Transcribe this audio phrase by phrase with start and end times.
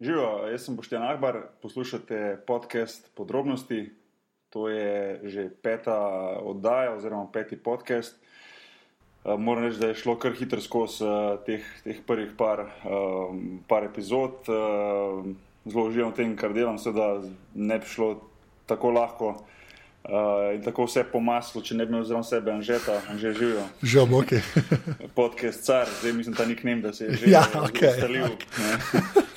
[0.00, 3.92] Živijo, jaz sem Boštjan Ahbar, poslušate podcast Podrobnosti.
[4.50, 5.98] To je že peta
[6.42, 8.16] oddaja, oziroma peti podcast.
[9.24, 13.38] Uh, moram reči, da je šlo kar hitro skozi uh, teh, teh prvih par, uh,
[13.68, 14.42] par epizod.
[14.50, 15.30] Uh,
[15.62, 17.22] zelo uživam v tem, kar delam, seveda
[17.54, 18.16] ne bi šlo
[18.66, 19.36] tako lahko.
[20.04, 23.62] Uh, in tako vse po maslu, če ne bi imel zraven sebe, anžeta, anže živijo.
[23.82, 24.34] Že ok.
[25.22, 28.34] Podcast car, zdaj mislim, da nik nem, da se je že Ja, okej, ustalil.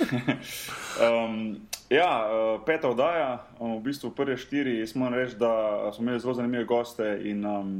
[1.05, 1.57] um,
[1.89, 6.19] ja, uh, peta oddaja, um, v bistvu prve štiri, jaz moram reči, da smo imeli
[6.19, 7.71] zelo zanimive goste in um,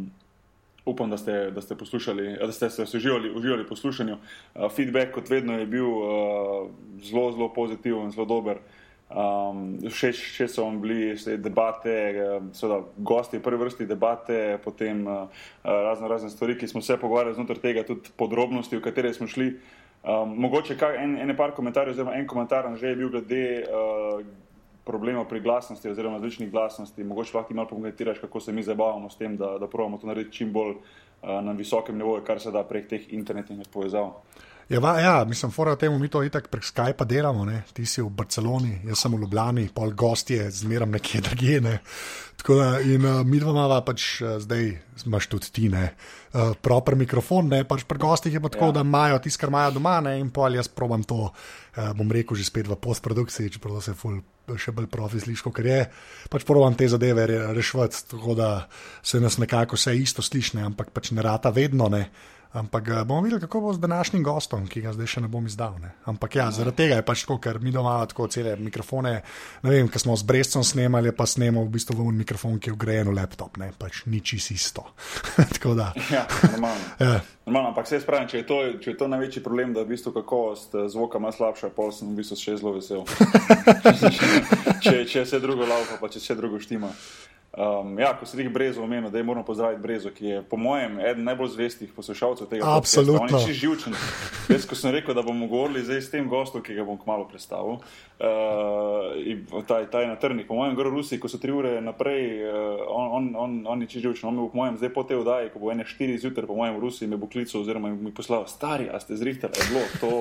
[0.85, 4.17] upam, da ste, da ste poslušali, da ste se uživali, uživali poslušanju.
[4.17, 6.69] Uh, feedback, kot vedno, je bil uh,
[7.03, 8.57] zelo, zelo pozitiven, zelo dober.
[9.07, 15.07] Um, všeč všeč so vam bili debate, eh, seveda gosti v prvi vrsti debate, potem
[15.07, 15.31] uh,
[15.63, 19.53] razno razne stvari, ki smo se pogovarjali znotraj tega, tudi podrobnosti, v katere smo šli.
[20.03, 24.21] Um, mogoče kaj, en, en par komentarjev, oziroma en komentar že je bil glede uh,
[24.85, 27.03] problemov pri glasnosti oziroma različnih glasnosti.
[27.03, 30.07] Mogoče lahko ti malo pokomentiraš, kako se mi zabavamo s tem, da, da pravimo to
[30.07, 34.13] narediti čim bolj uh, na visokem nivoju, kar se da prek teh internetnih povezav.
[34.69, 37.45] Ja, va, ja mislim, fora temu mi to itak prek Skypa delamo.
[37.45, 37.63] Ne?
[37.73, 41.61] Ti si v Barceloni, jaz sem v Ljubljani, pol gostje, zmeram nekje drugje.
[41.61, 41.77] Ne?
[42.37, 44.67] Tako da, in uh, mi dva imamo pač uh, zdaj,
[45.05, 45.87] imaš tudi ti, ne,
[46.33, 48.75] uh, proper mikrofon, ne, pač pri gostih je pa tako, ja.
[48.77, 52.37] da imajo tisto, kar imajo doma, ne, in pol jaz probam to, uh, bom rekel,
[52.37, 54.21] že spet v postprodukciji, čeprav se ful.
[54.47, 55.79] Še bolj profesionalno, ker je.
[56.31, 58.51] Pač provam te zadeve re, rešiti, tako da
[59.03, 61.89] se nas nekako vse isto sliši, ampak pač ne rata vedno.
[61.91, 62.05] Ne.
[62.57, 65.45] Ampak uh, bomo videli, kako bo z današnjim gostom, ki ga zdaj še ne bom
[65.45, 65.77] izdal.
[65.81, 65.93] Ne.
[66.09, 69.13] Ampak ja, zaradi tega je pač tako, ker mi doma tako cele mikrofone.
[69.63, 72.77] Ne vem, ker smo z Brescom snemali, pa snemamo v bistvu v mikrofon, ki je
[72.77, 74.87] vgrajen v laptop, ne pač nič isto.
[75.53, 75.93] tako da.
[76.09, 76.85] Ja, normalno.
[77.07, 77.21] Ja.
[77.45, 79.93] Normalno, ampak se spravim, če je, to, če je to največji problem, da je v
[79.93, 83.05] bistvu kakovost eh, zvoka malo slabša, pa sem v bistvu še zelo vesel.
[84.83, 86.91] če, če vse drugo laupa, pa če vse drugo štima.
[87.57, 90.57] Um, ja, ko si jih brezo omenil, da je moramo pozdraviti brezo, ki je po
[90.57, 92.65] mojem eden najbolj zvestih poslušalcev tega.
[92.77, 93.21] Absolutno.
[93.21, 93.95] On je čisto živčen.
[94.49, 97.25] Jaz, ko sem rekel, da bomo govorili zdaj s tem gostom, ki ga bom kmalo
[97.25, 100.45] predstavil, uh, ta, ta je na trnih.
[100.45, 104.05] Po mojem, gre Rusi, ko so tri ure naprej, uh, on, on, on, on je
[104.05, 104.29] živčen.
[104.29, 106.59] On me bo po mojem, zdaj po tej oddaji, ko bo ene štiri zjutraj, po
[106.61, 110.11] mojem, Rusi me bo klical oziroma mi poslal, stari, a ste zrihtali, je bilo to.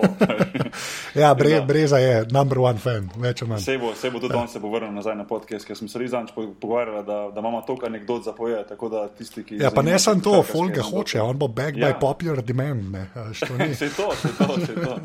[1.21, 3.61] ja, bre, breza je number one fan, več ali manj.
[3.69, 6.01] Se bo, se bo tudi on se bo vrnil nazaj na podcast, ker smo se
[6.01, 8.69] res zanj pogovarjali, da, da imamo toliko anegdot za povedati.
[8.69, 9.57] Tako da tisti, ki.
[9.57, 11.89] Ja, pa ne samo to, Folga anekdote- hoče, on bo back Ja.
[11.89, 12.91] by popular demand.
[12.91, 13.07] Ne.
[13.35, 13.47] Se
[13.97, 14.99] to, se to, se to.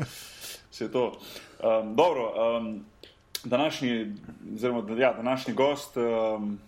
[0.70, 1.18] Se to.
[1.60, 2.84] Um, dobro, um,
[3.44, 4.12] današnji,
[4.54, 6.58] oziroma, ja, današnji gost, um,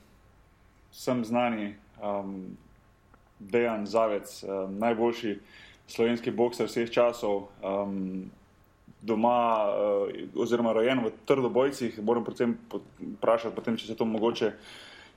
[0.93, 2.57] sem znani um,
[3.39, 5.39] Dejan Zavec, um, najboljši
[5.87, 7.43] slovenski bokser vseh časov.
[7.63, 8.31] Um,
[9.03, 12.55] Doma, uh, oziroma rojen v Trdobojcih, moram predvsem
[13.19, 14.53] vprašati, potem, če se to mogoče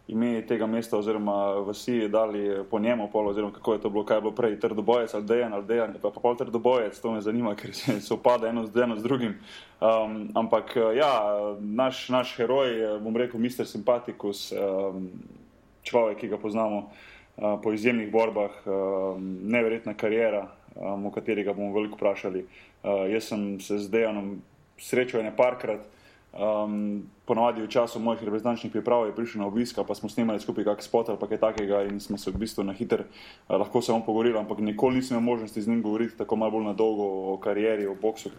[0.08, 4.18] ime tega mesta oziroma vsi dali po njemu, pol, oziroma kako je to bilo, kaj
[4.18, 7.56] je bilo prej, Trdobojec ali Dejan ali Dejan, pa, pa pol Trdobojec, to me zanima,
[7.60, 9.36] ker se, se opada eno z, eno z drugim.
[9.82, 11.12] Um, ampak ja,
[11.60, 15.12] naš, naš heroj, eh, bom rekel, Mister Sympathicus, um,
[15.84, 21.54] človek, ki ga poznamo uh, po izjemnih borbah, um, neverjetna karijera, um, o kateri ga
[21.54, 22.46] bomo veliko vprašali.
[22.84, 24.38] Uh, jaz sem se z Dejanom
[24.80, 25.84] srečal ene parkrat.
[26.32, 30.64] Um, ponovadi v času mojih reprezentančnih priprav je prišel na obisk, pa smo snimali skupaj
[30.64, 34.00] kak spot ali kaj takega in smo se v bistvu na hiter uh, lahko samo
[34.00, 37.38] pogovorili, ampak nikoli nisem imel možnosti z njim govoriti tako malo bolj na dolgo o
[37.38, 38.32] karieri, o boksu.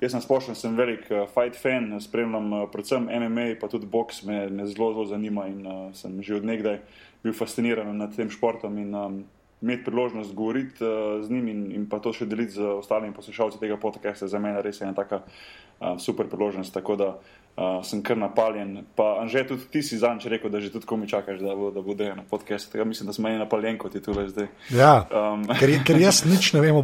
[0.00, 4.22] Jaz sem splošno sem velik uh, fight fan, spremljam uh, predvsem MMA, pa tudi boks
[4.28, 6.82] me, me zelo, zelo zanima in uh, sem že od nekdaj
[7.24, 9.24] bil fasciniran nad tem športom in um,
[9.64, 13.56] imeti priložnost govoriti uh, z njim in, in pa to še deliti z ostalimi poslušalci
[13.56, 16.74] tega podcasta, za mene res je ena taka uh, super priložnost.
[16.74, 17.43] Tako da uh,
[17.82, 18.72] sem kar napaljen.
[18.94, 21.80] Pa Anže, tudi ti si zanj rekel, da že tudi komi čakaš, da bo, da
[21.80, 22.72] bo Dejan na podkastu.
[22.72, 24.46] Tega mislim, da smo eni napaljen kot je tule zdaj.
[24.70, 26.82] Ja, Um, ker, ker jaz nič ne vem o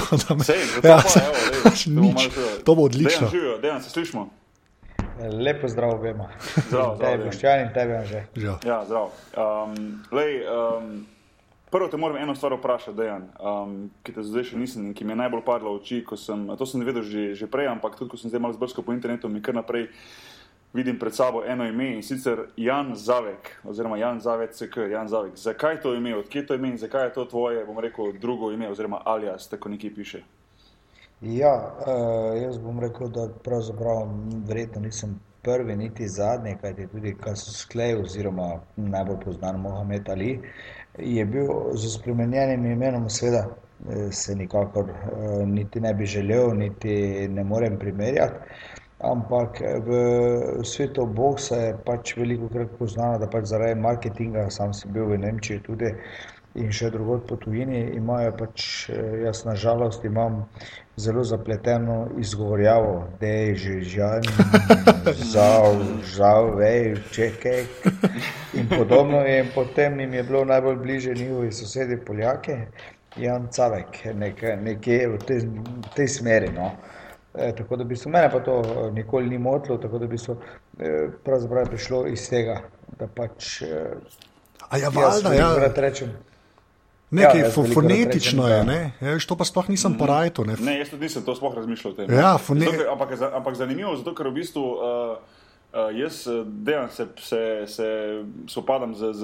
[0.20, 1.34] da me- Sej, Ja, pa, evo,
[1.64, 2.14] lej, to nič.
[2.14, 3.18] malo še- To bo odlično.
[3.20, 4.28] Dejan, živijo, Dejan, se slišimo?
[5.18, 6.28] Lepo zdrav obema.
[6.62, 7.24] Zdrav, zdrav.
[7.24, 8.20] Boštjan in tebi, že.
[8.36, 8.56] Žal.
[8.62, 9.06] Ja, zdrav.
[9.32, 9.74] Um,
[10.12, 11.06] lej, um,
[11.76, 15.04] prvo te moram eno stvar vprašati, Dejan, um, ki te zdaj še nisem in ki
[15.04, 15.98] mi je najbolj padla v oči.
[16.16, 18.94] Sem, to sem vedel že, že prej, ampak tudi ko sem zdaj malo zbrskal po
[18.96, 19.90] internetu, mi kar naprej
[20.72, 25.36] vidim pred sabo eno ime in sicer Jan Zavek, oziroma Jan Zavek, CK, Jan Zavek.
[25.36, 28.70] Zakaj to ime, odkje to ime in zakaj je to tvoje, bom rekel, drugo ime,
[28.72, 30.24] oziroma alias, tako nekje piše.
[31.20, 34.08] Ja, uh, jaz bom rekel, da pravzaprav
[34.48, 40.40] verjetno nisem prvi, niti zadnji, kajti tudi Kasus Klej oziroma najbolj znan Mohamed Ali
[40.98, 47.28] je bil z spremenjenim imenom, seveda eh, se nikakor eh, niti ne bi želel, niti
[47.28, 48.34] ne morem primerjati.
[48.98, 49.96] Ampak v
[50.64, 55.18] svetu boksa je pač veliko krat poznano, da pač zaradi marketinga, sam sem bil v
[55.20, 55.90] Nemčiji tudi
[56.56, 58.88] in še drugod po tujini, imajo pač,
[59.24, 60.44] jaz na žalost imam
[60.96, 64.20] zelo zapleteno izgovorjavo, da je že žal,
[65.32, 65.80] žal,
[66.16, 67.64] žal, vej, čekaj.
[68.54, 72.58] In podobno je, in potem jim je bilo najbolj bliže njihovi sosedi Poljake,
[73.16, 75.40] Jan Cavek, nekaj, nekje v tej,
[75.96, 76.52] tej smeri.
[76.52, 76.70] No.
[77.34, 80.18] E, tako da bi se mene pa to e, nikoli ni motilo, tako da bi
[80.18, 80.36] se
[81.24, 82.60] pravzaprav prišlo iz tega,
[82.98, 83.62] da pač.
[83.62, 83.84] E,
[84.68, 85.72] A ja, valjda, ja.
[85.76, 86.10] Rečem,
[87.10, 88.78] Nekaj ja, fonetično je, ne?
[89.00, 89.98] Ja, to pa sploh nisem mm.
[89.98, 90.46] porajal.
[90.46, 90.56] Ne?
[90.58, 92.10] ne, jaz tudi nisem to sploh razmišljal o tem.
[92.10, 92.66] Ja, fone...
[92.66, 94.82] zato, ampak, ampak zanimivo, zato ker v bistvu uh,
[95.70, 96.24] uh, jaz
[96.66, 97.86] delam se, se, se
[98.50, 99.22] spopadam z, z,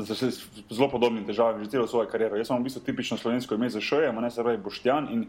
[0.00, 2.40] z, z zelo podobnimi težavami že celo svojo kariero.
[2.40, 5.12] Jaz sem v bistvu tipično slovensko ime za šoje, ne se pravi Boštjan.
[5.12, 5.28] In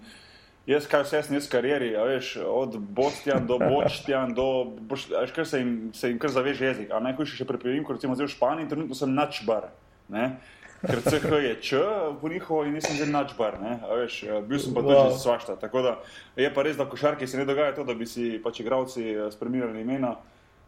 [0.72, 5.44] jaz, kaj vse sem jaz v karieri, veš, od Bostjan do Boštjan, do, veš, kar
[5.44, 6.96] se jim, se jim kar zaveže jezik.
[6.96, 9.74] A najhujše še prepevim, kot recimo zdaj v Španiji, trenutno sem načbar.
[10.12, 10.40] Ne?
[10.82, 11.78] Ker CH je Č,
[12.22, 13.58] po njihovo in nisem že načbar,
[13.96, 15.18] veš, eh, bil sem pa tudi wow.
[15.18, 15.56] svašta.
[15.56, 15.96] Tako da
[16.36, 19.32] je pa res, da košarki se ne dogaja to, da bi si pač igravci eh,
[19.32, 20.16] spremenili imena.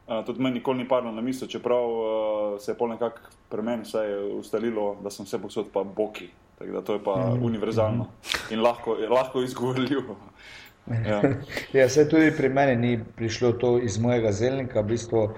[0.03, 3.63] Uh, tudi meni nikoli ni padlo na misel, čeprav uh, se je pol nekako pri
[3.63, 4.01] meni vse
[4.35, 6.27] ustalilo, da sem vse posod pa boki.
[6.59, 7.45] Tako da to je pa mm.
[7.45, 8.09] univerzalno
[8.51, 10.17] in lahko, lahko izgovorljivo.
[11.09, 11.21] ja.
[11.73, 15.29] ja, se tudi pri meni ni prišlo to iz mojega zelnika, v bistvu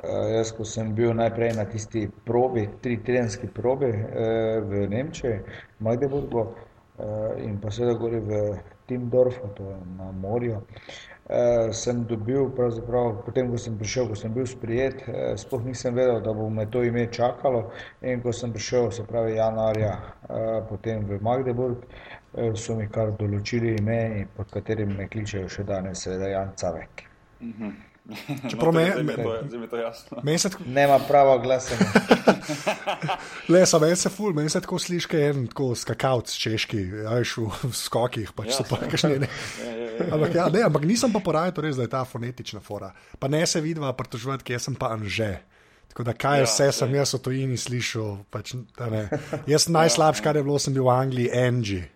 [0.00, 5.40] jaz, ko sem bil najprej na tisti probi, tri tedenski probi uh, v Nemčiji,
[5.78, 6.54] Magdeburgu uh,
[7.38, 8.40] in pa seveda gori v
[8.86, 12.50] Timdorfu, to je na morju, uh, sem dobil,
[13.26, 16.66] potem ko sem prišel, ko sem bil sprijet, uh, sploh nisem vedel, da bo me
[16.66, 17.70] to ime čakalo
[18.02, 23.14] in ko sem prišel, se pravi januarja, uh, potem v Magdeburg, uh, so mi kar
[23.20, 27.08] določili ime, pod katerim me kličejo še danes, seveda Jan Cavek.
[27.42, 27.91] -hmm.
[28.50, 30.22] Čeprav no, me, me, me, to jasno.
[30.42, 30.64] Tako...
[30.66, 31.74] Nema prava glasa.
[33.52, 37.36] Le, samo en se ful, meni se tako sliši, kot en tako skakavc češki, ajš
[37.36, 39.30] v, v skokih, pač ja, so pa kakšne ne.
[39.62, 40.08] Ja, ja, ja.
[40.16, 42.90] Ampak, ja, ne, ampak nisem pa porajal, res, da je ta fonetična fora.
[43.22, 45.36] Pa ne se vidi, pa pritožvati, kje sem pa anže.
[45.92, 48.22] Tako da kaj ja, vse sem jaz v tojini slišal.
[48.32, 48.56] Pač,
[49.46, 51.86] jaz najslabši, kar je bilo, sem bil v Angliji, Angie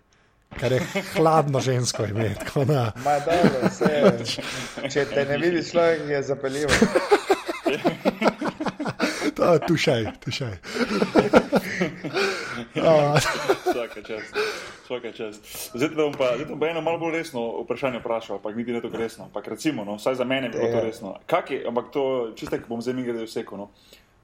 [0.59, 0.81] kar je
[1.15, 2.35] hladno žensko ime.
[2.55, 2.91] Da...
[3.25, 4.25] Dobro, vse,
[4.93, 6.67] če te ne vidiš, človek je zapeljiv.
[9.67, 10.49] Tu še, tu še.
[12.73, 14.39] Vsaka čast.
[14.85, 15.45] Vsaka čast.
[15.73, 18.81] Zdaj bom pa, zdaj bom pa eno malo bolj resno vprašanje vprašal, pa niti ne
[18.81, 19.29] tako resno.
[19.33, 21.15] Pa recimo, no, vsaj za mene je bilo to resno.
[21.29, 22.03] Kak je, ampak to
[22.35, 23.45] čisto, bom zdaj mi gledal vse.
[23.51, 23.69] No.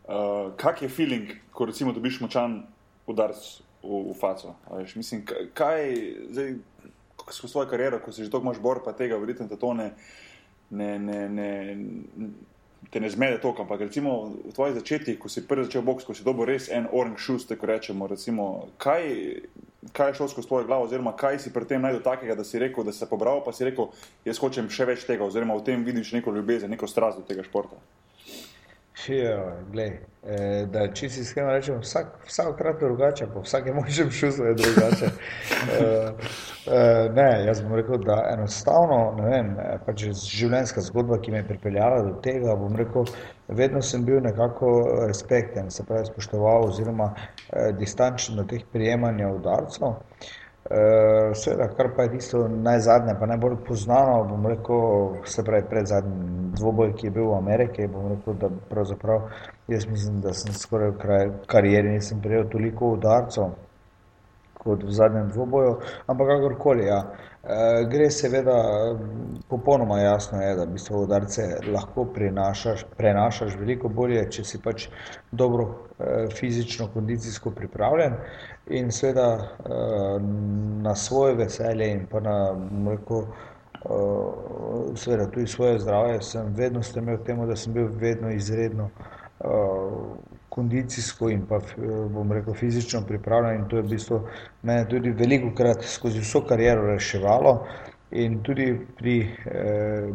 [0.04, 2.64] Uh, kak je feeling, ko recimo dobiš močan
[3.08, 4.56] udarc v, v faco.
[4.72, 5.84] Veš, mislim, kaj
[6.30, 6.56] zdaj,
[7.30, 9.94] skozi svojo kariero, ko si že tako mož bor, pa tega verjetno te to ne,
[10.70, 11.52] ne, ne, ne,
[12.90, 16.14] te ne zmede to, ampak recimo v tvojih začetkih, ko si prvi začel boks, ko
[16.14, 19.04] si dobil res en orange shoes, tako rečemo, recimo, kaj,
[19.96, 22.60] kaj je šlo skozi tvojo glavo, oziroma kaj si pri tem najdel takega, da si
[22.60, 23.92] rekel, da si se pobral, pa si rekel,
[24.26, 27.46] jaz hočem še več tega, oziroma v tem vidiš neko ljubezen, neko strast do tega
[27.46, 27.80] športa.
[29.08, 29.40] Ja,
[30.24, 35.10] e, da če si iskreno rečem, vsak, vsakokrat drugače, po vsakem možem šusu je drugače.
[35.80, 35.88] e,
[36.68, 39.50] e, ne, jaz bom rekel, da enostavno, ne vem,
[39.86, 43.10] pač življenjska zgodba, ki me je pripeljala do tega, bom rekel,
[43.52, 44.72] vedno sem bil nekako
[45.08, 49.98] respekten, se pravi spoštoval oziroma e, distančen do teh prijemanja udarcev.
[49.98, 50.32] Uh,
[51.36, 56.54] Seveda, kar pa je tisto najzadnje, pa najbolj poznano, bom rekel, se pravi, pred zadnjim
[56.58, 57.88] dvobojem, ki je bil v Ameriki.
[57.88, 59.28] Bom rekel, da pravzaprav
[59.68, 63.54] jaz mislim, da sem skoraj v karieri nisem prejel toliko udarcev
[64.64, 65.76] kot v zadnjem dvoboju,
[66.08, 66.86] ampak kakorkoli.
[66.88, 67.04] Ja.
[67.44, 68.56] Uh, gre seveda,
[69.52, 74.88] popolnoma jasno je, da v bistvu udarce lahko prenašaš, prenašaš veliko bolje, če si pač
[75.32, 78.16] dobro uh, fizično, kondicijsko pripravljen.
[78.16, 80.22] Uh, in seveda uh,
[80.82, 83.26] na svoje veselje in pa na mleko,
[83.86, 88.90] uh, seveda tudi svoje zdravje, sem vedno stremel k temu, da sem bil vedno izredno
[89.40, 90.16] uh,
[90.50, 91.60] kondicijsko in pa
[92.10, 94.20] bom rekel fizično pripravljen in to je v bistvu
[94.62, 97.58] mene tudi veliko krat skozi vso kariero reševalo.
[98.14, 98.68] In tudi
[98.98, 100.10] pri eh,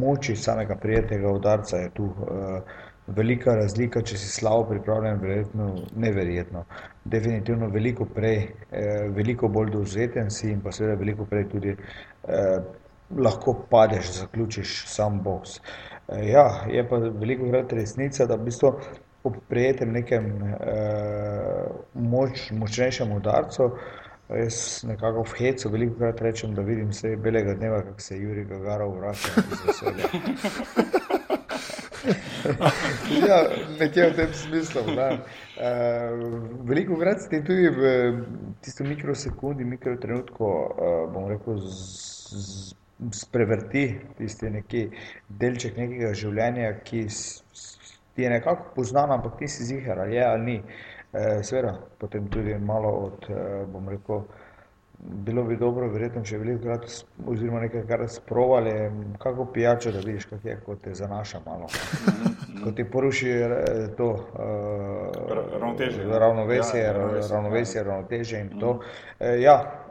[0.00, 2.60] moči samega prijetnega udarca je tu eh,
[3.06, 6.64] velika razlika, če si slabo pripravljen, verjetno neverjetno.
[7.04, 8.38] Definitivno veliko prej,
[8.70, 12.58] eh, veliko bolj dovzeten si in pa seveda veliko prej tudi eh,
[13.16, 15.60] lahko padeš, zaključiš sam boks.
[16.08, 18.74] Eh, ja, je pa veliko krat resnica, da v bistvu
[19.26, 23.72] ob prijetem nekem eh, moč, močnejšem udarcu
[24.26, 28.44] Jaz nekako v hecu veliko krat rečem, da vidim vse belega dneva, kako se Juri
[28.44, 30.10] Gagarov vrača iz veselja.
[33.28, 33.38] ja,
[33.80, 34.82] nekje v tem smislu.
[34.82, 35.14] Uh,
[36.68, 37.92] veliko krat ste tudi v
[38.64, 41.62] tisto mikrosekundi, mikrotrenutku, uh, bom rekel,
[43.12, 43.86] sprevrti
[44.18, 44.88] tisti neki
[45.28, 47.06] delček nekega življenja, ki
[48.16, 50.58] ti je nekako poznan, ampak ti si zihar, ali je ali ni.
[50.60, 54.24] Uh, Eh, seveda, potem tudi malo od, eh, bom rekel,
[54.98, 56.86] bilo bi dobro, verjetno, če bi veliko krat,
[57.26, 58.72] oziroma nekaj kar sprovali,
[59.18, 61.68] kako pijačo, da vidiš, kako je, kot te zanaša malo.
[62.64, 63.50] Ko ti poruši eh,
[63.96, 64.08] to
[65.60, 66.92] ravnotežje, ravnovesje, ja,
[67.30, 68.80] ravnovesje, ravnotežje in to.
[69.20, 69.86] Ja,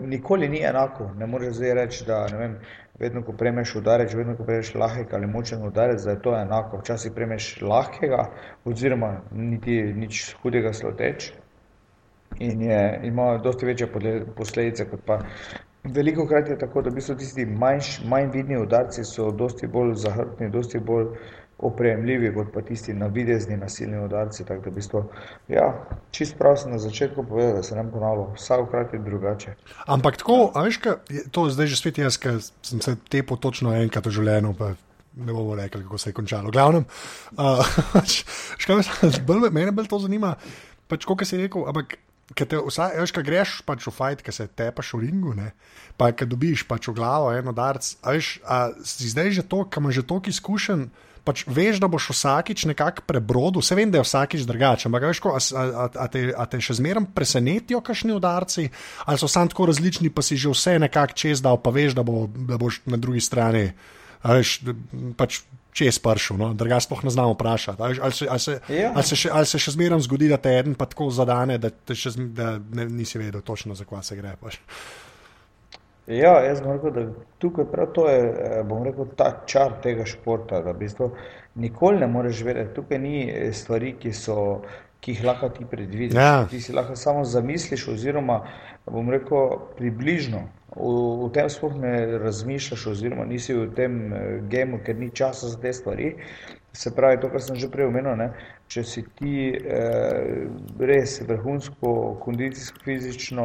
[0.00, 2.56] nikoli ni enako, ne moreš zdaj reči, da ne vem,
[2.98, 6.78] vedno, ko prejmeš udarec, vedno, ko prejmeš lahek ali močen udarec, da je to enako.
[6.82, 8.28] Včasih prejmeš lahkega,
[8.64, 11.32] oziroma niti nič hudega sloteč
[12.38, 13.88] in je, ima dosti večje
[14.36, 15.20] posledice kot pa.
[15.84, 19.94] Veliko krat je tako, da bi so tisti manjš, manj vidni udarci so dosti bolj
[19.94, 21.06] zahrbtni, dosti bolj
[21.58, 24.44] opremljivi kot pa tisti navidezni nasilni udarci.
[24.44, 25.02] Tako da v bistvu,
[25.48, 25.66] ja,
[26.10, 29.54] čist prav sem na začetku povedal, da se nam ponavlja, vsakokrat je drugače.
[29.86, 33.74] Ampak tako, a veš, kaj, to zdaj že svet jaz, ker sem se tepo točno
[33.76, 34.56] enkrat v življenju.
[34.58, 34.74] Pa...
[35.14, 36.50] Ne bomo rekli, kako se je končalo.
[36.50, 36.88] Glavnem,
[37.38, 37.60] uh,
[38.62, 38.80] škaj,
[39.28, 40.32] bolj, mene bolj to zanima.
[40.90, 41.94] Pač, kot si rekel, ampak
[42.32, 45.52] Ker te vsaj, veš, kaj greš pač v fajt, ki se tepaš v ringu, ne?
[46.00, 47.84] pa ki dobiš pač v glavo eno darc.
[48.00, 50.88] A veš, a si zdaj že to, kam že toliko izkušen,
[51.24, 55.20] pač veš, da boš vsakič nekako prebrodil, vse vem, da je vsakič drugače, ampak veš,
[55.24, 58.68] ko, a, a, a, te, a te še zmeraj presenetijo kakšni udarci,
[59.08, 62.04] ali so samo tako različni, pa si že vse nekako čez dal, pa veš, da,
[62.04, 63.70] bo, da boš na drugi strani.
[64.24, 64.60] A veš,
[65.16, 65.42] pač
[65.74, 66.52] če je spršil, no?
[66.54, 67.82] da ga sploh ne znamo vprašati.
[67.82, 68.92] Ali, ali, se, ali, se, ja.
[68.94, 71.72] ali, se še, ali se še zmeraj zgodi, da te en pa tako zadane, da,
[71.90, 74.36] še, da ne, nisi vedel točno, za kva se gre.
[74.40, 74.60] Paš.
[76.06, 80.06] Ja, jaz bom rekel, da tukaj prav to je, eh, bom rekel, ta čar tega
[80.06, 81.10] športa, da v bistvu
[81.64, 82.74] nikoli ne moreš vedeti.
[82.76, 84.38] Tukaj ni eh, stvari, ki so
[85.04, 86.16] ki jih lahko ti predvidiš.
[86.16, 86.46] Ja.
[86.48, 88.38] Ti si lahko samo zamisliš, oziroma
[88.86, 90.90] bom rekel, približno v,
[91.24, 94.18] v tem sploh ne razmišljaš, oziroma nisi v tem uh,
[94.50, 96.14] gemu, ker ni časa za te stvari.
[96.74, 98.32] Se pravi, to, kar sem že prej omenil, ne,
[98.66, 100.48] če si ti eh,
[100.82, 103.44] res vrhunsko, kondicijsko, fizično,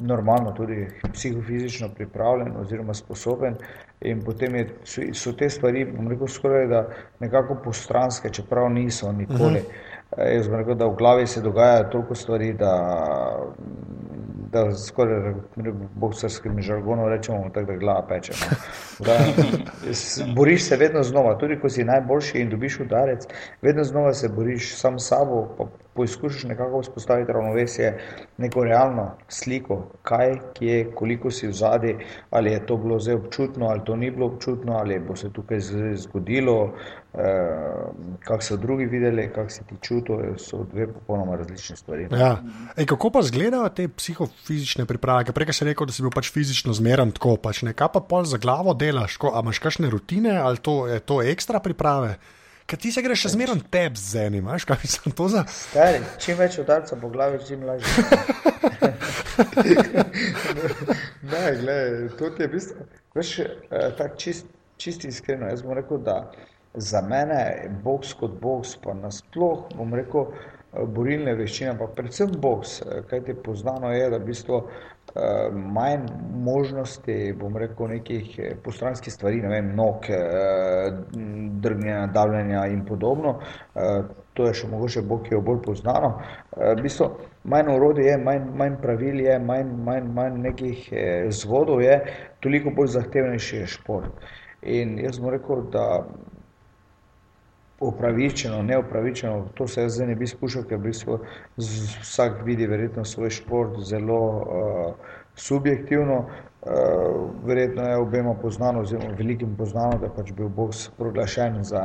[0.00, 3.56] normalno, tudi psihofizično pripravljen oziroma sposoben,
[4.00, 6.86] in potem je, so, so te stvari, bom rekel, skoraj da
[7.20, 9.60] nekako postranske, čeprav niso nikoli.
[9.60, 9.66] Uh
[10.16, 10.32] -huh.
[10.34, 12.72] Jaz bom rekel, da v glavi se dogaja toliko stvari, da,
[14.52, 15.34] da skoraj
[15.94, 18.32] boksarskim žargonom rečemo, tak, da glava peče.
[18.40, 18.56] No.
[19.06, 19.18] Da,
[20.36, 23.26] boriš se vedno znova, tudi ko si najboljši in dobiš udarec,
[23.62, 27.98] vedno znova se boriš sam s sabo, pa poizkušaš nekako vzpostaviti ravnovesje,
[28.38, 31.96] neko realno sliko, kaj, kje, koliko si v zadnji,
[32.30, 35.60] ali je to bilo zdaj občutno, ali to ni bilo občutno, ali bo se tukaj
[35.94, 36.74] zgodilo,
[37.14, 37.20] eh,
[38.20, 42.08] kako so drugi videli, kako si ti čutil, so dve popolnoma različne stvari.
[42.10, 42.36] Ja.
[42.76, 45.32] Ej, kako pa izgledajo te psihofizične priprave?
[45.32, 48.38] Prej si rekel, da si bil pač fizično zmeren tako, pač nekaj pa pol za
[48.38, 52.16] glavo delaš, ko, imaš kakšne rutine ali to, je to ekstra priprave?
[52.66, 55.42] Ker ti se greš še zmeraj teb z enim, veš, kaj mislim to za.
[55.50, 57.88] Stari, čim več udarca po glavi, čim lažje.
[61.32, 62.86] ne, gledaj, to je v bistvu,
[63.18, 65.50] veš, eh, tako čist, čist iskreno.
[65.50, 66.16] Jaz bom rekel, da
[66.74, 72.32] za mene je boks kot boks, pa nasploh, bom rekel, eh, borilne veščine, pa predvsem
[72.40, 74.62] boks, eh, kaj ti poznano je, da v bistvu
[75.52, 76.06] manj
[76.44, 80.90] možnosti, bom rekel, nekih eh, postranskih stvari, ne vem, nog, eh,
[81.62, 83.38] drgnjenja, davljanja in podobno.
[84.32, 86.14] To je še mogoče bo, ki jo bolj poznano.
[86.56, 87.10] V bistvu,
[87.44, 90.86] manj urodi je, manj, manj pravil je, manj, manj, manj nekih
[91.28, 91.98] zvodov je,
[92.40, 94.24] toliko bolj zahtevnejši je šport.
[94.62, 95.86] In jaz bom rekel, da
[97.88, 101.18] upravičeno, neupravičeno, to se jaz zdaj ne bi spuščal, ker v bistvu
[101.58, 106.24] vsak vidi verjetno svoj šport zelo uh, subjektivno.
[106.62, 111.82] Uh, verjetno je obema poznano, oziroma velikim poznano, da pač bil boks proglašen za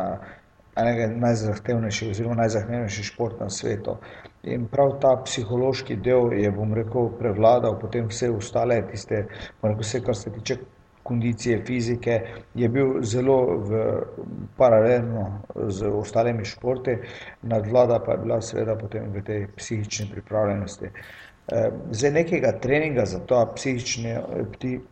[0.78, 3.98] enega najzahtevnejših, oziroma najzahtevnejši šport na svetu.
[4.44, 9.26] In prav ta psihološki del je, bom rekel, prevladal, potem vse ostale, tiste,
[9.64, 10.60] rekel, vse, kar se tiče
[11.08, 12.20] kondicije, fizike,
[12.56, 13.84] je bil zelo v,
[14.58, 16.98] paralelno z ostalimi športi,
[17.42, 20.92] nadvlada pa je bila seveda potem v tej psihični pripravljenosti.
[21.48, 23.40] Eh, zdaj nekega treninga za to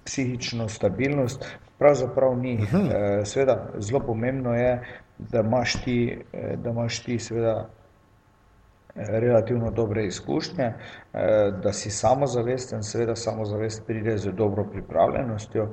[0.05, 1.45] psihično stabilnost
[1.77, 2.53] pravzaprav ni.
[2.53, 2.77] Mhm.
[2.77, 4.81] Eh, seveda zelo pomembno je,
[5.17, 7.69] da imaš ti, eh, da imaš ti seveda
[8.95, 10.73] relativno dobre izkušnje,
[11.63, 15.69] da si samozavesten, seveda samozavest pride z dobro pripravljenostjo.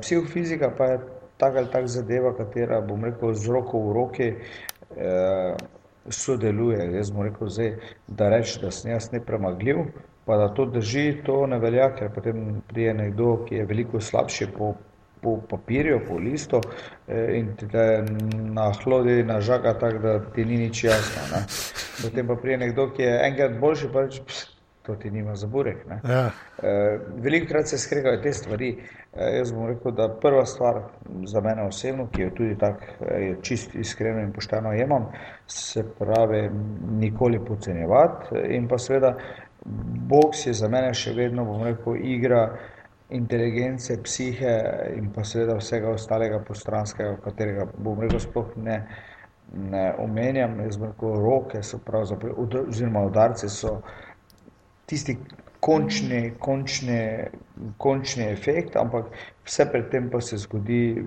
[0.00, 1.00] Psihofizika pa je
[1.36, 4.28] tak ali tak zadeva, katera, bom rekel, z roko v roki
[6.08, 6.92] sodeluje.
[6.96, 9.76] Jaz bom rekel zdaj, da reči, da sem jaz nepremagljiv,
[10.24, 14.46] pa da to drži, to ne velja, ker potem prije nekdo, ki je veliko slabši
[14.58, 14.74] po,
[15.22, 16.60] po papirju, po listu
[17.08, 21.22] eh, in ti te na hlodi nažaga tako, da ti ni nič jasno.
[21.32, 21.44] Ne.
[22.02, 24.22] Potem pa prije nekdo, ki je enkrat boljši, pa reče,
[24.82, 25.76] to ti nima za burek.
[26.08, 26.30] Ja.
[26.62, 28.70] E, veliko krat se skregajo te stvari.
[29.14, 30.80] E, jaz bom rekel, da prva stvar
[31.24, 33.06] za mene osebno, ki jo tudi tako
[33.42, 35.06] čist iskreno in pošteno jemam,
[35.46, 36.48] se pravi
[36.98, 39.16] nikoli podcenjevati in pa seveda
[40.08, 42.42] boks je za mene še vedno, bom rekel, igra
[43.12, 44.54] inteligence, psihe
[44.96, 48.78] in pa seveda vsega ostalega postranskega, katerega bom rekel sploh ne,
[49.52, 50.58] ne omenjam.
[50.64, 53.78] Jaz bom rekel, roke so pravzaprav, oziroma udarce so
[54.88, 55.18] tisti
[55.62, 56.98] končni, končni,
[57.78, 59.12] končni efekt, ampak
[59.46, 61.04] vse predtem pa se zgodi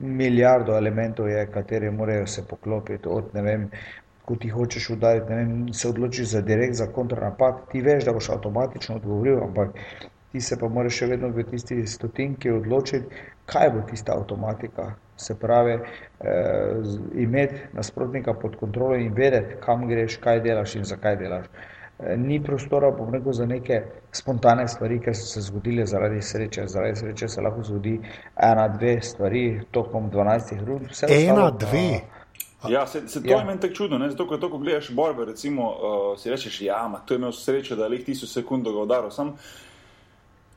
[0.00, 3.66] milijardo elementov, je, kateri morajo se poklopiti od ne vem,
[4.24, 8.14] ko ti hočeš udariti, ne vem, se odločiš za direkt, za kontranapad, ti veš, da
[8.14, 9.74] boš avtomatično odgovoril, ampak
[10.32, 14.92] ti se pa moraš še vedno v tisti stotinki odločiti, kaj bo tista avtomatika.
[15.16, 16.82] Se pravi, eh,
[17.14, 21.46] imeti nasprotnika pod kontrolo in vedeti, kam greš, kaj delaš in zakaj delaš.
[21.98, 23.82] Eh, ni prostora, bom rekel, za neke
[24.12, 26.66] spontane stvari, ki so se zgodile zaradi sreče.
[26.66, 27.98] Zaradi sreče se lahko zgodi
[28.36, 30.88] ena, dve stvari, tokom 12 rund.
[31.08, 32.00] Ena, dve.
[32.62, 33.38] Pa, Ja, se, se to ja.
[33.38, 34.10] je meni tako čudno, ne?
[34.10, 37.32] zato ko, to, ko gledaš borbe, recimo, uh, si rečeš, ja, ma, to je imel
[37.32, 39.10] srečo, da je leh tisoč sekund ga udaril.
[39.10, 39.32] Sam,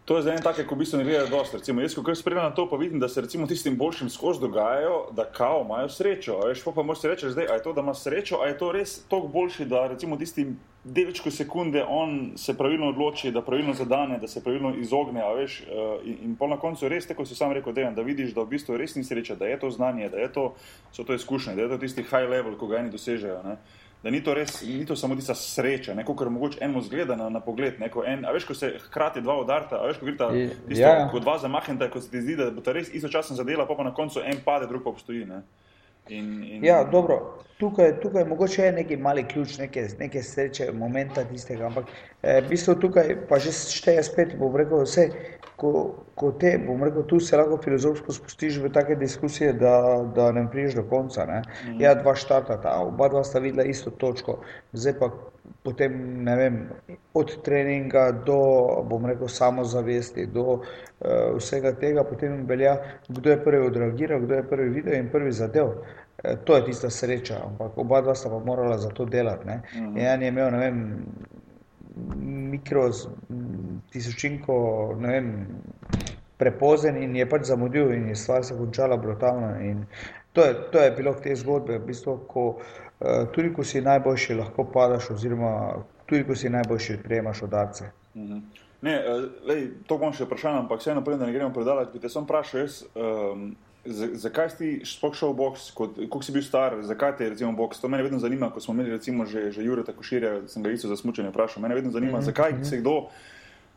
[0.06, 1.58] to je za en tak, ko v bistvu ne gledajo dosti.
[1.58, 5.08] Recimo, jaz, ko kar spremljam to, pa vidim, da se recimo tistim boljšim skozi dogajajo,
[5.16, 6.40] da kao imajo srečo.
[6.44, 9.00] Veš, pa, pa moraš reči, zdaj, je to, da imaš srečo, a je to res
[9.08, 14.28] toliko boljši, da recimo tistim delčku sekunde on se pravilno odloči, da pravilno zadane, da
[14.28, 15.24] se pravilno izogne.
[15.38, 18.34] Veš, uh, in, in pol na koncu res, tako si sam rekel, dejan, da vidiš,
[18.36, 20.50] da v bistvu res ni sreča, da je to znanje, da je to,
[20.92, 23.40] so to izkušnje, da je to tisti high level, ko ga eni dosežejo.
[23.48, 23.56] Ne?
[24.04, 27.30] Da ni to res, ni to samo tista sreča, neko, kar mogoče eno zgleda na,
[27.32, 27.80] na pogled.
[27.80, 30.28] Neko, en, a veš, ko se hkrati dva udarta, a veš, ko grita,
[30.68, 31.08] tisto, ja.
[31.12, 33.88] ko dva zamahneta, ko se ti zdi, da bo ta res istočasno zadela, pa pa
[33.88, 35.24] na koncu en pade, drug pa obstoji.
[35.30, 35.40] Ne?
[36.10, 36.66] In, in...
[36.68, 37.40] Ja, dobro.
[37.58, 42.50] Tukaj, tukaj mogoče je neki mali ključ, neke, neke sreče, momenta tistega, ampak eh, v
[42.50, 45.08] bistvu tukaj pa že šteje spet, bom rekel, vse,
[45.58, 45.72] ko,
[46.16, 49.76] ko te, bom rekel, tu se lahko filozofsko spustiš v take diskusije, da,
[50.16, 51.26] da ne priješ do konca.
[51.26, 51.42] Ne?
[51.68, 51.82] Mm.
[51.82, 54.40] Ja, dva štartata, oba dva sta videla isto točko,
[54.74, 55.12] zdaj pa
[55.64, 56.60] potem, ne vem,
[57.14, 58.40] od treninga do,
[58.90, 60.64] bom rekel, samozavesti, do uh,
[61.38, 65.76] vsega tega, potem velja, kdo je prvi odreagiral, kdo je prvi videl in prvi zadev.
[65.76, 69.48] Uh, to je tista sreča, ampak oba dva sta pa morala za to delati.
[69.48, 69.86] Mhm.
[69.86, 70.14] -huh.
[70.14, 71.06] En je imel, ne vem,
[72.18, 72.90] mikro,
[73.92, 74.56] tisočinko,
[75.00, 75.30] ne vem,
[76.38, 79.54] prepozen in je pač zamudil in je stvar se končala brutalno.
[80.34, 82.48] To je, to je bilo te zgodbe, v bistvu, ko
[83.04, 85.76] Eh, tudi ko si najboljši, lahko padaš, oziroma
[86.06, 87.92] tudi ko si najboljši, prejemaš udarce.
[88.16, 88.40] Mhm.
[88.82, 92.10] Ne, eh, lej, to bom še vprašal, ampak vseeno, da ne gremo predalati, bi te
[92.10, 97.18] sem vprašal, jaz, um, zakaj si sploh šel v boks, koliko si bil star, zakaj
[97.18, 97.82] te je recimo boks.
[97.84, 100.72] To me vedno zanima, ko smo imeli recimo že, že Jure tako širje, sem ga
[100.72, 101.64] isto za smučanje vprašal.
[101.64, 102.26] Me vedno zanima, mm -hmm.
[102.26, 103.10] zakaj se kdo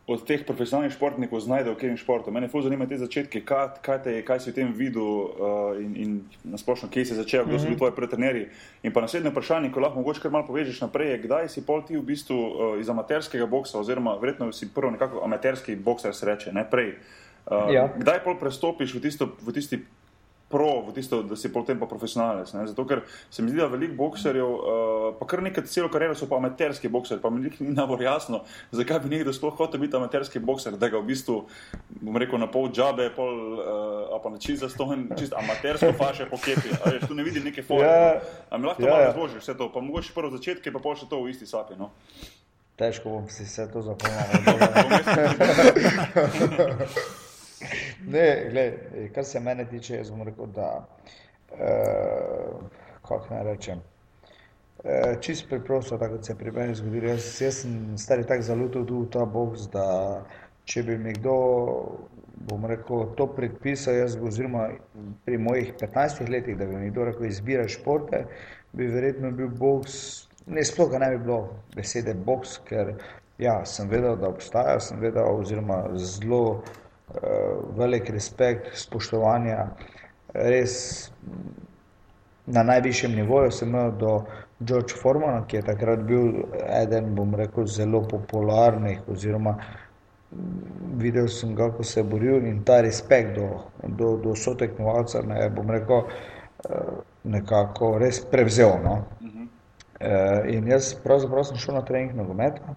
[0.07, 2.31] od teh profesionalnih športnikov znajde v katerem športu.
[2.31, 5.97] Mene zelo zanima te začetke, kaj, kaj, te, kaj si v tem videl uh, in,
[5.99, 6.11] in
[6.47, 7.79] nasplošno, kje si začel, kdo so bili mhm.
[7.83, 8.47] tvoji pretrenerji.
[8.87, 11.83] In pa naslednje vprašanje, ko lahko mogoče kar malo povežeš naprej, je, kdaj si pol
[11.83, 16.55] ti v bistvu uh, iz amaterskega boksa, oziroma verjetno si prvo nekako amaterski bokser sreče,
[16.55, 16.95] ne prej.
[17.51, 17.91] Uh, ja.
[17.99, 19.83] Kdaj pol prestopiš v, tisto, v tisti
[20.49, 22.53] pro, v tisto, da si potem pa profesionalec.
[22.55, 22.67] Ne?
[22.71, 26.29] Zato, ker se mi zdi, da veliko bokserjev, uh, pa kar nekaj celo kariero so
[26.31, 30.39] pa amaterski bokserji, pa mi ni najbolj jasno, zakaj bi nekdo sploh hotel biti amaterski
[30.39, 31.41] bokser, da ga v bistvu,
[31.99, 36.79] bom rekel, na pol džabe, pol, uh, pa na čist zastojen, čist amatersko faše pokepi.
[37.07, 37.91] Tu ne vidim neke forme.
[37.91, 38.59] Ja, no?
[38.59, 39.11] Mi lahko ja, malo ja.
[39.11, 41.75] razložiš vse to, pa mogoče prvo začetke, pa pol še to v isti sapi.
[41.79, 41.91] No?
[42.79, 44.55] Težko bom si vse to zapomnil.
[48.13, 48.75] Ne, gled,
[49.15, 50.71] kar se mene tiče, jaz bom rekel, da
[51.53, 52.65] uh,
[53.09, 53.81] kako naj rečem.
[54.85, 57.11] Uh, čist preprosto, tako se je pri meni zgodilo.
[57.11, 59.87] Jaz, jaz sem stari tako zalutil v ta box, da
[60.65, 61.37] če bi mi kdo,
[62.51, 64.69] bom rekel, to predpisal, jaz, oziroma
[65.25, 68.25] pri mojih 15 letih, da bi mi kdo rekel, izbiraj športe,
[68.77, 71.39] bi verjetno bil box, ne sploh ga ne bi bilo
[71.75, 72.97] besede box, ker
[73.39, 76.63] ja, sem vedel, da obstaja, sem vedel, oziroma zelo
[77.77, 79.57] velik respekt, spoštovanje,
[80.35, 80.75] res
[82.47, 84.13] na najvišjem nivoju sem imel do
[84.61, 86.45] George Formana, ki je takrat bil
[86.83, 89.57] eden, bom rekel, zelo popularnih oziroma
[90.99, 93.49] videl sem ga, ko se je boril in ta respekt do,
[93.99, 96.07] do, do sotekmovalca, ne bom rekel,
[97.25, 98.79] nekako res prevzel.
[98.85, 98.97] No?
[99.97, 102.75] Uh, in jaz pravzaprav sem šel na trening nogometa,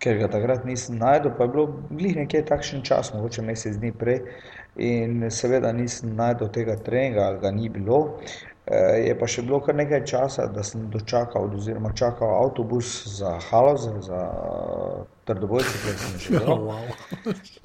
[0.00, 3.92] ker ga takrat nisem najdel, pa je bilo glih nekje takšen čas, mogoče mesec dni
[3.92, 4.22] prej.
[4.80, 8.00] In seveda nisem najdel tega treninga, ali ga ni bilo.
[8.70, 13.32] Uh, je pa še bilo kar nekaj časa, da sem dočakal, oziroma čakal avtobus za
[13.48, 16.86] Haloze, za uh, Trdobojce, kjer sem že wow.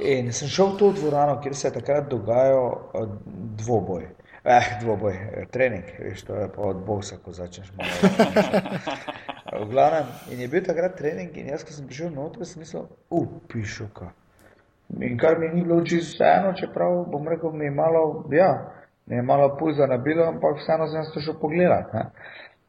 [0.02, 3.18] in sem šel v to dvorano, kjer se je takrat dogajal uh,
[3.62, 4.08] dvoboj.
[4.46, 7.90] Eh, dvoboj, eh, trening, veš, to je pa od bosa, ko začneš malo.
[9.64, 12.88] v glavnem, in je bil takrat trening, in jaz, ko sem prišel noter, sem mislil,
[13.10, 14.12] upišu ka.
[15.02, 18.52] In kar mi ni bilo čisto vseeno, čeprav bom rekel, mi je malo, ja,
[19.06, 21.94] mi je malo pulza nabilo, ampak vseeno sem se šel pogledat.
[21.94, 22.06] Ne?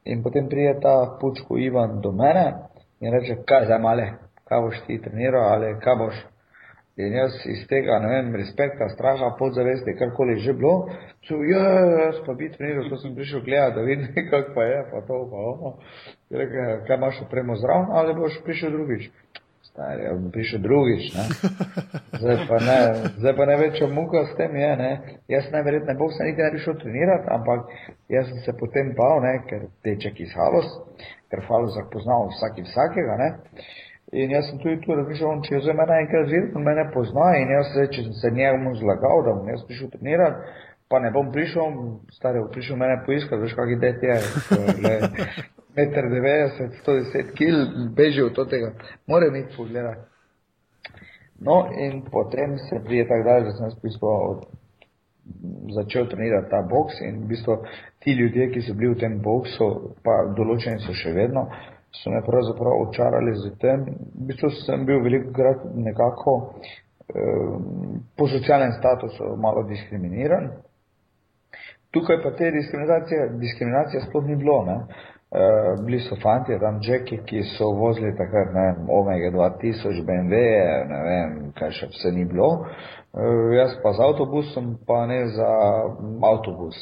[0.05, 2.53] In potem prije ta pučko Ivan do mene
[3.01, 4.07] in reče, kaj zdaj male,
[4.45, 6.25] kaj boš ti treniral ali kaj boš.
[6.97, 10.87] In jaz iz tega, ne vem, respekta, straha, podzavesti, karkoli že bilo,
[11.29, 11.65] so, ja,
[12.07, 15.19] jaz pa biti treniral, to sem prišel gledati, da vidim, kako pa je, pa to,
[15.33, 15.75] pa ono.
[16.31, 19.11] Rekel, kaj imaš opremo zraven, ali boš prišel drugič?
[19.69, 21.25] Stari, ja bom prišel drugič, ne.
[22.23, 22.79] Zdaj pa ne,
[23.21, 24.93] zdaj pa največja muka s tem je, ne.
[25.29, 27.75] Jaz najverjetne ne bom se niti ne prišel trenirati, ampak
[28.09, 30.73] jaz sem se potem bal, ne, ker teček iz Halos,
[31.29, 33.31] ker Halos poznal vsaki vsakega, ne.
[34.13, 36.85] In jaz sem tudi tu razmišljal, če je za mene enkrat videl, da me ne
[36.95, 40.53] pozna in jaz se, če sem se njemu zlagal, da bom jaz prišel trenirati,
[40.89, 41.81] pa ne bom prišel,
[42.15, 44.19] stari bo prišel mene poiskati, veš, kak ide ti je,
[45.77, 47.59] meter 90, 110 kil,
[47.99, 48.71] beži od tega,
[49.11, 50.07] mora mi pogledati.
[51.43, 54.47] No in potem se prije tak dalje, da sem jaz prišel
[55.75, 57.57] začel trenirati ta boks in v bistvu
[57.99, 59.67] ti ljudje, ki so bili v tem boksu,
[60.07, 61.49] pa določeni so še vedno,
[62.03, 63.85] so me pravzaprav očarali z tem.
[64.15, 67.59] V bistvu sem bil veliko krat nekako eh,
[68.17, 70.51] po socialnem statusu malo diskriminiran.
[71.91, 74.65] Tukaj pa te diskriminacije, diskriminacije sploh ni bilo.
[74.65, 74.81] Ne?
[75.27, 80.43] Uh, bili so fanti, tam Jacki, ki so vozili takrat, ne vem, Omega 2000, BMW,
[80.89, 82.47] ne vem, kaj še vse ni bilo.
[83.11, 85.49] Uh, jaz pa z avtobusom, pa ne za
[86.31, 86.79] avtobus.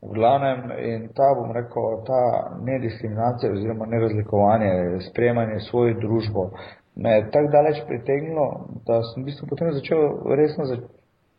[0.00, 2.20] V glavnem in ta, bom rekel, ta
[2.64, 4.70] nediskriminacija oziroma nerazlikovanje,
[5.10, 6.50] sprejemanje svojo družbo
[6.96, 8.46] me je tako daleč pritegnilo,
[8.86, 10.00] da sem v bistvu potem začel
[10.40, 10.64] resno,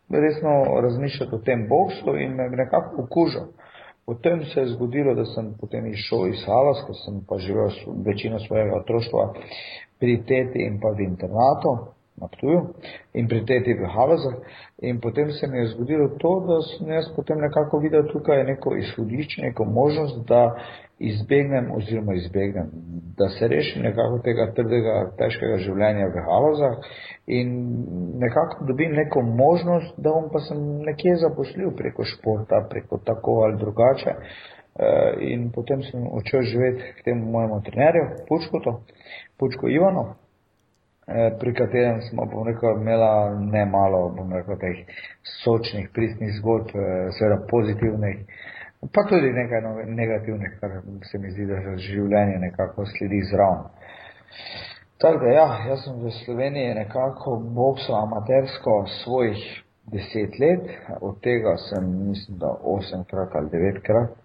[0.10, 3.50] resno razmišljati o tem boksu in me nekako okužil.
[4.06, 7.70] Potem se je zgodilo, da sem potem išel iz Halas, ker sem pa živel
[8.06, 9.34] večino svojega otroštva
[10.00, 11.78] pri teti in pa v internatu
[12.22, 12.62] na Ptuju
[13.14, 14.38] in pri teti v Halazah.
[14.82, 18.76] In potem se mi je zgodilo to, da sem jaz potem nekako videl tukaj neko
[18.78, 20.56] izhodišče, neko možnost, da
[21.00, 22.70] izbegnem oziroma izbegnem,
[23.18, 26.94] da se rešim nekako tega trdega, težkega življenja v Halazah
[27.28, 27.52] in
[28.22, 33.58] nekako dobim neko možnost, da bom pa sem nekje zaposlil preko športa, preko tako ali
[33.58, 34.18] drugače.
[34.72, 38.80] Eh, in potem sem odšel živeti k temu mojemu trenerju, Pučko,
[39.38, 40.16] Pučko Ivano,
[41.40, 44.84] pri katerem smo, bom rekel, imela ne malo, bom rekel, teh
[45.44, 48.18] sočnih, pristnih zgodb, eh, seveda pozitivnih,
[48.94, 50.78] pa tudi nekaj negativnih, kar
[51.12, 53.68] se mi zdi, da življenje nekako sledi zraven.
[55.02, 59.42] Tako da ja, jaz sem v Sloveniji nekako boksal amatersko svojih
[59.92, 60.68] deset let,
[61.02, 64.18] od tega sem, mislim, da osemkrat ali devetkrat.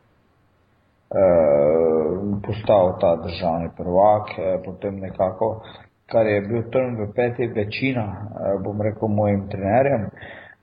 [1.06, 5.62] Uh, postal ta državni prvak, eh, potem nekako
[6.10, 10.10] kar je bil trn v peti večina, eh, bom rekel, mojim trenerjem,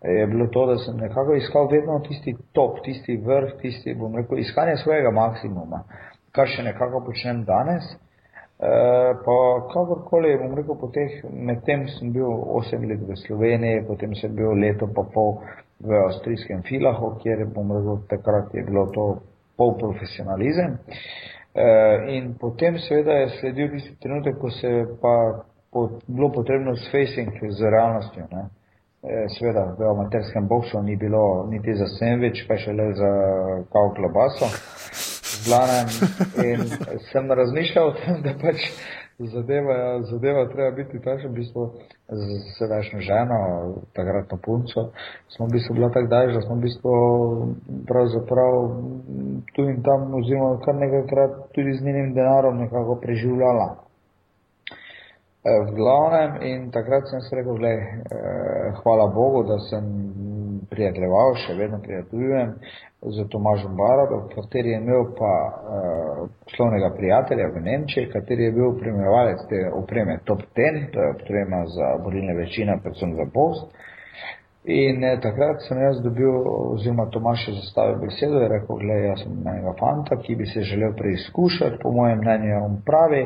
[0.03, 4.39] je bilo to, da sem nekako iskal vedno tisti top, tisti vrh, tisti, bom rekel,
[4.39, 5.84] iskanje svojega maksimuma,
[6.36, 7.88] kar še nekako počnem danes.
[7.93, 8.71] E,
[9.25, 9.38] pa
[9.71, 12.27] kakorkoli, bom rekel, po teh, medtem sem bil
[12.60, 15.38] 8 let v Sloveniji, potem sem bil leto pa pol
[15.84, 19.08] v avstrijskem filahu, kjer, bom rekel, takrat je bilo to
[19.58, 20.77] pol profesionalizem.
[21.56, 26.76] Eh, in potem seveda je sledil tisti trenutek, ko se je pa pot, bilo potrebno
[26.76, 28.26] s facing z realnostjo.
[28.32, 28.48] Ne.
[29.04, 33.12] Eh, seveda v amaterskem boksu ni bilo niti za sandvič, pa še le za
[33.70, 34.50] kav klobaso.
[35.44, 35.89] Zlanem
[36.42, 36.66] in
[37.12, 38.63] sem razmišljal o tem, da pač
[39.20, 41.68] zadeva, zadeva treba biti takšna, v bistvu
[42.15, 43.38] z sedajšnjo ženo,
[43.93, 44.89] takratno punco,
[45.36, 46.93] smo v bistvu bila tako daž, da smo v bistvu
[47.88, 48.54] pravzaprav
[49.56, 53.67] tu in tam oziroma kar nekajkrat tudi z njenim denarom nekako preživljala.
[55.43, 59.84] E, v glavnem in takrat sem se rekel, gledaj, e, hvala Bogu, da sem
[60.69, 62.56] prijateljeval, še vedno prijateljujem
[63.06, 68.78] z Tomažom Baradom, kateri je imel pa uh, poslovnega prijatelja v Nemčiji, kateri je bil
[68.80, 73.68] primerjalec te opreme Top Ten, to je oprema za borilne večine, predvsem za post.
[74.66, 79.24] In eh, takrat sem jaz dobil, oziroma Tomaš je zastavil besedo in rekel, gledaj, jaz
[79.24, 83.26] sem enega fanta, ki bi se želel preizkušati, po mojem mnenju on pravi,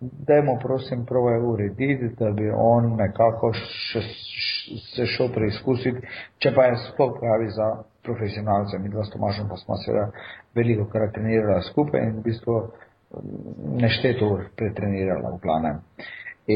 [0.00, 6.00] dajmo prosim prvo urediti, da bi on nekako še, še, se šel preizkusiti,
[6.38, 7.68] če pa je sploh pravi za
[8.08, 8.78] profesionalce.
[8.78, 10.08] Mi dva s Tomašem pa smo seveda
[10.54, 15.84] veliko krat trenirala skupaj in v bistvu mm, nešteto ur pretrenirala v glavnem.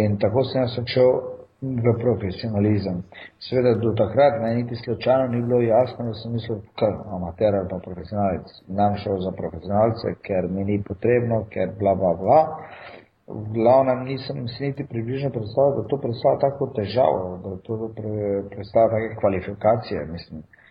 [0.00, 1.10] In tako sem jaz začel
[1.62, 3.02] v profesionalizem.
[3.38, 7.68] Sveda do takrat me niti slučajno ni bilo jasno, da sem mislil, kar amater ali
[7.70, 8.46] pa profesionalec.
[8.68, 12.40] Nam šel za profesionalce, ker mi ni potrebno, ker bla bla bla.
[13.26, 17.78] V glavnem nisem si niti približno predstavljal, da to predstavlja tako težavo, da to
[18.50, 20.42] predstavlja take kvalifikacije, mislim.
[20.42, 20.61] Eh,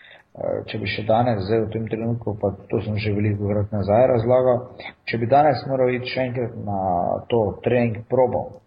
[0.67, 4.08] če bi še danes, zdaj v tem trenutku, pa to sem že veliko krat nazaj
[4.13, 4.62] razlagal,
[5.10, 6.82] če bi danes moral iti še enkrat na
[7.28, 8.62] to trening probo,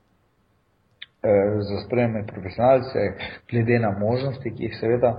[1.24, 2.98] Eh, za spremne profesionalce,
[3.50, 5.14] glede na možnosti, ki jih seveda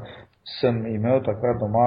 [0.60, 1.86] sem imel takrat doma,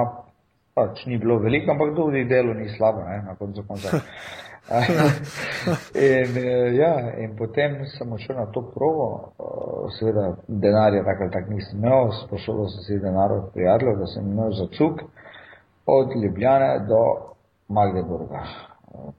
[0.75, 4.01] pač ni bilo veliko, ampak tudi delo ni slabo, ne, na koncu konca.
[6.09, 11.49] in, eh, ja, in potem sem odšel na to provo, eh, seveda denarja takrat tak
[11.49, 15.01] nisem imel, sposobil sem si denar od prijateljev, da sem imel za cuk
[15.85, 17.03] od Ljubljane do
[17.67, 18.69] Magdeburga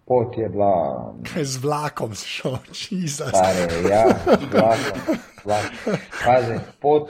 [0.05, 1.15] pot je bila.
[1.43, 3.25] Z vlakom si šel, čisto.
[3.91, 4.09] Ja,
[4.41, 5.17] z vlakom.
[5.45, 5.65] Vlak.
[6.25, 7.09] Pazi, pot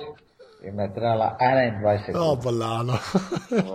[0.64, 2.20] je me trajala 21 ur.
[2.20, 2.92] Oh, balano.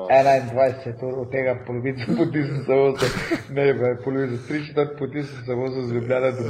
[0.09, 3.09] 21 ur, od tega polovico poti sem se vozil,
[3.49, 6.43] ne, pa je polovico, tri četrt poti sem se vozil z Ljubljana do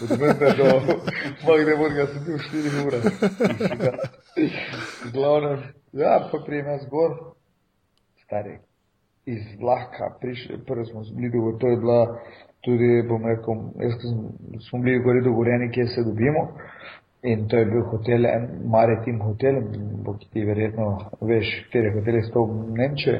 [0.00, 0.68] Dubrovnika do
[1.46, 2.98] Magdeburga sem bil 4 ure.
[5.12, 5.50] Glavno,
[5.92, 7.10] ja, pa prijem jaz gor,
[8.24, 8.58] stari
[9.26, 12.18] iz vlaka prišli, prvo smo bili dogovorjeni, to je bila
[12.64, 14.16] tudi, bom rekel, jaz sem,
[14.68, 16.42] smo bili gori dogovorjeni, kje se dobimo.
[17.22, 18.24] In to je bil hotel,
[18.66, 19.60] maritim hotel,
[20.04, 20.86] bo ki ti verjetno
[21.20, 23.18] veš, kateri hotel je to v Nemčiji.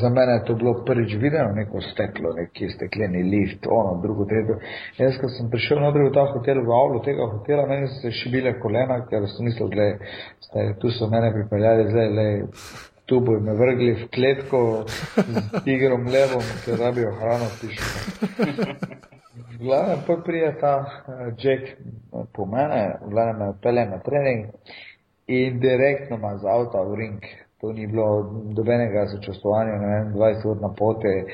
[0.00, 4.56] Za mene je to bilo prvič videno, neko steklo, neki stekleni lift, ono, drugo, tretje.
[4.98, 8.14] Jaz, ko sem prišel noter v ta hotel, v avlu tega hotela, meni so se
[8.20, 12.38] šibile kolena, ker sem mislil, gledaj, tu so mene pripeljali, zdaj, gledaj,
[13.10, 17.50] tu bojo me vrgli v kletko z igrom levom, ker rabijo hrano
[19.58, 19.64] pišo.
[19.64, 21.62] Glavno pa prije ta uh, Jack
[22.32, 24.46] po mene, glavno me pele na trening
[25.26, 27.20] in direktno ma z avta v ring.
[27.60, 28.22] To ni bilo
[28.56, 31.24] dobenega sočustvovanja, ne vem, 20 ur na pote,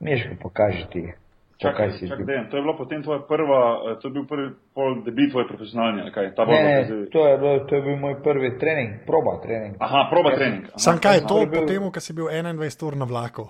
[0.00, 1.12] miško pokažiti.
[1.56, 5.00] Čakaj, čakaj, čakaj, to je bilo potem tvoja prva, eh, to je bil prvi pol
[5.04, 6.34] debit tvoj profesionalni, kaj?
[6.36, 9.76] Ta ne, ne, to je, bilo, to je bil moj prvi trening, proba trening.
[9.80, 10.64] Aha, proba ja, trening.
[10.68, 10.78] Aha.
[10.78, 11.64] Sam kaj je to, bil...
[11.64, 13.48] potem, ko si bil 21 ur na vlaku?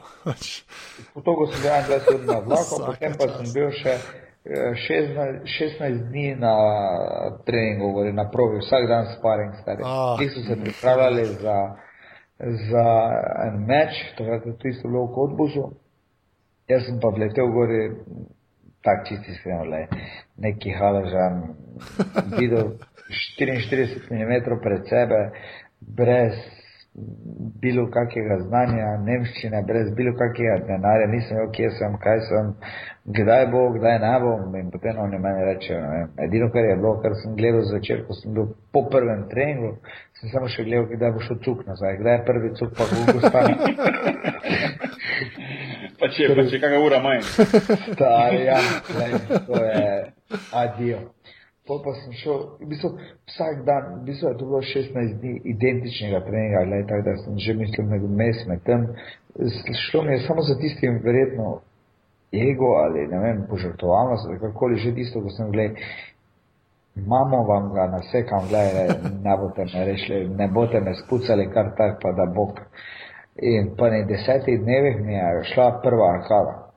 [1.14, 3.94] potem, ko sem bil 21 ur na vlaku, potem pa sem bil še
[4.46, 6.54] 16, eh, 16 dni na
[7.42, 9.82] treningu, govori, na probi, vsak dan sparing, stari.
[9.82, 10.14] Oh.
[10.18, 11.58] Ti so se pripravljali za,
[12.70, 12.86] za
[13.48, 15.66] en meč, takrat je to isto bilo v Kotbusu.
[16.68, 17.83] Jaz sem pa vletel gori,
[18.83, 19.87] tak čisti iskreno,
[20.42, 21.42] neki halažan,
[22.38, 22.76] videl
[23.38, 25.20] 44 mm pred sebe,
[25.81, 26.35] brez
[27.61, 32.46] bilo kakega znanja, nemščine, brez bilo kakega denarja, nisem vedel, kje sem, kaj sem,
[33.18, 34.32] kdaj bo, kdaj ne bo.
[34.61, 35.80] In potem oni meni rečejo,
[36.26, 39.70] edino, kar je bilo, kar sem gledal začer, ko sem bil po prvem treningu,
[40.20, 42.94] sem samo še gledal, kdaj bo šel cuk nazaj, kdaj je prvi cuk pa v
[43.12, 43.54] Gustani.
[46.00, 47.28] pa če, pa če kakšna ura manj.
[47.92, 48.61] Stari, ja,
[49.48, 49.85] to je
[50.64, 51.04] adijo.
[51.66, 52.92] Pol pa sem šel, v bistvu
[53.26, 57.38] vsak dan, v bistvu je to bilo 16 dni identičnega treninga, gledaj, tako da sem
[57.42, 58.85] že mislil med mes, med tem.
[59.90, 61.61] Šlo mi je samo za tistim verjetno
[62.33, 65.83] ego ali ne vem, požrtovalnost, ali kakoli že tisto, ko sem gledal,
[66.96, 68.88] mamo vam ga nasekam, gledaj,
[69.24, 72.61] ne boste me rešili, ne boste me spucali kar tak, pa da bog.
[73.42, 76.72] In po ne desetih dnevih mi je šla prva arkada.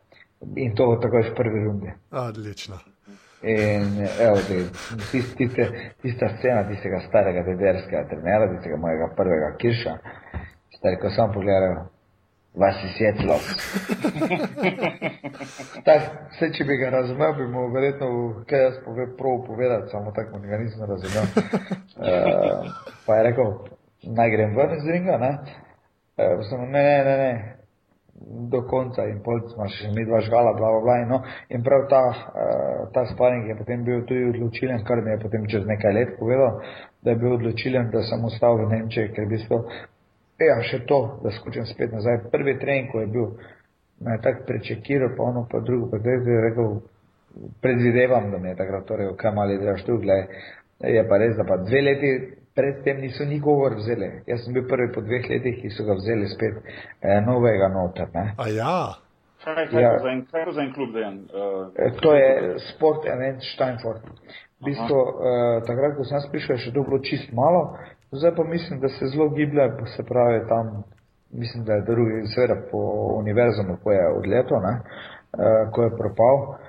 [0.56, 1.92] In to takoj v prvi rundi.
[2.12, 2.89] Odlično.
[3.42, 4.36] In evo,
[5.12, 5.70] tist, tiste,
[6.02, 9.94] tista scena tistega starega dederskega trenera, tistega mojega prvega kirša,
[10.76, 11.78] stari, ko sem pogledal,
[12.60, 13.38] vas je svetlo.
[15.86, 18.10] Vse, če bi ga razumel, bi mu verjetno,
[18.50, 21.32] kaj jaz pove, prav povedati, samo tako ga nisem razumel.
[21.96, 22.68] Uh,
[23.06, 23.56] pa je rekel,
[24.20, 25.32] naj grem ven iz ringa, ne?
[26.20, 27.59] Uh, sem, ne, ne, ne, ne,
[28.52, 30.98] do konca in pol smo še mi dva žgala, bla, bla, bla.
[31.08, 35.22] No, in prav ta, uh, ta sparing je potem bil tudi odločilen, kar mi je
[35.24, 36.60] potem čez nekaj let povedal,
[37.04, 39.64] da je bil odločilen, da sem ostal v Nemčiji, ker v bistvu
[40.40, 42.30] Ja, še to, da skočim spet nazaj.
[42.32, 43.26] Prvi trening, ko je bil,
[44.00, 46.78] me je tako prečekiral, pa ono pa drugo, pa zdaj je rekel,
[47.62, 50.46] predvidevam, da mi je takrat, torej, kaj mali delaš tu, gledaj,
[50.96, 52.12] je pa res, da pa dve leti
[52.56, 54.24] predtem niso nigovor vzeli.
[54.28, 56.54] Jaz sem bil prvi po dveh letih, ki so ga vzeli spet
[57.02, 58.08] eh, novega noter.
[58.14, 58.34] Ne.
[58.38, 58.80] A ja.
[59.44, 59.98] Kaj je Ja.
[59.98, 61.18] to za en- kaj je to za en klub, Dejan?
[61.34, 64.04] Uh, Eh, To je Sport Event Steinfurt.
[64.60, 67.78] V bistvu, eh, takrat, ko sem prišel, je še to bilo čist malo,
[68.12, 69.64] zdaj pa mislim, da se zelo giblje,
[69.96, 70.84] se pravi tam,
[71.32, 72.78] mislim, da je drugi, seveda po
[73.16, 74.74] univerzumu, ko je odletel, ne,
[75.40, 76.69] eh, ko je propal, eh,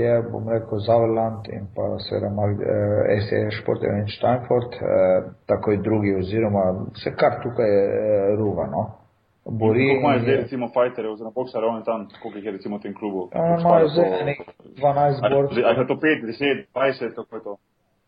[0.00, 5.76] je, bom rekel, Zaverland in pa seveda Mag- eh, SE Sport Event Steinfurt, eh, takoj
[5.76, 6.64] drugi oziroma
[7.02, 8.82] se kar tukaj eh, ruva, no.
[9.44, 9.78] Bori.
[9.88, 12.80] Koliko imajo zdaj in recimo fajterjev oziroma bokserjev on tam, koliko jih je recimo v
[12.80, 13.28] tem klubu?
[13.34, 14.38] Ja, imajo zdaj enih
[14.80, 15.64] 12 Ali borcev.
[15.66, 17.56] ali je to 5, 10, 20, kako je to?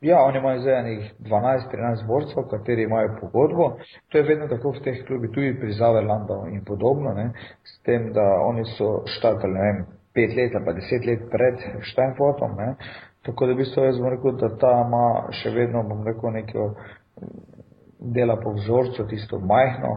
[0.01, 3.77] Ja, oni imajo zdaj enih 12-13 borcev, kateri imajo pogodbo.
[4.09, 7.31] To je vedno tako v teh klubih, tudi pri Zaverlandu in podobno, ne?
[7.65, 11.59] s tem, da oni so štartali, ne vem, pet let ali pa deset let pred
[11.93, 12.75] Steinfortom, ne?
[13.23, 15.05] tako da v bistvu jaz bom rekel, da ta ima
[15.41, 16.71] še vedno, bom rekel, neko
[18.17, 19.93] dela po vzorcu, tisto majhno,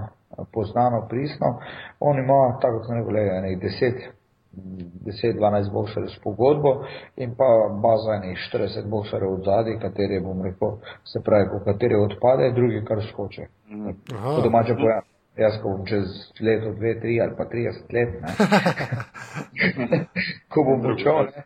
[0.54, 1.56] poznano, pristno.
[2.00, 4.06] On ima, tako kot sem rekel, enih 10
[4.56, 6.86] 10-12 bokserjev s pogodbo
[7.18, 7.48] in pa
[7.84, 12.86] baza enih 40 bokserjev od zadaj, kateri bom rekel, se pravi, po kateri odpade, drugi
[12.86, 13.48] kar skoče.
[14.16, 14.36] Aha.
[14.36, 15.15] Po domače pojem.
[15.36, 16.08] Jaz, ko bom čez
[16.40, 18.10] leto, dve, tri ali pa 30 let,
[19.78, 20.00] ne,
[20.52, 21.44] ko bom počel, ne,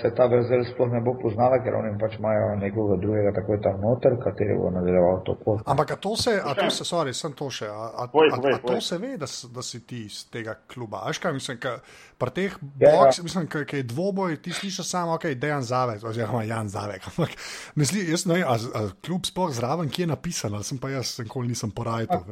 [0.00, 3.80] se ta vrzel sploh ne bo poznala, ker oni pač imajo nekoga drugega takoj tam
[3.80, 5.62] noter, kateri bo nadaljeval to pot.
[5.66, 8.36] Ampak a to se, a to se, sorry, sem to še, a, a, Povej, a,
[8.36, 8.82] povej, a to povej.
[8.82, 11.04] se ve, da, da si ti iz tega kluba?
[11.04, 11.76] Aš kaj mislim, ka,
[12.18, 12.94] pri teh Ja, ja.
[12.98, 17.06] boks, mislim, ka, ka je dvoboj, ti slišiš samo, ok, Dejan Zavek, oziroma Jan Zavek,
[17.10, 17.36] ampak
[17.74, 20.78] ne sli, jaz ne vem, a, a klub sploh zraven, kje je napisan, ali sem
[20.78, 22.24] pa jaz nikoli nisem porajal.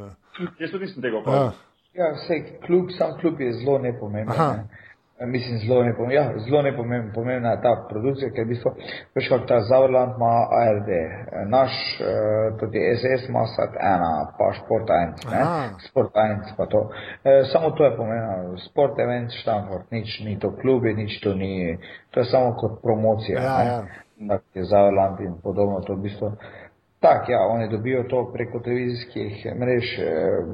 [0.58, 1.22] Jaz tudi nisem tega Ja.
[1.22, 1.52] opazil.
[1.92, 4.32] Ja, vse klub, sam klub je zelo nepomemben.
[4.32, 4.81] Ne.
[5.22, 6.16] Eh, Mislim, zelo nepomemben.
[6.16, 7.12] Ja, zelo nepomemben.
[7.14, 8.70] Pomembna je ta produkcija, ker v bistvu,
[9.14, 10.90] veš, kako ta Zavrland ima ARD,
[11.48, 15.68] naš, eh, tudi SS ima SAT 1, pa Sport 1, ne, Aha.
[15.88, 16.90] Sport 1 pa to.
[17.24, 18.58] Eh, samo to je pomembno.
[18.58, 21.78] Sport Event Stanford, nič ni to klubi, nič to ni,
[22.11, 23.42] to je samo kot promocija.
[23.42, 23.70] Ja, ne.
[23.70, 23.82] ja.
[24.28, 26.32] Tak je Zaverland in podobno, to v bistvu.
[27.00, 30.04] Tak, ja, oni dobijo to preko televizijskih mrež, eh,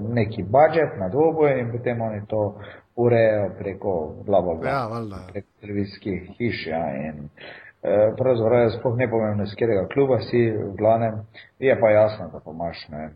[0.08, 2.56] neki budžet na dvoboj in potem oni to
[2.98, 3.94] urejajo preko
[4.26, 4.70] bla bla bla.
[4.70, 5.22] Ja, valjda.
[5.32, 10.40] Preko televizijskih hiš, ja, in eh, pravzaprav je sploh ne pomembno, iz katerega kluba si,
[10.50, 11.20] v glavnem,
[11.58, 13.10] je pa jasno, da pa imaš, ne,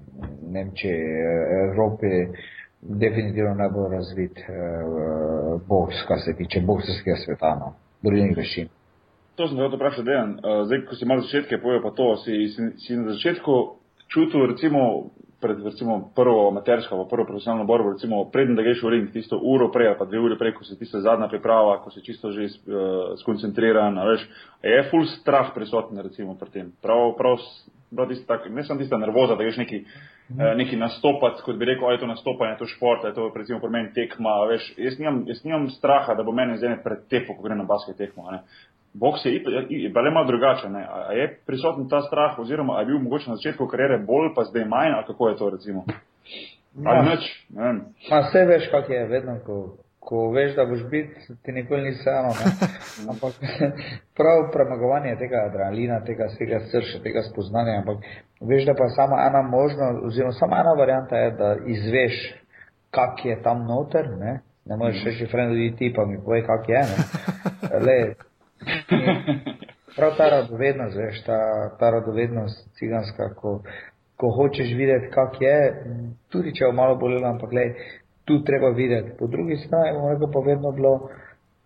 [0.55, 2.13] Nemčiji, eh, Evropi,
[2.83, 4.53] definitivno najbolj razvit eh,
[5.69, 8.71] boks, kar se tiče bokserskega sveta, no, borilnih veščin.
[9.37, 10.33] To sem te hotel vprašati, Dejan.
[10.45, 13.55] Uh, zdaj, ko si malo začetke povedal, pa to, si, si, si na začetku
[14.13, 15.09] čutil, recimo,
[15.43, 19.41] pred recimo, prvo amatersko, pa prvo profesionalno borbo, recimo, preden da greš v ring, tisto
[19.43, 22.31] uro prej, ali pa dve ure prej, ko si tista zadnja priprava, ko si čisto
[22.31, 24.25] že uh, skoncentriran, veš,
[24.63, 26.73] je full strah prisoten, recimo, pri tem.
[26.83, 27.43] Prav, prav,
[27.91, 29.85] prav tisto tak, ne samo tista nervoza, da greš neki,
[30.39, 33.33] eh, neki nastopati, kot bi rekel, ali je to nastopanje, je to šport, je to
[33.35, 37.09] recimo pri meni tekma, veš, jaz nimam, jaz nimam straha, da bo meni zdaj pred
[37.11, 38.47] tepo, ko gre na basket tekmo, ne.
[38.95, 40.73] Boks je, je, je pa le malo drugačen.
[40.73, 40.83] ne.
[40.85, 44.65] A je prisoten ta strah, oziroma je bil mogoče na začetku kariere bolj, pa zdaj
[44.65, 45.85] manj, ali kako je to recimo?
[46.87, 47.03] Ali Ja.
[47.03, 47.79] nič, ne vem.
[48.11, 49.57] Ma vse veš, kak je vedno, ko,
[50.01, 51.11] ko veš, da boš bit,
[51.45, 52.33] ti nikoli ni vseeno.
[53.13, 53.33] Ampak
[54.19, 57.99] prav premagovanje tega adrenalina, tega vsega srča, tega spoznanja, ampak
[58.41, 62.35] veš, da pa samo ena možnost, oziroma samo ena varianta je, da izveš,
[62.91, 64.41] kak je tam noter, ne.
[64.67, 66.83] Ne moreš reči, frendo, ti pa mi povej, kak je.
[66.91, 66.97] Ne.
[67.87, 68.15] Le,
[69.97, 71.39] Prav ta radovednost, veš, ta,
[71.81, 73.59] ta radovednost ciganska, ko,
[74.17, 75.57] ko hočeš videti, kak je,
[76.33, 77.91] tudi če je malo bolelo, ampak gledaj,
[78.25, 79.13] tu treba videti.
[79.19, 80.95] Po drugi strani, bom rekel, pa vedno bilo,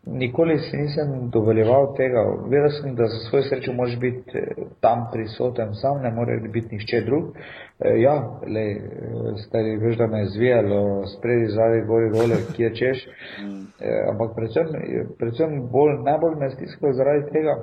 [0.06, 2.22] nikoli si nisem dovoljeval tega.
[2.48, 4.44] Vedel sem, da za svojo srečo moraš biti eh,
[4.80, 7.24] tam prisoten, sam ne more biti nišče drug.
[7.80, 8.14] E, ja,
[8.54, 8.64] le,
[9.46, 13.06] stari, veš, da me je zvijalo spredi, zadaj, gori, dole, kje češ.
[13.06, 14.66] E, ampak predvsem,
[15.18, 17.56] predvsem bolj, najbolj me stiskalo zaradi tega,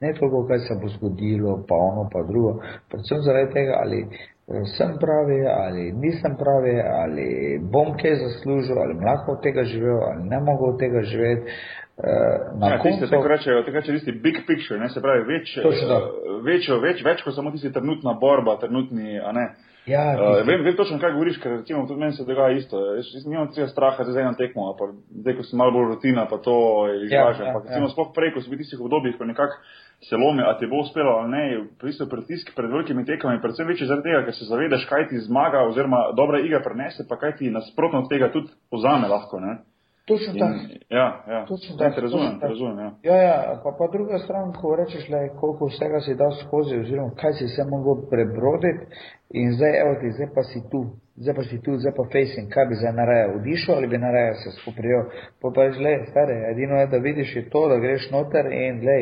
[0.00, 2.60] ne toliko, kaj se bo zgodilo, pa ono, pa drugo,
[2.90, 4.35] predvsem zaradi tega, ali eh,
[4.76, 9.98] sem pravi, ali nisem pravi, ali bom kaj zaslužil, ali bom lahko od tega živel,
[10.02, 11.50] ali ne mogo od tega živeti.
[11.96, 15.56] Eh, Na Ja, koncu, tako rečejo, tako reče tisti big picture, ne, se pravi, več,
[15.56, 15.62] eh,
[16.44, 19.46] večjo, več, več kot samo tisti trenutna borba, trenutni, a ne,
[19.86, 22.80] Ja, uh, vem, vem točno, kaj govoriš, ker recimo tudi meni se dogaja isto.
[22.96, 24.88] Jaz, jaz nimam tega straha za eno tekmo, pa
[25.20, 26.56] zdaj, ko sem malo bolj rutina, pa to
[27.04, 27.46] izražam.
[27.46, 27.92] Ja, ja, recimo, ja.
[27.92, 29.60] sploh prej, ko si bil tistih obdobjih, ko nekako
[30.08, 31.44] se lomi, a ti bo uspelo ali ne,
[31.78, 35.62] pristo pritisk pred velikimi tekmami, predvsem večji zaradi tega, ker se zavedaš, kaj ti zmaga
[35.70, 39.40] oziroma dobra igra prenese, pa kaj ti nasprotno od tega tudi pozame lahko.
[39.40, 39.60] Ne?
[40.06, 40.58] Točno tako.
[40.90, 41.40] Ja, ja.
[41.50, 42.48] Točno tak, razumem, tak.
[42.50, 42.78] razumem.
[43.02, 46.78] Ja, ja, ja pa, pa druga stran, ko rečeš, le, koliko vsega si dal skozi,
[46.82, 48.82] oziroma kaj si se mogel prebroditi
[49.40, 50.80] in zdaj, evo ti, zdaj pa si tu,
[51.22, 54.34] zdaj pa si tu, zdaj pa facing, kaj bi zdaj narajal, odišel ali bi narajal
[54.42, 55.02] se skuprijel.
[55.40, 58.74] Pa pa rečeš, le, stare, edino je, da vidiš je to, da greš noter in,
[58.88, 58.98] le,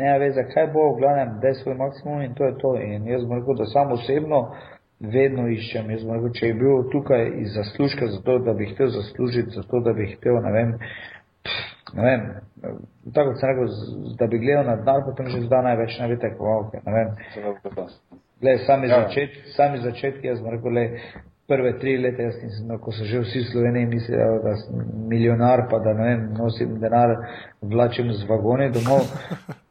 [0.00, 2.76] ne ve, zakaj bo, v glavnem, da je svoj maksimum in to je to.
[2.80, 4.40] In jaz bom rekel, da sam osebno,
[5.02, 5.90] vedno iščem.
[5.90, 9.80] Jaz moram reči, če je bil tukaj iz zaslužka, zato da bi hotel zaslužiti, zato
[9.80, 10.72] da bi hotel, ne vem,
[11.96, 12.24] ne vem,
[13.14, 13.74] tako kot sem rekel,
[14.20, 17.12] da bi gledal na dan, potem že zdaj največ ne bi tekmoval, ne vem.
[18.42, 19.02] Glej, sami, ja.
[19.02, 23.04] začet, sami začetki, jaz moram reči, le prve tri leta, jaz nisem, no, ko so
[23.04, 27.16] že vsi v Sloveniji mislili, da sem milijonar, pa da ne vem, nosim denar,
[27.60, 29.10] vlačim z vagoni domov.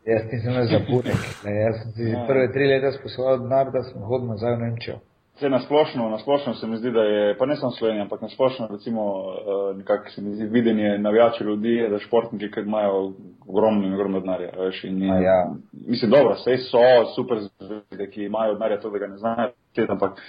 [0.06, 1.24] Jaz nisem za burek.
[1.46, 2.26] Jaz sem si ja.
[2.28, 5.00] prve tri leta sposobil denar, da sem hodil nazaj v Nemčijo.
[5.42, 8.22] Vse na splošno, na splošno se mi zdi, da je, pa ne samo Slovenija, ampak
[8.22, 13.14] na splošno, recimo, uh, nekako se mi zdi videnje navijačev ljudi, da športniki, ki imajo
[13.48, 14.52] ogromno in ogromno denarja.
[14.84, 15.54] In, in, ja.
[15.88, 16.84] Mislim, dobro, vse so
[17.16, 19.50] super zvezde, ki imajo denarja, to, da ga ne znajo,
[19.88, 20.22] ampak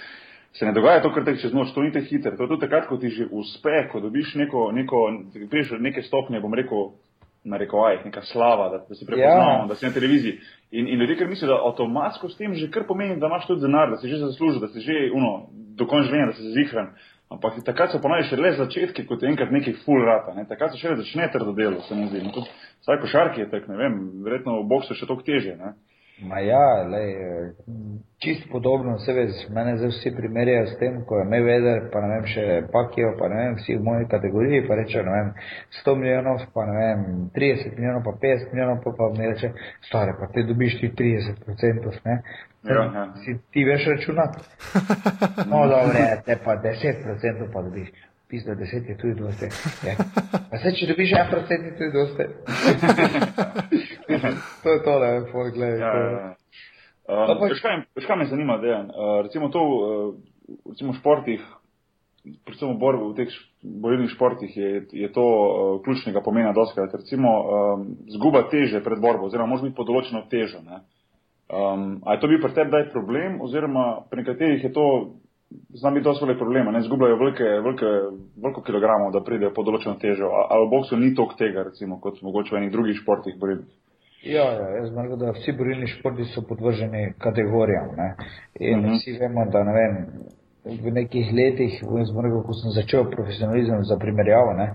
[0.53, 2.37] se ne dogaja to, kar te čez noč, to ni te hiter.
[2.37, 5.03] To je tudi takrat, ko ti že uspe, ko dobiš neko, neko,
[5.49, 6.89] priješ neke stopnje, bom rekel,
[7.43, 9.67] na rekovajih, neka slava, da, da si prepoznavamo, ja.
[9.67, 10.39] da si na televiziji.
[10.71, 13.61] In, in ljudje, ker mislijo, da avtomatsko s tem že kar pomeni, da imaš tudi
[13.61, 16.93] denar, da si že zaslužil, da si že uno, do konca življenja, da si zihran.
[17.33, 20.35] Ampak takrat so ponovno še le začetki, kot je enkrat neki full rata.
[20.37, 20.45] Ne?
[20.45, 22.21] Takrat se še le začne trdo delo, se mi zdi.
[22.85, 25.55] Vsaj košarki je tak, ne vem, verjetno v boksu še toliko teže.
[25.57, 25.73] Ne?
[26.23, 27.15] Ma ja, lej,
[28.23, 32.13] čist podobno, se veš, mene zdaj vsi primerjajo s tem, ko je Mayweather, pa ne
[32.13, 35.33] vem, še Pakijo, pa ne vem, vsi v moji kategoriji, pa reče, ne vem,
[35.81, 37.03] 100 milijonov, pa ne vem,
[37.35, 39.51] 30 milijonov, pa 50 milijonov, pa, pa mi reče,
[39.89, 42.17] stare, pa te dobiš ti 30%, ne?
[42.63, 43.05] Ja, ja.
[43.25, 44.39] Si ti veš računati?
[45.51, 47.91] No, dobro, te pa 10% pa dobiš
[48.33, 49.45] pizda, deset je tudi dosti.
[49.87, 49.93] Ja.
[50.51, 52.25] A se, če dobiš en procent, je tudi dosti.
[54.63, 55.79] to je tole, poglej.
[55.79, 56.35] Ja, ja, ja.
[57.03, 57.47] Um, pa...
[57.95, 58.87] Veš, kaj me zanima, Dejan?
[58.91, 60.15] Uh, recimo to, uh,
[60.71, 61.41] recimo v športih,
[62.47, 66.95] predvsem v borbi, v teh bojnih športih je, je to uh, ključnega pomena doskrat.
[66.95, 70.63] Recimo um, zguba teže pred borbo, oziroma može biti pod določeno težo.
[70.63, 70.83] Ne?
[71.51, 74.87] Um, a je to bil pri tebi daj problem, oziroma pri nekaterih je to
[75.69, 77.89] z nami dosti velik problem, ne zgubljajo velike, velike,
[78.41, 80.31] veliko kilogramov, da pridejo pod določeno težo.
[80.49, 83.69] Ali v boksu ni toliko tega, recimo, kot mogoče v enih drugih športih borilnih?
[84.23, 87.89] Ja, ja, jaz mislim, da vsi borilni športi so podvrženi kategorijam.
[87.97, 88.15] Ne?
[88.59, 88.93] In uh mhm.
[88.93, 88.99] -huh.
[88.99, 89.93] vsi vemo, da ne vem,
[90.83, 91.73] v nekih letih,
[92.23, 94.73] rekel, ko sem začel profesionalizem za primerjavo, ne?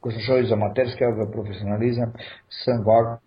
[0.00, 2.12] ko sem šel iz amaterskega v profesionalizem,
[2.64, 3.18] sem vagal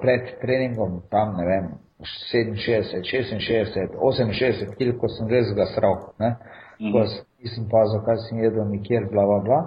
[0.00, 1.68] pred treningom tam, ne vem,
[2.02, 6.92] 67, 66, 68, kil, ko sem res gasral, ne, mm -hmm.
[6.92, 6.98] ko
[7.42, 9.60] nisem pazil, kaj sem jedel nikjer, bla, bla, bla.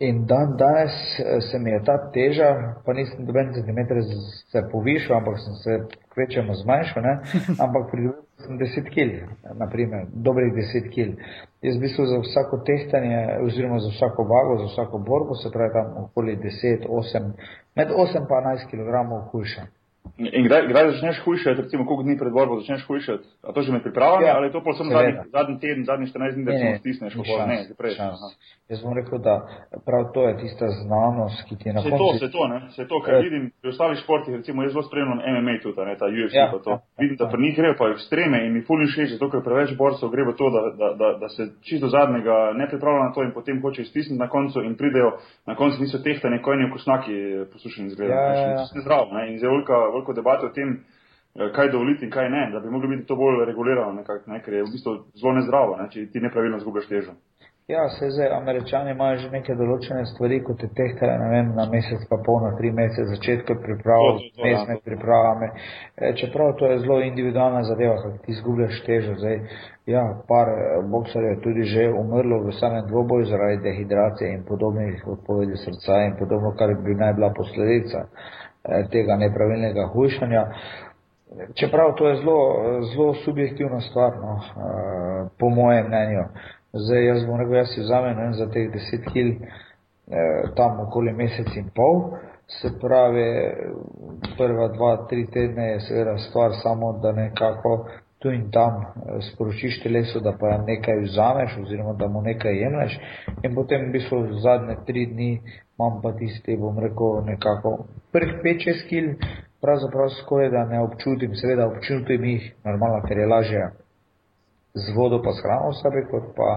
[0.00, 2.48] In dan danes eh, se mi je ta teža,
[2.84, 3.98] pa nisem doben centimeter
[4.52, 5.74] se povišal, ampak sem se
[6.14, 7.14] kvečemo zmanjšal, ne,
[7.64, 9.10] ampak pridobil sem 10 kil,
[9.60, 11.10] naprimer, dobrih 10 kil.
[11.60, 15.72] Jaz v bistvu za vsako tehtanje, oziroma za vsako vago, za vsako borbo, se pravi
[15.76, 17.28] tam okoli 10, 8,
[17.76, 19.68] med 8 pa 11 kg hujšam.
[20.20, 23.24] In kdaj, kdaj začneš hujšati, recimo, koliko dni pred borbo začneš hujšati?
[23.48, 26.06] A to že med pripravami ja, ali je to pa samo zadnji, zadnji teden, zadnji
[26.12, 27.94] 14 dni, da se stisneš, kako ne, že prej?
[28.70, 29.34] Jaz bom rekel, da
[29.86, 31.96] prav to je tista znanost, ki ti je na koncu.
[31.96, 34.84] Se to, se to, ne, se to, kar vidim pri ostalih športih, recimo jaz zelo
[34.88, 36.70] spremljam MMA tudi, ne, ta UFC ja, pa to.
[36.70, 37.30] Ja, vidim, da ja.
[37.32, 40.36] pri njih gre pa ekstreme in mi fulni še, zato ker preveč borcev gre v
[40.36, 43.88] to, da, da, da, da se čisto zadnjega ne pripravlja na to in potem hoče
[43.88, 45.16] stisniti na koncu in pridejo,
[45.48, 47.16] na koncu niso tehtane, kojni okusnaki
[47.52, 48.20] poslušani izgledajo.
[48.20, 48.68] Ja, ja, ja.
[48.74, 50.76] Ne zdrav, ne, in zelo veliko debato o tem,
[51.34, 54.42] eh, kaj dovoliti in kaj ne, da bi mogli biti to bolj regulirano, nekak, ne,
[54.42, 57.16] ker je v bistvu zelo nezdravo, ne, če ti nepravilno zgubljaš težo.
[57.70, 61.66] Ja, se zdaj, američani imajo že neke določene stvari, kot je tehtajo, ne vem, na
[61.70, 64.06] mesec pa pol, na tri mesece začetka priprav,
[64.42, 65.50] mes med pripravami.
[65.50, 69.14] E, čeprav to je zelo individualna zadeva, kako ti izgubljaš težo.
[69.22, 69.38] Zdaj,
[69.94, 75.06] ja, par eh, boksarjev je tudi že umrlo v samem dvoboju zaradi dehidracije in podobnih
[75.14, 78.06] odpovedi srca in podobno, kar bi naj bila posledica.
[78.08, 78.39] Eh,
[78.92, 80.44] tega nepravilnega hujšanja.
[81.54, 82.40] Čeprav to je zelo,
[82.94, 86.24] zelo subjektivna stvar, no, eh, po mojem mnenju.
[86.72, 91.12] Zdaj jaz bom rekel, jaz si vzamem ne, za teh deset kil eh, tam okoli
[91.12, 92.18] mesec in pol.
[92.50, 93.26] Se pravi,
[94.38, 97.86] prva dva, tri tedne je seveda stvar samo, da nekako
[98.18, 102.98] tu in tam eh, sporočiš telesu, da pa nekaj vzameš oziroma da mu nekaj jemliš
[103.42, 105.40] in potem v bistvu zadnje tri dni
[105.80, 109.14] imam pa tiste, bom rekel, nekako prvih pet, šest kil,
[109.60, 113.70] pravzaprav skoraj da ne občutim, seveda občutim jih normalno, ker je lažje
[114.74, 116.50] z vodo pa s hrano v sebi, kot pa,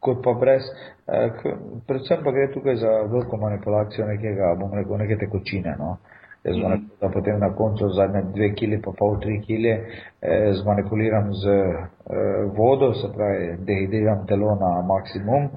[0.00, 0.68] kot pa brez.
[1.08, 1.30] Eh,
[1.88, 5.74] predvsem pa gre tukaj za veliko manipulacijo nekega, bom rekel, neke tekočine.
[5.78, 5.96] No.
[5.96, 6.17] Jaz
[6.56, 6.88] -hmm.
[7.00, 11.84] da potem na koncu zadnje dve kili, pa pol tri kili, eh, zmanipuliram z eh,
[12.56, 15.48] vodo, se pravi, dehidriram telo na maksimum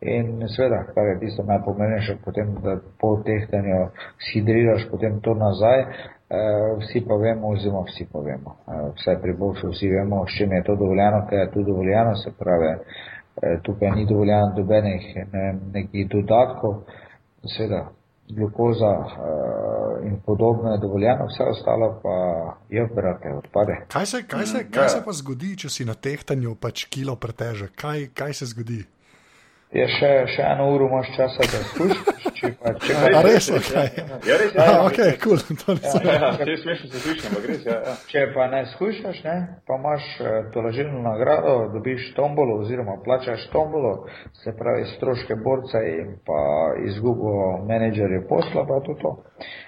[0.00, 3.88] in seveda, kar je tisto najpomembnejše, potem, da po tehtanju
[4.26, 5.84] shidriraš potem to nazaj.
[6.28, 10.36] Uh, vsi pa vemo, oziroma vsi pa vemo, uh, vsaj pri Bogu vsi vemo, s
[10.36, 15.16] čim je to dovoljeno, kaj je tu dovoljeno, se pravi, uh, tukaj ni dovoljeno dobenih
[15.32, 16.74] ne, nekih dodatkov,
[17.56, 17.97] seveda
[18.30, 22.16] glukoza uh, in podobno je dovoljeno, vse ostalo pa
[22.70, 23.76] je operate, odpade.
[23.88, 24.88] Kaj se, kaj se, kaj ja.
[24.88, 27.68] se pa zgodi, če si na tehtanju pač kilo preteže?
[27.76, 28.84] Kaj, kaj se zgodi?
[29.68, 32.28] Je še, še eno uro imaš časa, da spustiš.
[32.38, 33.26] Če pa če pa res.
[33.26, 33.88] Res je, okay.
[34.24, 34.62] ja, res je.
[34.62, 35.40] Ja, okay, cool.
[35.60, 37.74] to ja, ja, ja, smešno se sliši, ampak res je.
[37.74, 37.94] Ja.
[38.08, 39.34] Če pa ne skušaš, ne,
[39.68, 44.06] pa imaš uh, tolažilno nagrado, dobiš tombolo oziroma plačaš tombolo,
[44.40, 46.40] se pravi stroške borca in pa
[46.86, 47.34] izgubo
[47.68, 49.12] menedžerja posla, pa to to.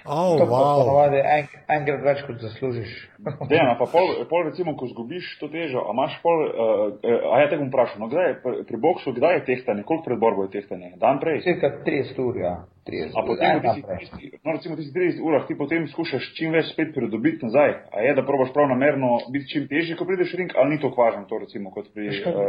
[0.05, 0.81] Oh, to wow.
[0.81, 2.95] ponovadi en, enkrat več kot zaslužiš.
[3.51, 7.51] Dejano, pa pol, pol recimo, ko zgubiš to težo, a imaš pol, uh, a ja
[7.51, 10.43] te bom vprašal, no kdaj je pri, pri boksu, kdaj je tehtanje, koliko pred borbo
[10.43, 10.93] je tehtanje?
[11.03, 11.41] Dan prej?
[11.43, 12.55] Cirka 30 ur, ja.
[12.87, 16.71] 30 a potem, ti, no recimo, ti si 30 urah, ti potem skušaš čim več
[16.71, 17.73] spet pridobiti nazaj.
[17.93, 20.89] A je, da probaš prav namerno biti čim težji, ko prideš ring, ali ni to
[20.97, 22.39] važno, to recimo, kot pri uh,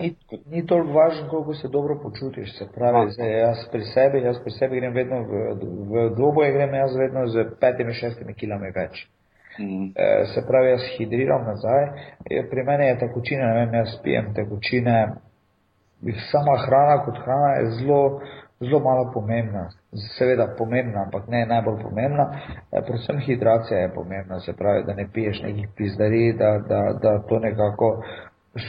[0.00, 0.40] ni, kot...
[0.50, 2.56] ni toliko važno, koliko se dobro počutiš.
[2.58, 5.44] Se pravi, a, zdaj, jaz pri sebi, jaz pri sebi grem vedno v,
[5.92, 9.06] v dvoboje, grem jaz vedno z petimi, šestimi kilami več.
[9.58, 9.92] Mm.
[10.34, 11.88] Se pravi, jaz hidriram nazaj,
[12.50, 14.98] pri meni je tekočina, ne vem, jaz pijem tekočine,
[16.30, 18.20] sama hrana kot hrana je zelo,
[18.60, 19.68] zelo malo pomembna.
[20.18, 22.30] Seveda pomembna, ampak ne najbolj pomembna.
[22.72, 27.18] E, predvsem hidracija je pomembna, se pravi, da ne piješ nekih pizdari, da, da, da
[27.28, 28.02] to nekako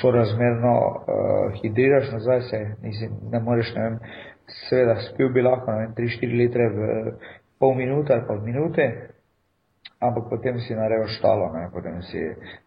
[0.01, 3.99] sorazmerno uh, hidriraš nazaj, se nisi, ne moreš, ne vem,
[4.69, 7.13] seveda spil bi lahko, ne vem, 3-4 litre v
[7.59, 8.85] pol minute ali pa v minute,
[9.99, 11.67] ampak potem si naredil štalo, ne?
[11.73, 12.21] potem si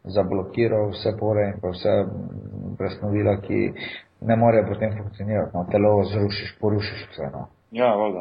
[0.05, 1.95] zablokiral vse pore in pa vse
[2.79, 3.73] presnovila, ki
[4.27, 5.67] ne morejo potem funkcionirati, no?
[5.73, 7.31] telo zrušiš, porušiš vse.
[7.33, 7.47] No?
[7.73, 8.19] Ja, voda.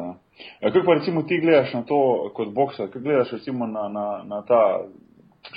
[0.60, 0.72] Ja.
[0.72, 4.42] Kako pa recimo ti gledaš na to kot bokser, kako gledaš recimo na, na, na
[4.48, 4.62] ta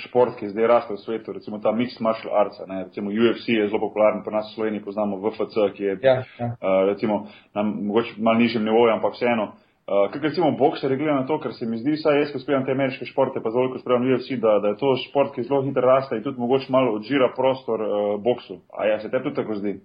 [0.02, 2.84] šport, ki zdaj raste v svetu, recimo ta mixed martial arts, ne?
[2.84, 6.48] recimo UFC je zelo popularen, pa nas v Sloveniji poznamo VFC, ki je ja, ja.
[6.58, 9.54] Uh, recimo na mogoče mal nižjem nivoju, ampak vseeno.
[9.86, 12.66] Uh, Kaj recimo bokser gleda na to, ker se mi zdi, saj jaz, ko spremljam
[12.66, 15.62] te ameriške športe, pa zelo, ko spremljam UFC, da, da je to šport, ki zelo
[15.62, 17.92] hitro raste in tudi mogoče malo odžira prostor uh,
[18.22, 18.58] boksu.
[18.74, 19.78] A ja, se te tudi tako zdi?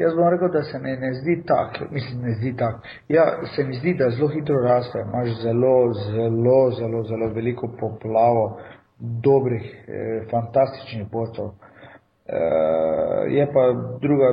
[0.00, 2.78] Jaz bom rekel, da se mi ne zdi tako, mislim, ne zdi tako.
[3.08, 3.24] Ja,
[3.56, 8.60] se mi zdi, da zelo hitro raste, imaš zelo, zelo, zelo, zelo veliko poplavo
[8.98, 11.44] dobrih, eh, fantastičnih borcev.
[11.44, 13.62] Eh, je pa
[14.00, 14.28] druga,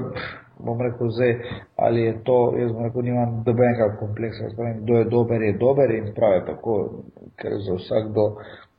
[0.60, 1.34] bom rekel, zdaj,
[1.76, 5.92] ali je to, jaz bom rekel, nimam dobenega kompleksa, pravim, kdo je dober, je dober
[5.92, 6.74] in prav je tako,
[7.36, 8.36] ker za vsakdo,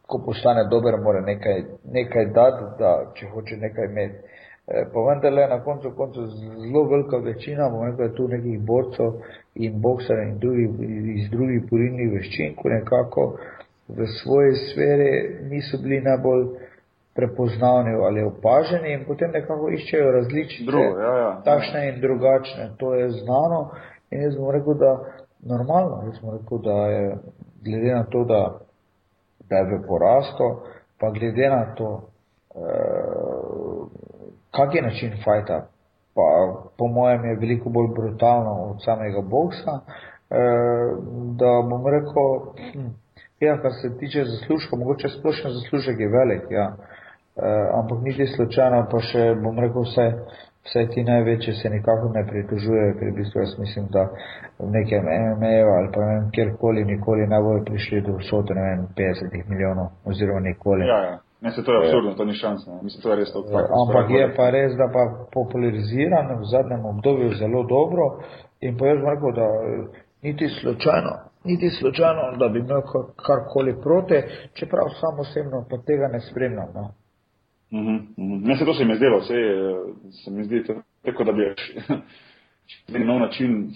[0.06, 4.29] ko postane dober, mora nekaj, nekaj dati, da če hoče nekaj imeti.
[4.70, 9.12] E, pa vendarle na koncu koncu zelo velika večina, bom rekel, je tu nekih borcev
[9.54, 10.68] in boksarjev in drugih,
[11.18, 13.24] iz drugih porilnih veščin, ko nekako
[13.88, 15.10] v svoji sferi
[15.50, 16.44] niso bili najbolj
[17.14, 21.32] prepoznavni ali opaženi in potem nekako iščejo različne, Drugo, ja, ja.
[21.44, 22.70] takšne in drugačne.
[22.78, 23.70] To je znano
[24.10, 24.92] in jaz bom rekel, da
[25.42, 27.16] normalno, jaz bom rekel, da je
[27.64, 28.42] glede na to, da,
[29.50, 30.48] da je v porastu,
[31.00, 31.90] pa glede na to,
[32.54, 33.99] eh,
[34.50, 35.66] kak je način fajta,
[36.14, 36.26] pa
[36.78, 40.88] po mojem je veliko bolj brutalno od samega boksa, eh,
[41.40, 42.28] da bom rekel,
[42.72, 42.90] hm,
[43.40, 46.76] ja, kar se tiče zaslužka, mogoče splošno zaslužek je velik, ja.
[47.36, 50.06] Eh, ampak niti slučajno, pa še bom rekel, vse,
[50.66, 54.02] vse ti največje se nikako ne pritožujejo, ker v bistvu jaz mislim, da
[54.58, 58.86] v nekem MMA-ju ali pa vem, kjerkoli nikoli ne bojo prišli do vsote, ne vem,
[58.98, 60.86] 50 milijonov oziroma nikoli.
[60.86, 61.18] Ja, ja.
[61.40, 62.78] Ne, se to je absurdno, to ni šans, ne.
[62.82, 63.44] mislim, to je res to.
[63.52, 68.04] Ja, ampak je pa res, da pa populariziran v zadnjem obdobju zelo dobro
[68.60, 69.48] in pa jaz rekel, da
[70.22, 71.12] niti slučajno,
[71.44, 72.82] niti slučajno, da bi imel
[73.26, 74.18] karkoli proti,
[74.54, 76.68] čeprav samo osebno pa tega ne spremljam.
[76.74, 76.84] No.
[77.72, 78.46] Mm -hmm.
[78.46, 79.34] Ne, se to se mi je zdelo, se,
[80.24, 80.64] se mi zdi
[81.04, 81.42] tako, da bi
[82.98, 83.70] na nov način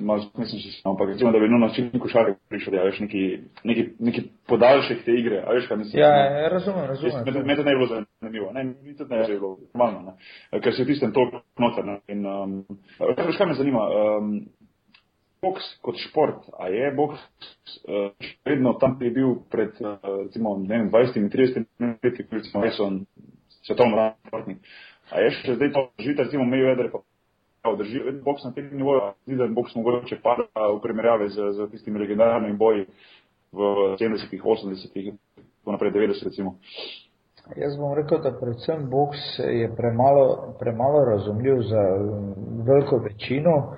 [0.00, 4.22] malo smisliš, ampak recimo, da bi no način košarke prišel, da veš neki, neki, neki
[4.46, 6.02] podaljšek te igre, a veš kaj mislim?
[6.02, 7.24] Ja, ja, razumem, razumem.
[7.46, 10.16] Me to ne bi bilo zanimivo, ne, mi to ne bi bilo normalno,
[10.52, 12.60] ne, ker se tistem toliko noter, ne, in, um,
[13.00, 14.30] veš kaj me zanima, um,
[15.42, 17.18] boks kot šport, a je boks
[17.88, 21.66] uh, vedno tam, ki je bil pred, uh, recimo, ne vem, 20-30
[22.02, 23.02] leti, ko recimo, jaz sem
[23.64, 24.62] svetovno športnik,
[25.10, 27.02] a je še zdaj to živite, recimo, vedre, pa
[27.72, 31.70] drži boks na tem nivoju, zdi se, da boks mogoče pada v primerjavi z, z
[31.70, 32.86] tistimi legendarnimi boji
[33.52, 33.58] v
[34.00, 35.12] 70-ih, 80-ih,
[35.66, 36.58] naprej 90 recimo.
[37.56, 41.82] Jaz bom rekel, da predvsem boks je premalo, premalo razumljiv za
[42.66, 43.76] veliko večino,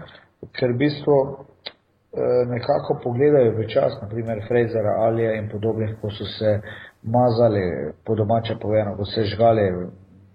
[0.55, 6.25] ker v bistvu eh, nekako pogledajo v čas, naprimer Frejzera, Alija in podobnih, ko so
[6.39, 6.61] se
[7.03, 9.67] mazali, po domače povedano, ko se žgali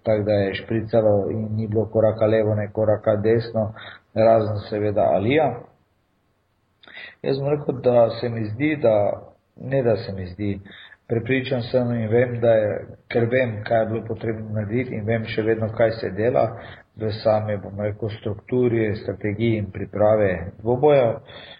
[0.03, 3.73] tako da je špricalo in ni bilo koraka levo, ne koraka desno,
[4.13, 5.49] razen seveda Alija.
[7.21, 8.95] Jaz bom rekel, da se mi zdi, da
[9.55, 10.59] ne da se mi zdi,
[11.07, 15.25] prepričan sem in vem, da je, ker vem, kaj je bilo potrebno narediti in vem
[15.27, 16.45] še vedno, kaj se dela
[16.95, 20.31] v sami, bom rekel, strukturi, strategiji in priprave
[20.61, 21.19] dvoboja.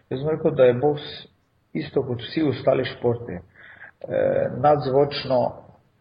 [0.09, 1.09] Jaz bom rekel, da je boks
[1.73, 3.37] isto kot vsi ostali športi.
[3.37, 5.41] Eh, nadzvočno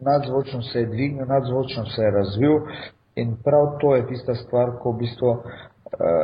[0.01, 2.59] nadzvočno se je dvignil, nadzvočno se je razvil
[3.15, 5.41] in prav to je tista stvar, ko v bistvu uh,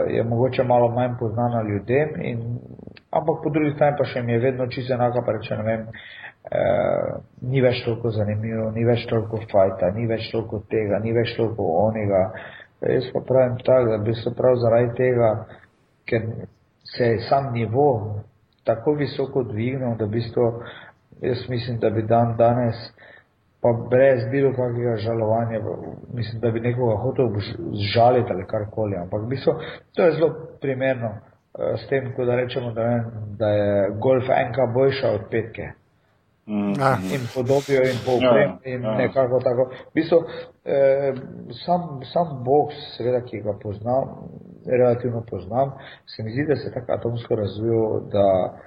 [0.07, 2.59] je mogoče malo manj poznana ljudem, in,
[3.11, 5.87] ampak po drugi strani pa še mi je vedno čisto enaka, pa reče, ne vem,
[5.87, 11.35] uh, ni več toliko zanimivo, ni več toliko fajta, ni več toliko tega, ni več
[11.37, 12.23] toliko onega.
[12.81, 15.31] Jaz pa pravim tako, da bi se prav zaradi tega,
[16.05, 16.27] ker
[16.95, 18.21] se je sam nivo
[18.63, 20.51] tako visoko dvignil, da v bistvu
[21.21, 22.75] jaz mislim, da bi dan danes
[23.61, 25.59] pa brez bilo kakega žalovanja,
[26.13, 27.27] mislim, da bi nekoga hotel
[27.93, 28.95] žaliti ali karkoli.
[28.95, 29.53] Ampak v bistvu
[29.95, 30.29] to je zelo
[30.61, 33.03] primerno uh, s tem, ko da rečemo, da, ne,
[33.39, 35.71] da je golf enka boljša od petke.
[36.47, 36.79] Mm.
[37.13, 38.95] In podobijo in povprem ja, in ja.
[38.97, 39.63] nekako tako.
[39.63, 40.17] V bistvu,
[40.65, 41.13] eh,
[41.65, 44.29] sam, sam boks, seveda, ki ga poznam,
[44.65, 45.73] relativno poznam,
[46.05, 48.57] se mi zdi, da se je tako atomsko razvil, da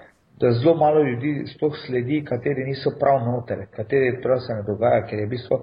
[0.41, 5.07] da zelo malo ljudi sploh sledi, kateri niso prav noter, kateri prav se ne dogaja,
[5.07, 5.59] ker je v bistvu,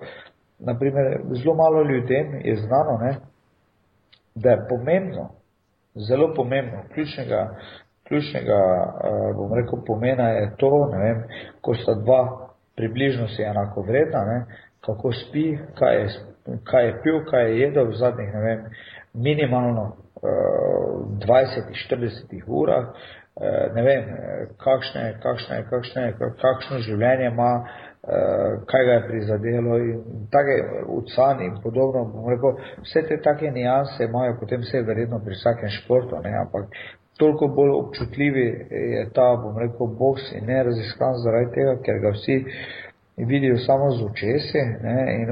[0.60, 3.16] naprimer, zelo malo ljudem je znano, ne,
[4.36, 5.30] da je pomembno,
[6.08, 7.42] zelo pomembno, ključnega,
[8.08, 11.24] ključnega, uh, bom rekel, pomena je to, ne vem,
[11.62, 12.22] ko sta dva
[12.76, 14.46] približno si enako vredna, ne,
[14.86, 16.10] kako spi, kaj je,
[16.64, 18.66] kaj je pil, kaj je jedel v zadnjih, ne vem,
[19.14, 23.17] minimalno uh, 20-40 urah, Eh,
[23.76, 24.04] ne vem,
[24.64, 26.06] kakšne, kakšne, kakšne,
[26.42, 27.52] kakšno življenje ima,
[28.72, 30.56] kaj ga je prizadelo in take
[30.88, 32.26] ucani in podobno.
[32.30, 36.66] Rekel, vse te take nijanse imajo potem vse verjetno pri vsakem športu, ne, ampak
[37.18, 42.10] toliko bolj občutljivi je ta, bom rekel, boks in ne raziskan zaradi tega, ker ga
[42.16, 42.46] vsi
[43.18, 45.28] vidijo samo z očesi ne, in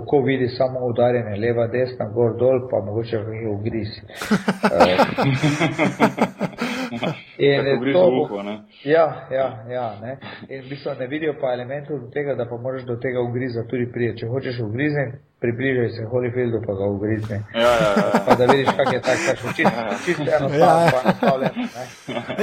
[0.00, 3.90] oko vidi samo udarjene leva, desna, gor, dol, pa mogoče kakšen ugriz.
[7.40, 8.42] In to, uho,
[8.84, 10.18] ja, ja, ja, ne.
[10.48, 13.64] In v bistvu ne vidijo pa elementov do tega, da pa moraš do tega ugriza
[13.70, 14.18] tudi priti.
[14.20, 17.38] Če hočeš ugrizniti, približaj se Holyfieldu, pa ga ugrizni.
[17.54, 18.20] Ja, ja, ja.
[18.26, 19.72] Pa da vidiš, kak je tak, tak čist,
[20.04, 20.90] čist enostavno, ja, ja.
[20.92, 21.52] pa enostavljen.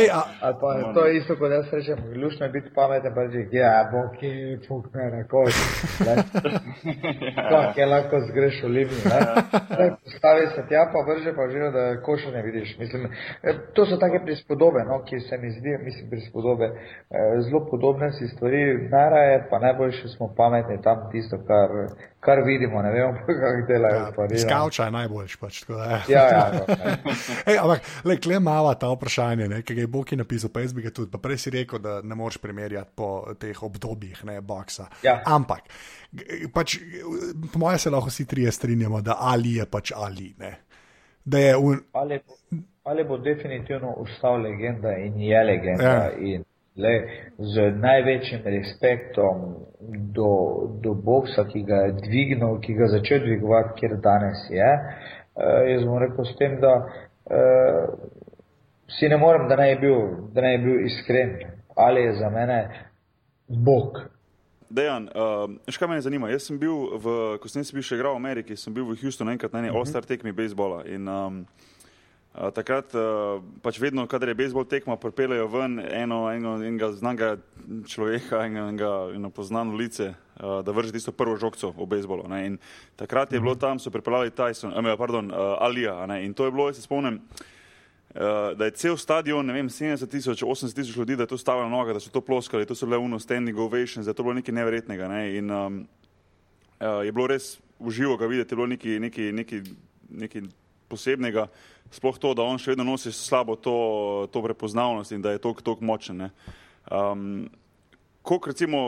[0.01, 3.13] Ej, a, Ali pa no, to je isto, kot jaz rečem, lušno je biti pameten,
[3.15, 4.31] pa reči, ja, bo ki
[4.67, 5.63] fuk me na koži.
[7.51, 9.19] Kak je lahko zgreš v Libiji, ne?
[10.17, 12.77] Stavi se tja, pa vrže, pa že, da koša ne vidiš.
[12.79, 13.05] Mislim,
[13.43, 18.11] e, to so take prispodobe, no, ki se mi zdi, mislim, prispodobe, e, zelo podobne
[18.11, 21.69] si stvari, najraje, pa najboljše smo pametni tam tisto, kar,
[22.19, 24.39] kar vidimo, ne vemo, kako delajo ja, stvari.
[24.39, 25.35] Skavča je najboljš.
[25.35, 26.65] Pač, tako, ja, ja, no,
[27.49, 30.85] Ej, ampak, le, kle mala ta vprašanje, ki ga je Boki napisal, pa jaz bi
[30.85, 33.09] ga tudi, pa prej si rekel, da ne moreš primerjati po
[33.39, 34.88] teh obdobjih, ne boksa.
[35.03, 35.19] Ja.
[35.25, 35.67] Ampak,
[36.53, 36.79] pač,
[37.53, 40.55] po mojem se lahko vsi trije strinjamo, da ali je pač ali ne.
[41.59, 41.79] Un...
[41.93, 42.19] Ali,
[42.88, 45.83] ali bo definitivno ustal legenda in je legenda.
[45.83, 46.11] Ja.
[46.19, 46.43] In
[46.75, 46.93] le,
[47.38, 49.55] z največjim respektom
[50.15, 50.31] do,
[50.83, 54.71] do boksa, ki ga je dvignil, ki ga je začel dvigovati, kjer danes je.
[55.38, 57.95] Uh, jaz bom rekel s tem, da uh,
[58.99, 59.97] si ne morem, da ne je bil,
[60.33, 61.33] da ne je bil iskren,
[61.75, 62.61] ali je za mene
[63.47, 63.99] bog.
[64.69, 66.29] Dejan, uh, kaj me zanima?
[66.29, 69.33] Jaz sem bil, v, ko sem bil še igral v Ameriki, sem bil v Houstonu
[69.33, 69.81] enkrat na eni uh mhm.
[69.81, 69.89] -huh.
[69.89, 70.85] ostar tekmi bejzbola.
[70.85, 71.45] In, um,
[72.53, 77.38] takrat uh, pač vedno, kadar je bejzbol tekma, pripeljejo ven eno, eno enega znanga
[77.89, 82.29] človeka, enega eno poznano lice, uh, da vrže tisto prvo žogco v bejzbolu.
[82.38, 82.59] In
[82.95, 83.61] takrat je bilo mhm.
[83.61, 85.97] tam, so pripeljali Tyson, uh, pardon, uh, Alija.
[86.21, 87.21] In to je bilo, jaz se spomnim,
[88.57, 91.69] da je cel stadion, ne vem, 70 tisoč, 80 tisoč ljudi, da je to stavilo
[91.69, 94.33] noge, da so to ploskali, to so bile uno standing ovations, da je to bilo
[94.33, 95.07] nekaj neverjetnega.
[95.07, 95.38] Ne?
[95.38, 95.83] In um,
[96.79, 99.61] uh, je bilo res uživo ga videti, je bilo nekaj, nekaj, nekaj,
[100.09, 100.41] nekaj
[100.89, 101.47] posebnega,
[101.91, 103.77] sploh to, da on še vedno nosi slabo to,
[104.31, 106.29] to prepoznavnost in da je toliko močen.
[106.91, 107.47] Um,
[108.27, 108.79] Kako recimo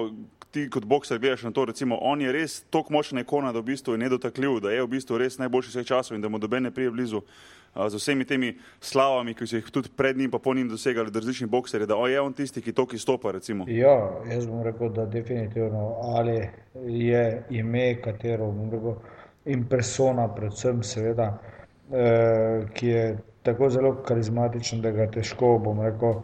[0.51, 3.69] ti kot bokser gledaš na to, recimo on je res toliko močna ikona, da v
[3.69, 6.65] bistvu je nedotakljiv, da je v bistvu res najboljši vseh časov in da mu doben
[6.67, 8.49] ne prije blizu uh, z vsemi temi
[8.81, 12.21] slavami, ki so jih tudi pred njim pa po njim dosegali različni bokseri, da je
[12.21, 13.65] on tisti, ki toki stopa recimo.
[13.67, 13.95] Ja,
[14.31, 16.49] jaz bom rekel, da definitivno ali
[16.85, 18.97] je ime, katero bom rekel,
[19.45, 21.58] in persona predvsem seveda, eh,
[22.73, 26.21] ki je tako zelo karizmatičen, da ga težko bom rekel,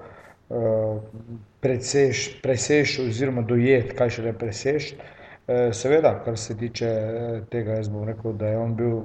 [2.41, 4.93] presež, oziroma dojeti, kaj še le presež.
[5.47, 8.95] Eh, seveda, kar se tiče eh, tega, jaz bom rekel, da je on bil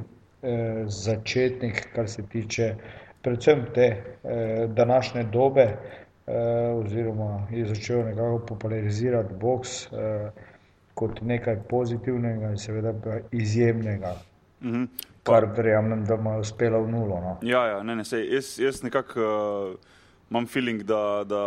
[0.42, 2.74] eh, začetnik, kar se tiče
[3.22, 3.88] predvsem te
[4.68, 5.66] današnje dobe,
[6.74, 9.88] oziroma je začel nekako popularizirati boks
[10.94, 12.94] kot nekaj pozitivnega in seveda
[13.32, 14.14] izjemnega.
[14.62, 14.86] Mm
[15.30, 17.20] Kar verjamem, da mu je uspelo v nulo.
[17.20, 17.36] No.
[17.42, 19.74] Ja, ja, ne, ne, sej, jaz, jaz nekako uh,
[20.30, 21.42] imam feeling, da, da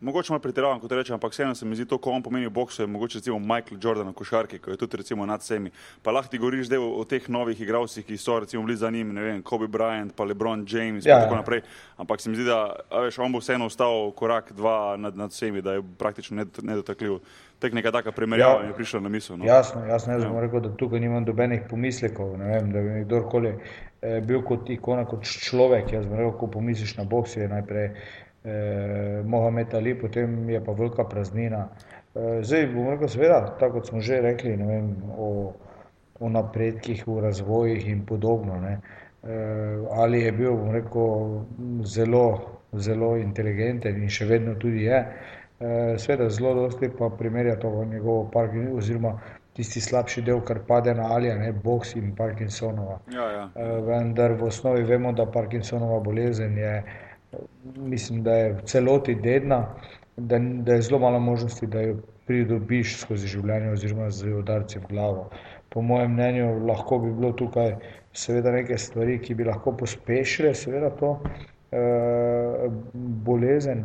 [0.00, 2.52] mogoče malo pretiravam, kot rečem, ampak vseeno se mi zdi to, ko on pomeni v
[2.54, 5.70] boksu, je mogoče recimo Michael Jordan v košarki, ki je tudi recimo nad vsemi.
[6.02, 9.14] Pa lahko ti govoriš o, o teh novih igralcih, ki so recimo bili za njim,
[9.14, 11.40] ne vem, Kobe Bryant, pa LeBron James in ja, tako ja.
[11.40, 11.62] naprej.
[11.96, 15.62] Ampak se mi zdi, da veš, on bo vseeno ostal korak, dva nad, nad vsemi,
[15.62, 17.18] da je praktično nedotakljiv.
[17.58, 19.36] Tek neka taka primerjava ja, je prišla na misel.
[19.36, 19.44] No?
[19.44, 20.28] Jasno, jasno, jaz ja.
[20.28, 24.70] bom rekel, da tukaj nimam dobenih pomislekov, ne vem, da bi kdorkoli eh, bil kot
[24.70, 27.90] ikona, kot človek, jaz bom rekel, ko pomisliš na boks, je najprej
[28.44, 31.68] eh, Mohamed Ali, potem je pa velika praznina.
[32.14, 35.52] Eh, zdaj bomo rekel, seveda, tako kot smo že rekli, vem, o,
[36.20, 38.60] o napredkih, v razvojih in podobno.
[38.60, 38.80] Ne.
[39.22, 41.42] Eh, ali je bil, bomo rekel,
[41.82, 42.26] zelo,
[42.72, 45.02] zelo inteligenten in še vedno tudi je.
[45.60, 49.18] Eh, seveda, zelo dosti pa primerja to njegovo parking oziroma
[49.58, 53.00] tisti slabši del, kar pade na Alija, ne boks in Parkinsonova.
[53.10, 53.44] Ja, ja.
[53.56, 56.82] Eh, vendar v osnovi vemo, da Parkinsonova bolezen je
[57.76, 59.74] mislim, da je v celoti dedna,
[60.16, 64.90] da, da je zelo malo možnosti, da jo pridobiš skozi življenje oziroma z udarci v
[64.90, 65.28] glavo.
[65.68, 67.76] Po mojem mnenju lahko bi bilo tukaj
[68.12, 71.14] seveda neke stvari, ki bi lahko pospešile seveda to
[71.72, 71.82] e,
[73.28, 73.84] bolezen,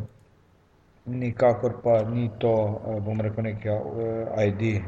[1.06, 4.80] nikakor pa ni to, eh, bom rekel, neka eh, ID e,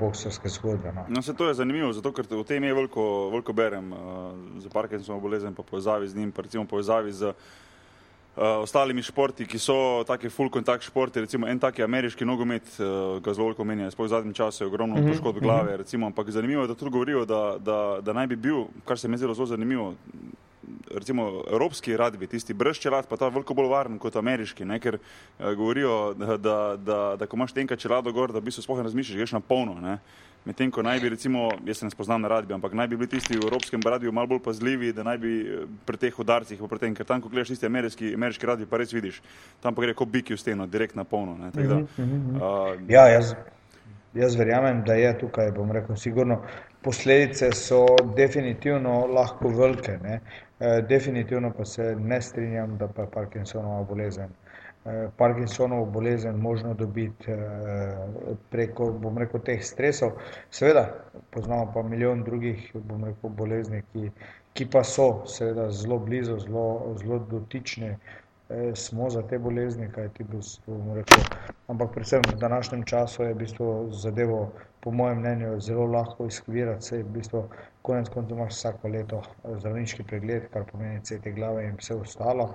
[0.00, 0.92] boksarske zgodbe.
[0.92, 1.04] No.
[1.08, 3.94] No, se to je zanimivo, zato ker v tem je veliko, veliko berem
[4.58, 7.32] za Parkinsonovo bolezen, pa povezavi z njim, pa recimo povezavi z
[8.36, 13.18] uh, ostalimi športi, ki so taki full contact športi, recimo en taki ameriški nogomet, uh,
[13.22, 15.12] ga zelo veliko menja, sploh v zadnjem času je ogromno mm -hmm.
[15.12, 15.80] poškodb glave, mhm.
[15.82, 19.08] recimo, ampak zanimivo je, da tudi govorijo, da, da, da naj bi bil, kar se
[19.08, 19.94] mi zdi zelo zanimivo,
[20.94, 24.80] recimo evropski radbi, tisti brez čelad, pa ta veliko bolj varen kot ameriški, ne?
[24.80, 28.66] ker uh, govorijo, da, da, da, da ko imaš tenka čelado gor, da v bistvu
[28.66, 29.80] sploh ne razmišljaš, greš na polno.
[29.80, 29.98] Ne?
[30.46, 33.08] Medtem ko naj bi, recimo, jaz se ne spoznam na radbi, ampak naj bi bili
[33.10, 36.78] tisti v evropskem radiju malo bolj pazljivi, da naj bi eh, pri teh udarcih, pri
[36.78, 39.18] tem, ker tam, ko gledaš tisti ameriški, ameriški radio, pa res vidiš,
[39.60, 41.34] tam pa gre kot biki v steno, direkt na polno.
[41.40, 43.34] Ne, da, uh, ja, jaz,
[44.14, 46.38] jaz verjamem, da je tukaj, bom rekel, sigurno.
[46.86, 47.82] Posledice so
[48.14, 49.98] definitivno lahko velike,
[50.88, 54.30] definitivno pa se ne strinjam, da pa je Parkinsonova bolezen.
[54.86, 57.36] Eh, Parkinsonovo bolezen možno dobiti eh,
[58.50, 60.12] preko, bom rekel, teh stresov.
[60.50, 60.84] Seveda,
[61.30, 64.10] poznamo pa milijon drugih, bom rekel, bolezni, ki,
[64.54, 67.96] ki pa so seveda zelo blizu, zelo, zelo dotične.
[68.48, 70.24] Eh, smo za te bolezni, kaj ti
[70.66, 71.22] bomo rekli.
[71.66, 76.86] Ampak predvsem v današnjem času je v bistvu zadevo, po mojem mnenju, zelo lahko izkvirati.
[76.86, 77.42] Sej v bistvu
[77.82, 82.52] konec koncev imaš vsako leto zdravniški pregled, kar pomeni CT glave in vse ostalo.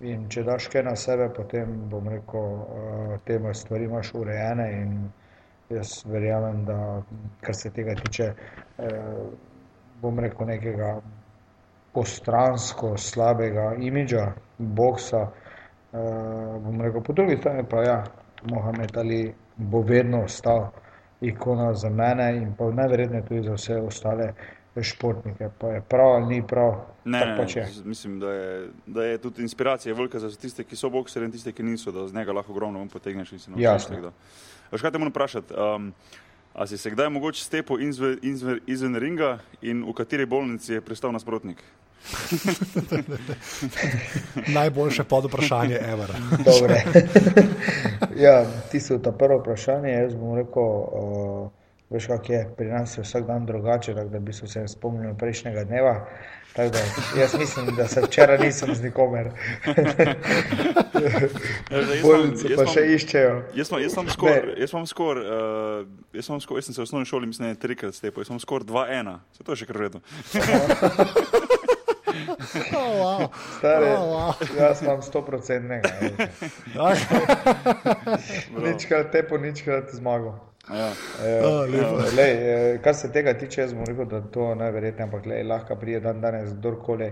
[0.00, 4.68] In če daš kaj na sebe, potem bom rekel, uh, te stvari imaš urejene.
[4.82, 4.94] In
[5.74, 7.02] jaz verjamem, da
[7.40, 8.30] kar se tega tiče,
[8.78, 9.26] uh,
[10.02, 11.00] bom rekel, nekega
[11.92, 15.28] postransko slabega imidža, boksa.
[15.92, 16.00] Uh,
[16.64, 18.04] bom rekel, po drugi strani pa ja,
[18.48, 20.70] Mohamed Ali bo vedno ostal
[21.20, 24.32] ikona za mene in pa najverjetneje tudi za vse ostale
[24.80, 25.48] športnike.
[25.58, 26.74] Pa je prav ali ni prav?
[27.04, 30.90] Ne, ne, ne mislim, da je, da je tudi inspiracija velika za tiste, ki so
[30.90, 34.12] bokseri in tiste, ki niso, da z njega lahko ogromno potegneš in se naučiš.
[34.72, 35.54] Še kaj te moram vprašati?
[35.54, 35.92] Um,
[36.54, 40.80] a si se kdaj mogoče stepil izven, izven, izven ringa in v kateri bolnici je
[40.80, 41.64] pristal nasprotnik?
[44.54, 46.10] Najboljše pod vprašanje, Ever.
[48.24, 49.92] ja, ti so ta prvo vprašanje.
[49.92, 51.50] Jaz bom rekel, uh,
[51.92, 55.64] veš, kako je, pri nas je vsak dan drugače, tako da bi se spomnil prejšnjega
[55.64, 55.96] dneva.
[56.56, 56.62] Da,
[57.20, 59.30] jaz mislim, da se včeraj nisem z nikomer.
[62.02, 63.38] Bolnice pa še iščejo.
[63.56, 67.08] Jaz sem skoraj, jaz sem skoraj, uh, jaz sem skoraj, jaz sem se v osnovni
[67.08, 70.04] šoli, mislim, ne trikrat stepo, jaz sem skoraj 2-1, se to je še kar redo.
[72.76, 73.30] Oh, wow.
[73.58, 74.32] Stare, oh, wow.
[74.58, 76.10] Jaz imam 100% nekaj.
[78.68, 80.51] Ničkrat tepo, ničkrat zmago.
[80.70, 80.92] Ja.
[81.26, 81.64] Eh, oh,
[82.16, 85.76] lej, eh, kar se tega tiče, jaz bom rekel, da to najverjetneje, ampak lej, lahko
[85.76, 87.08] prije dan danes kdorkoli,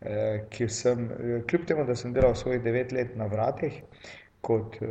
[0.00, 1.08] eh, ki sem,
[1.48, 3.82] kljub temu, da sem delal svojih devet let na vratih
[4.40, 4.88] kot uh,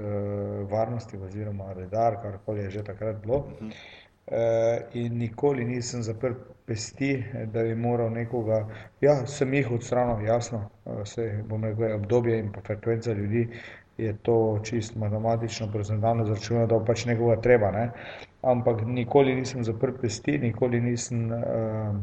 [0.70, 3.47] varnosti oziroma redar, karkoli je že takrat bilo.
[3.49, 3.66] -huh.
[3.66, 6.34] uh, in nikoli nisem zaprl
[6.66, 8.68] pesti, da bi moral nekoga,
[9.01, 13.47] ja, sem jih odstranil, jasno, vse bom rekel, obdobje in pa frekvenca ljudi,
[14.00, 17.72] je to čisto matematično, prezentano zračunano, da pač nekoga treba.
[17.72, 17.89] Ne?
[18.41, 21.95] Ampak nikoli nisem zaprl pesti, nikoli nisem uh,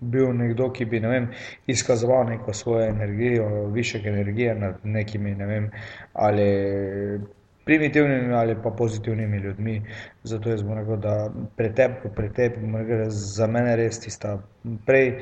[0.00, 1.30] bil nekdo, ki bi ne vem,
[1.66, 5.70] izkazoval neko svojo energijo, višek energije nad nekimi ne vem,
[6.12, 6.48] ali
[7.64, 9.82] primitivnimi ali pa pozitivnimi ljudmi.
[10.22, 14.36] Zato jaz bom rekel, da pretep, pretep, rekel, za mene res tista
[14.86, 15.16] prej.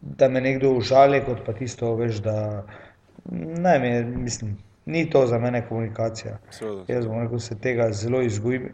[0.00, 2.80] Da me nekdo užali, kot pa tisto, veš, da uh,
[3.32, 4.56] Ne, mi, mislim,
[4.86, 6.38] ni to za mene komunikacija.
[6.50, 6.84] Seveda.
[6.88, 8.20] Jaz bom rekel, se tega zelo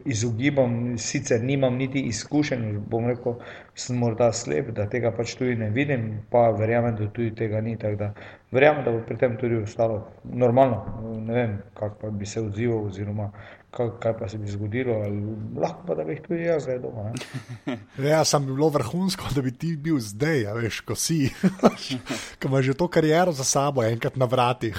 [0.04, 3.34] izogibam, sicer nimam niti izkušenj, bom rekel,
[3.74, 7.76] sem morda slep, da tega pač tudi ne vidim, pa verjamem, da tudi tega ni.
[8.50, 10.82] Verjamem, da bo pri tem tudi ostalo normalno.
[11.26, 13.30] Ne vem, kako bi se odzival, oziroma
[13.70, 14.94] kaj, kaj pa se bi zgodilo,
[15.60, 17.12] lahko pa da bi tudi jaz zdaj doma.
[18.10, 21.30] ja, sem bil vrhunsko, da bi ti bil zdaj, ja, veš, ko si,
[22.40, 24.76] ko imaš že to kariero za sabo, enkrat na vratih.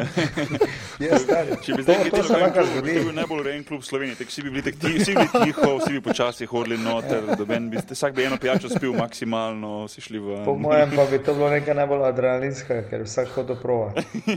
[1.04, 1.18] ja,
[1.62, 2.40] Če bi zdaj to, to se
[2.72, 6.46] zgodi, bi bil najbolj rejen klub Slovenije, vsi bi bili tako tiho, vsi bi počasi
[6.46, 10.40] hodili noter, bi, vsak bi eno pijačo spil maksimalno, si šli v.
[10.44, 13.92] Po mojem pa bi to bilo nekaj najbolj adrenalinskega, ker vsak hodo prova,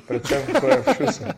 [0.07, 1.33] predvsem ko je v šusu.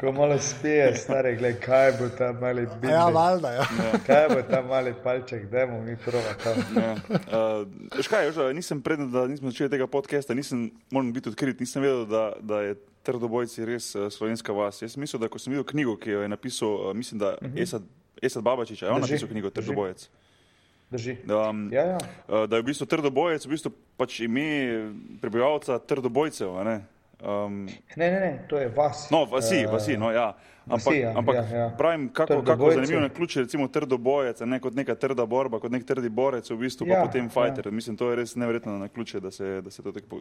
[0.00, 2.90] Ko malo spije, stare, gledaj, kaj kaj bo ta mali bil.
[2.90, 3.50] Ja, valjda.
[3.50, 3.58] Ja.
[3.58, 3.98] Ja.
[4.06, 6.56] Kaj bo ta mali palček, da bomo mi prova tam.
[6.76, 6.92] Ja.
[6.92, 11.82] Uh, škaj, že, nisem predem, da nismo začeli tega podcasta, nisem, moram biti odkrit, nisem
[11.82, 14.82] vedel, da, da je Trdobojci res uh, slovenska vas.
[14.82, 17.34] Jaz sem mislil, da ko sem videl knjigo, ki jo je napisal, uh, mislim, da
[17.34, 17.56] uh mhm.
[17.56, 17.62] -huh.
[17.62, 17.82] Esad,
[18.22, 20.08] Esad Babačič, je on napisal knjigo Trdobojec.
[21.24, 21.98] Da, um, ja, ja.
[22.28, 26.48] Uh, da je v bistvu Trdobojec v bistvu pač ime prebivalca Trdobojcev.
[27.22, 27.66] Um,
[27.96, 29.10] ne, ne, ne, to je vas.
[29.10, 30.36] No, vasi, vasi, no, ja.
[30.66, 31.70] Ampak, vasi, ja, ampak ja, ja.
[31.78, 35.72] pravim, kako, kako zanimivo je ključ, recimo trdo bojec, ne kot neka trda borba, kot
[35.72, 37.66] nek trdi borec, v bistvu ja, pa potem fighter.
[37.66, 37.72] Ja.
[37.74, 40.20] Mislim, to je res neverjetno na ključe, da se, da se to tako.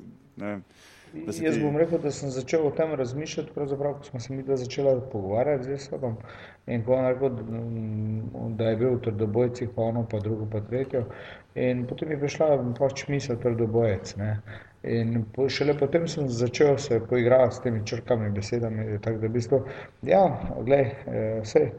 [1.14, 5.64] Jaz bom rekel, da sem začel o tem razmišljati, ko smo se mi začeli pogovarjati
[5.64, 6.18] z Jesom.
[6.68, 7.30] In ko je rekel,
[8.58, 11.04] da je bil v trdobojcih, pa ono, pa drugo, pa tretjo.
[11.56, 14.16] In potem je prišla pač misel trdobojec.
[14.16, 14.40] Ne.
[14.84, 18.98] In šele potem sem začel se poigrati s temi črkami, besedami.
[19.02, 19.60] Tako da, v bistvu,
[20.02, 20.24] ja,
[20.58, 20.96] gledaj,
[21.44, 21.72] vse.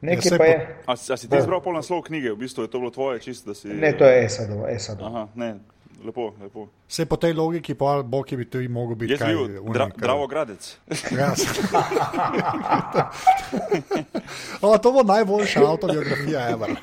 [0.00, 0.76] Nekaj ja, pa je.
[0.86, 3.50] A, a si ti izbral pol naslov knjige, v bistvu je to bilo tvoje, čisto
[3.50, 3.68] da si.
[3.68, 4.68] Ne, to je Esadov.
[4.68, 5.06] Esadov.
[5.06, 5.54] Aha, ne.
[6.04, 6.68] Lepo, lepo.
[6.88, 9.12] Vse po tej logiki, pa bo ki bi to in mogel biti.
[9.16, 10.76] Jaz sem bil dra, Dravo Gradec.
[11.10, 11.32] Ja,
[14.66, 16.76] o, to bo najboljša autobiografija, Ever.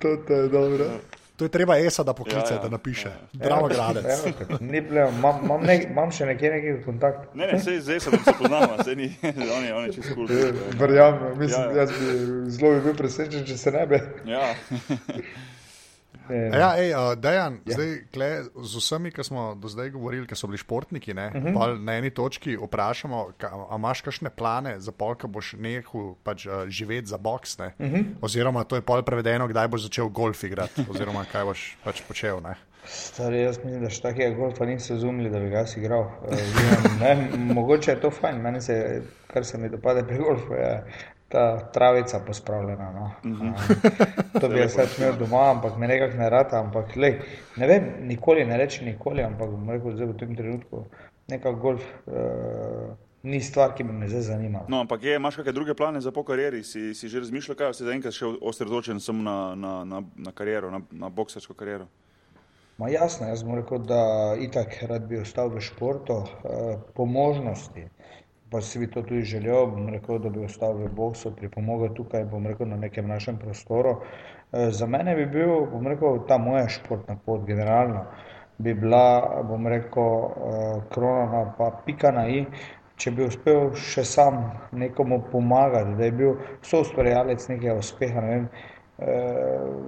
[0.00, 0.84] to, to je dobro.
[1.36, 3.08] To je treba ESA, da pokliče, ja, ja, da napiše.
[3.08, 3.28] Ja.
[3.32, 4.04] Drama gradec.
[4.06, 7.34] Ja, imam, imam, še nekje neki kontakt.
[7.34, 9.10] Ne, ne, sej, zdaj se poznamo, se ni,
[9.56, 10.32] on je, on je čisto kul.
[10.80, 11.84] Verjamem, mislim, ja, ja.
[11.84, 14.00] jaz bi zelo bi bil presenečen, če se ne bi.
[14.32, 14.48] Ja.
[16.30, 17.76] Ja, ej, uh, Dejan, ja.
[17.76, 18.28] zdaj, kle,
[18.62, 21.56] z vsemi, ki smo do zdaj govorili, ki so bili športniki, ne, uh mhm.
[21.56, 21.84] -huh.
[21.84, 26.68] na eni točki vprašamo, ali imaš kakšne plane za pol, ko boš nehal pač, uh,
[26.68, 27.58] živeti za boks.
[27.58, 27.94] Uh mhm.
[27.94, 28.04] -huh.
[28.20, 32.40] Oziroma, to je pol prevedeno, kdaj boš začel golf igrati, oziroma kaj boš pač počel.
[32.40, 32.54] Ne.
[32.86, 36.00] Stari, jaz mislim, da še takega golfa niso razumeli, da bi ga si igral.
[36.00, 40.84] Uh, mogoče je to fajn, meni se, kar se mi dopade pri golfu, je
[41.28, 42.92] ta travica pospravljena.
[42.92, 43.10] No.
[43.24, 43.48] Uh mhm.
[43.48, 44.40] -huh.
[44.40, 46.60] to bi jaz več imel doma, ampak me nekako ne rata.
[46.60, 47.18] Ampak, lej,
[47.56, 50.84] ne vem, nikoli ne reči nikoli, ampak bom rekel, da v tem trenutku
[51.28, 51.82] neka golf.
[52.06, 52.94] Uh,
[53.26, 54.64] Ni stvar, ki bi me zdaj zanimala.
[54.68, 56.62] No, ampak je, imaš kakšne druge plane za po karieri?
[56.62, 60.80] Si, si že razmišljal, kaj si zaenkrat še osredotočen na, na, na, na kariero, na,
[60.90, 61.88] na boksersko kariero?
[62.78, 67.88] Ma jasno, jaz bom rekel, da itak rad bi ostal v športu, eh, po možnosti
[68.56, 72.24] pa si bi to tudi želel, bom rekel, da bi ostal v boksu, pripomogel tukaj,
[72.30, 73.98] bom rekel, na nekem našem prostoru.
[74.52, 78.06] E, za mene bi bil, bom rekel, ta moja športna pot, generalno,
[78.58, 82.46] bi bila, bom rekel, e, krona, pa pika na i
[82.96, 84.38] če bi uspel še sam
[84.72, 88.75] nekomu pomagati, da je bil soustvarjalec nekega uspeha, ne vem, eh,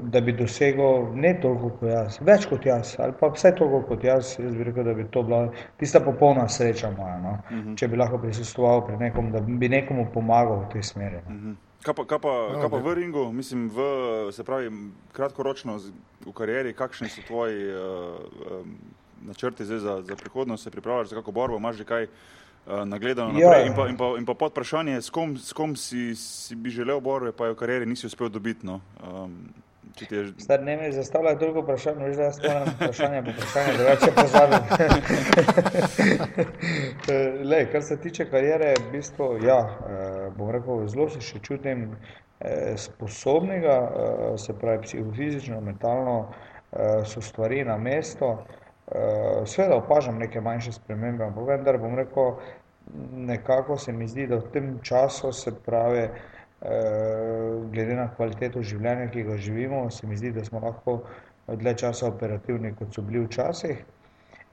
[0.03, 4.05] da bi dosegel ne toliko kot jaz, več kot jaz, ali pa vse toliko kot
[4.05, 5.47] jaz, jaz bi rekel, da bi to bila
[5.81, 7.39] tista popolna sreča moja, no?
[7.39, 7.77] uh -huh.
[7.79, 11.17] če bi lahko prisustoval pri nekom, da bi nekomu pomagal v tej smeri.
[11.29, 11.35] No?
[11.35, 11.55] Uh -huh.
[11.83, 14.71] Kaj pa, kaj pa, no, kaj pa v ringu, mislim, v, se pravi,
[15.13, 15.79] kratkoročno
[16.27, 17.81] v karieri, kakšni so tvoji uh,
[18.61, 18.77] um,
[19.23, 22.07] načrti za, za prihodnost, se pripravljaš za kako borbo, imaš že kaj
[22.85, 23.49] nagledano ja.
[23.49, 26.57] naprej in pa, in, pa, in pa pod vprašanje, s kom, s kom si, si
[26.57, 28.67] bi želel borbe, pa je v karieri nisi uspel dobiti.
[28.67, 28.81] No?
[29.03, 29.49] Um,
[30.11, 30.33] Je...
[30.39, 34.59] Zdaj ne mi zastavlja drugo vprašanje, veš, da jaz moram vprašanje po vprašanje, drugače pozabim.
[37.51, 41.89] Lej, kar se tiče karijere, v bistvu, ja, eh, bom rekel, zelo se še čutim
[41.91, 46.29] eh, sposobnega, eh, se pravi psihofizično, mentalno,
[47.09, 48.45] so stvari na mesto.
[49.45, 52.39] Sveda opažam neke manjše spremembe, ampak vendar bom rekel,
[53.13, 56.07] nekako se mi zdi, da v tem času se pravi,
[56.63, 60.97] Eh, glede na kvaliteto življenja, ki ga živimo, se mi zdi, da smo lahko
[61.47, 63.85] dlje časa operativni, kot so bili včasih.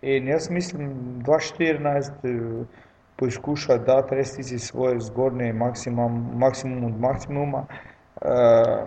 [0.06, 0.92] In jaz mislim,
[1.26, 2.84] 2014 eh,
[3.18, 8.82] poizkuša dati res tisti svoj zgornji maksimum, maksimum od maksimuma uh,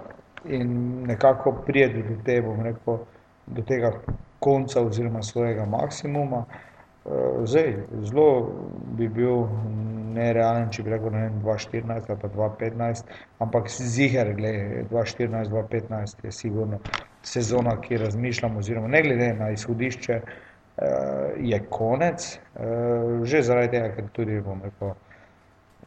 [0.44, 0.74] in
[1.08, 2.34] nekako prijeti do, te,
[2.66, 2.98] rekel,
[3.46, 3.94] do tega
[4.38, 6.44] konca oziroma svojega maksimuma.
[7.04, 8.52] Uh, zdaj, zelo
[8.98, 9.46] bi bil
[10.14, 13.14] nerealen, če bi rekel, ne vem, 2014 ali pa 2015,
[13.44, 16.80] ampak ziger, glede 2014-2015 je sigurno
[17.22, 20.86] sezona, ki razmišljam, oziroma ne glede na izhodišče, uh,
[21.38, 24.96] je konec, uh, že zaradi tega, ker tudi bom rekel.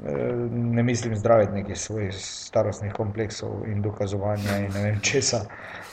[0.05, 5.45] Eh, ne mislim zdraviti nekih svojih starostnih kompleksov in dokazovanja in ne vem česa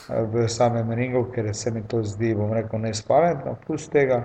[0.09, 3.56] v samem ringu, ker se mi to zdi, bom rekel, nespametno.
[3.66, 4.22] Plus tega,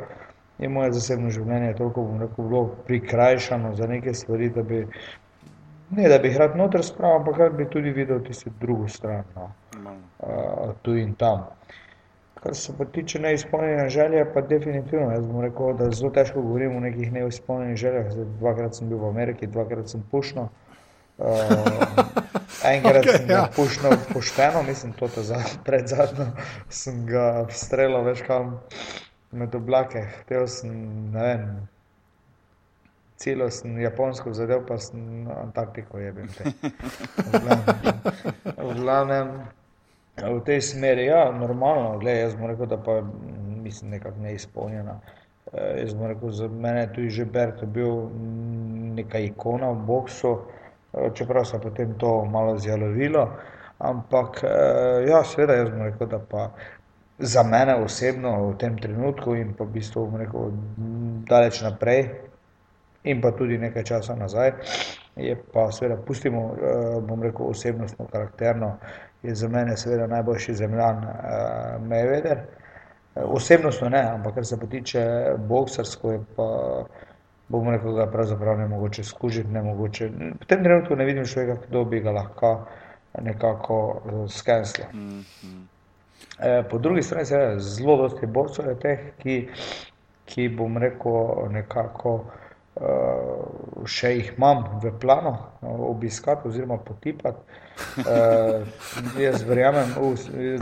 [0.59, 4.86] je moje zasebno življenje toliko rekel, bilo prikrajšano za neke stvari, da bi,
[5.89, 9.25] ne, da bi jih rad noter spravil, ampak da bi tudi videl tisto drugo stran,
[9.36, 9.49] no.
[9.84, 11.43] uh, tu in tam.
[12.44, 15.12] Kar se pa tiče neizpolnjene želje, pa definitivno.
[15.12, 18.12] Jaz bom rekel, da zelo težko govorim o nekih neizpolnjenih željah.
[18.12, 20.50] Zdaj, dvakrat sem bil v Ameriki, dvakrat sem pušno.
[21.18, 21.30] Uh,
[22.66, 23.48] enkrat okay, sem ga ja.
[23.56, 26.26] pušno pošteno, mislim, to je pred zadnjo,
[26.70, 28.58] sem ga streljal več kam
[29.32, 30.74] med oblake, hotel sem,
[31.14, 31.46] ne vem,
[33.22, 36.28] celo sem japonsko zadev, pa sem Antarktiko jebil.
[38.58, 39.62] V glavnem, v
[40.45, 43.01] tej smeri, ja, normalno, gledaj, jaz bom rekel, da pa
[43.64, 44.99] mislim nekako neizpolnjena.
[45.53, 48.09] Eh, jaz bom rekel, za mene je tudi že Bert bil
[48.95, 50.38] neka ikona v boksu,
[50.93, 53.30] eh, čeprav se potem to malo zjalovilo.
[53.80, 56.51] Ampak, eh, ja, seveda, jaz bom rekel, da pa
[57.20, 60.51] za mene osebno v tem trenutku in pa v bistvu rekel,
[61.30, 62.09] daleč naprej,
[63.03, 64.51] in pa tudi nekaj časa nazaj,
[65.16, 68.78] je pa seveda, pustimo, eh, bom rekel, osebnostno, karakterno,
[69.24, 71.09] je za mene seveda najboljši zemljan uh,
[71.88, 72.38] Mayweather.
[73.15, 75.03] Osebnostno ne, ampak kar se pa tiče
[75.38, 76.47] boksarsko, je pa
[77.47, 80.09] bom rekel, da pravzaprav ne mogoče skužiti, ne mogoče.
[80.41, 82.55] V tem trenutku ne vidim človeka, kdo bi ga lahko
[83.21, 84.86] nekako uh, skenslil.
[84.93, 85.61] Mm -hmm.
[86.39, 89.49] Eh, po drugi strani je zelo dosti borcev, teh, ki,
[90.26, 92.26] ki bom rekel, nekako
[92.76, 97.41] uh, še jih imam v planu no, obiskati oziroma potipati.
[98.03, 98.63] Uh,
[99.19, 99.95] jaz verjamem,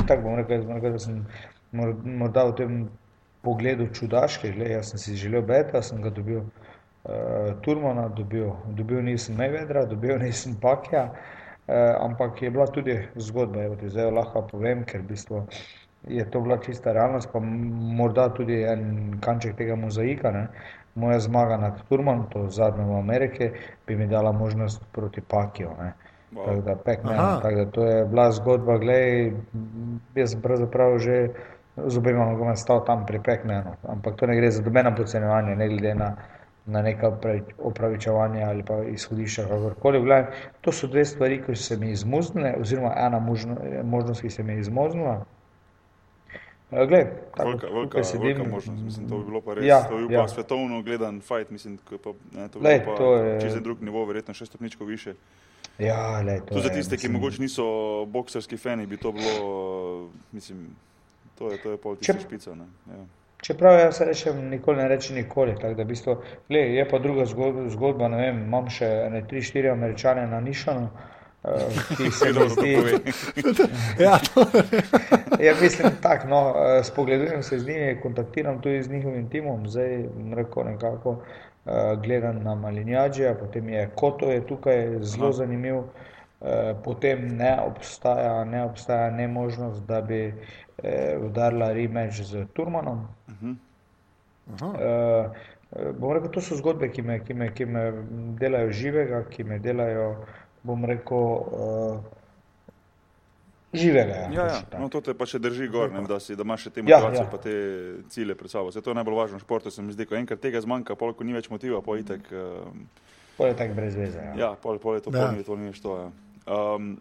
[0.07, 1.21] tako bom rekel, bom rekel, da sem
[1.71, 2.79] morda v tem
[3.45, 4.53] pogledu čudaški.
[4.55, 9.85] Gled, jaz sem si želel beta, sem ga dobil uh, Turmana, dobil, dobil nisem Najvedra,
[9.89, 11.09] dobil nisem Pakja.
[11.71, 15.45] Uh, ampak je bila tudi zgodba, da zdaj lahko povem, ker v bistvu
[16.07, 20.31] je to bila čista realnost, pa morda tudi en kanček tega mozaika.
[20.31, 20.47] Ne?
[20.95, 23.49] Moja zmaga nad Turmanom, to zadnjo v Ameriki,
[23.87, 25.69] bi mi dala možnost proti Pakiju.
[25.69, 26.45] Wow.
[26.45, 29.31] Tako da, pekne, tak da to je bila zgodba, gledaj,
[30.15, 31.29] jaz sem pravzaprav že
[31.87, 35.67] z obema nogama stal tam pri pekmenu, ampak to ne gre za dobeno podcenjevanje, ne
[35.67, 36.15] glede na
[36.65, 37.11] na neka
[37.59, 40.25] opravičevanja ali pa izhodišča, kakorkoli.
[40.61, 44.43] To so dve stvari, ki so se mi izmuznile, oziroma ena možno, možnost, ki se
[44.43, 45.25] mi je izmuznila.
[46.71, 50.07] Gled, tako, velika, velika, velika možnost, mislim, to bi bilo pa res, ja, to bi
[50.07, 50.21] bil ja.
[50.21, 54.05] pa svetovno gledan fight, mislim, pa, ne, to, lej, pa to je čisto drug nivo,
[54.05, 55.13] verjetno še stopničko više.
[55.79, 57.65] Ja, lej, to to za tiste, je, mislim, ki mogoče niso
[58.07, 60.69] bokserski fani, bi to bilo, mislim,
[61.39, 62.55] to je, to je pol tiste špica.
[62.55, 63.03] Ne, ja.
[63.41, 65.57] Čeprav jaz rečem, nikoli ne rečem nikoli.
[65.59, 69.73] V bistvu, gled, je pa druga zgodba, zgodba ne vem, imam še ne tri, štiri
[69.73, 70.87] američane na nišanu.
[70.87, 71.20] Uh,
[71.97, 72.77] ki se mi zdi,
[73.99, 74.19] ja,
[75.45, 76.27] ja, mislim tako.
[76.27, 81.17] No, uh, spogledujem se z njimi, kontaktiram tudi z njihovim timom, zdaj reko nekako
[82.03, 85.33] gledam na Malinjađija, potem je Koto je tukaj zelo Aha.
[85.33, 85.75] zanimiv,
[86.83, 90.33] potem ne obstaja, ne obstaja ne možnost, da bi
[91.25, 93.07] udarila rematch z Turmanom.
[93.27, 93.33] Uh
[94.49, 95.29] -huh.
[95.99, 97.91] Bom rekel, to so zgodbe, ki me, ki me, ki me
[98.39, 100.15] delajo živega, ki me delajo,
[100.63, 101.99] bom rekel, uh,
[103.73, 104.13] živega.
[104.13, 104.79] Ja, ja, ja.
[104.79, 107.21] No, to te pa še drži gor, ne, da, si, da imaš še te motivacije,
[107.21, 107.29] ja, ja.
[107.31, 107.55] pa te
[108.13, 108.73] cilje pred sabo.
[108.75, 111.27] Zato je najbolj važno v športu, se mi zdi, ko enkrat tega zmanjka, pol, ko
[111.27, 112.27] ni več motiva, pol itek.
[112.33, 113.07] Uh,
[113.37, 114.19] pol je tak brez veze.
[114.31, 115.29] Ja, ja pol, pol je to, ja.
[115.29, 115.97] pol ni, to ni več to.
[115.97, 116.11] Ja.
[116.51, 116.93] Um,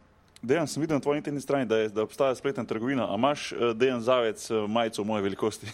[0.43, 3.13] Dejan, sem videl na tvoji internetni strani, da, je, da obstaja spletna trgovina.
[3.13, 5.67] A imaš uh, Dejan Zavec uh, majico v moje velikosti?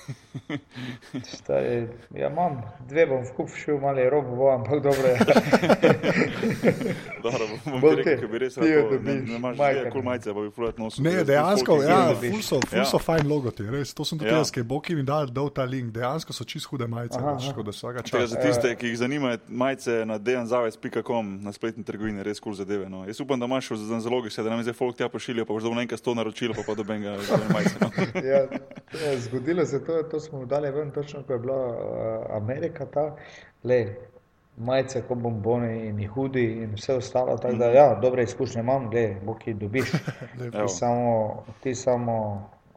[1.38, 5.18] Stari, ja, imam dve, bom skup šel, malo je robo, bo, ampak dobro je.
[7.22, 8.66] dobro, bom, bom rekel, da bi res rad
[9.02, 11.04] ne, ne imaš dve kul majice, pa bi fulat nosil.
[11.04, 12.88] Ne, dejansko, ja, ful so, ful ja.
[12.90, 13.94] so fajn logoti, res.
[13.94, 14.42] To sem tudi ja.
[14.42, 15.94] jaz, ki je Boki mi dal, dal ta link.
[15.94, 17.62] Dejansko so čist hude majice, aha, aha.
[17.62, 18.34] da vsaka čas.
[18.34, 22.90] Za tiste, ki jih zanima, majice na dejanzavec.com na spletni trgovini, res kul zadeve.
[22.90, 23.06] No.
[23.06, 25.66] Jaz upam, da imaš za zalogi, da nam je zdaj folk tja pošilja, pa boš
[25.68, 27.16] dobil nekaj sto naročil, pa pa doben ga
[27.52, 27.76] majce.
[27.80, 27.90] No.
[28.32, 28.40] ja,
[29.28, 33.16] zgodilo se to, to smo dali ven, točno ko je bila uh, Amerika ta,
[33.64, 33.80] le,
[34.56, 39.16] majce, ko bomboni in hudi in vse ostalo, tako da, ja, dobre izkušnje imam, le,
[39.26, 39.92] bo ki dobiš.
[40.52, 42.16] ti samo, ti samo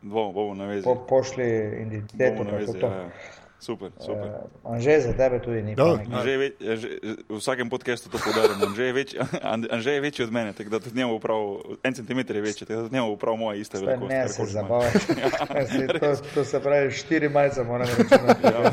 [0.01, 0.95] Dvom, bomo navezali.
[0.95, 1.45] Po, pošli
[1.81, 2.87] identiteto, kako to.
[2.87, 3.09] Ja, ja.
[3.59, 4.31] Super, super.
[4.63, 5.75] Uh, Anže za tebe tudi ni.
[5.75, 6.87] Anže, ve, anže,
[7.27, 8.63] v vsakem podkastu to podarjam.
[8.63, 9.19] Anže,
[9.75, 12.79] anže je večji od mene, tako da tudi njemu prav en centimeter je večji, tako
[12.79, 14.09] da tudi njemu prav moja ista velikost.
[14.09, 14.93] Ne, se zabavaš.
[15.75, 18.15] ja, to, to se pravi, štiri majce moram reči.
[18.43, 18.71] ja.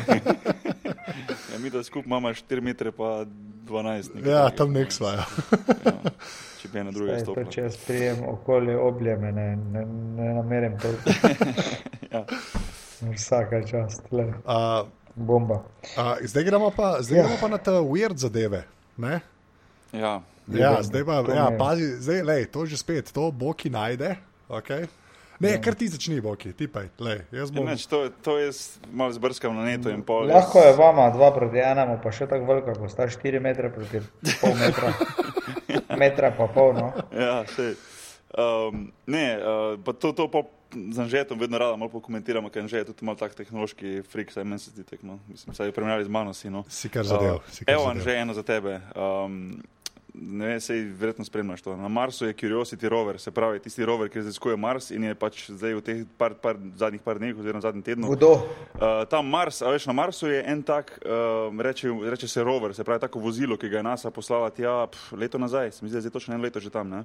[1.53, 3.27] ja, mi da skupaj imamo 4 metre pa
[3.67, 4.29] 12.
[4.29, 5.27] Ja, tam nek svaja.
[5.85, 5.99] ja.
[6.63, 7.51] Če bi na druge stopili.
[7.51, 10.95] Če jaz prijem okolje objeme, ne, ne, ne namerim to.
[12.15, 12.25] ja.
[13.01, 14.25] Vsaka čast, le.
[14.25, 15.55] Uh, Bomba.
[15.97, 17.25] Uh, zdaj gremo pa, zdaj ja.
[17.25, 18.65] gremo pa na te weird zadeve.
[18.97, 19.21] Ne?
[19.93, 24.17] Ja, ja zdaj pa, ja, pazi, zdaj, lej, to že spet, to bo ki najde.
[24.49, 24.89] Okay?
[25.41, 25.61] Ne, ja.
[25.61, 27.69] kar ti začni, boki, ti pa, lej, jaz bom.
[27.69, 28.53] Neč, to, to je
[28.89, 30.25] malo zbrskal na neto in pol.
[30.33, 34.01] Lahko je vama dva proti enemu, pa še tako veliko, ko sta 4 metre proti
[34.41, 34.95] pol metra.
[36.01, 36.89] metra pa pol, no.
[37.13, 37.45] Ja.
[38.37, 40.45] Um, ne, uh, pa to, to pa
[40.75, 44.45] z Anžetom vedno rada malo pokomentiramo, ker Anžet je tudi malo tak tehnološki frik, saj
[44.45, 45.19] meni se zdi tek, no.
[45.29, 46.65] Mislim, saj je primerjali z mano si, no.
[46.69, 47.41] Si kar zadev.
[47.41, 48.81] Uh, evo, Anže, eno za tebe.
[48.97, 49.63] Um,
[50.17, 51.77] ne vem, sej verjetno spremljaš to.
[51.77, 55.45] Na Marsu je Curiosity rover, se pravi tisti rover, ki raziskuje Mars in je pač
[55.51, 58.11] zdaj v teh par, par, zadnjih par dneh oziroma zadnjih tednih.
[58.17, 58.33] Kdo?
[58.33, 62.75] Uh, tam Mars, a veš, na Marsu je en tak, uh, reče, reče se rover,
[62.75, 65.91] se pravi tako vozilo, ki ga je NASA poslala tja pf, leto nazaj, se mi
[65.91, 67.05] zdi, da je točno eno leto že tam, ne?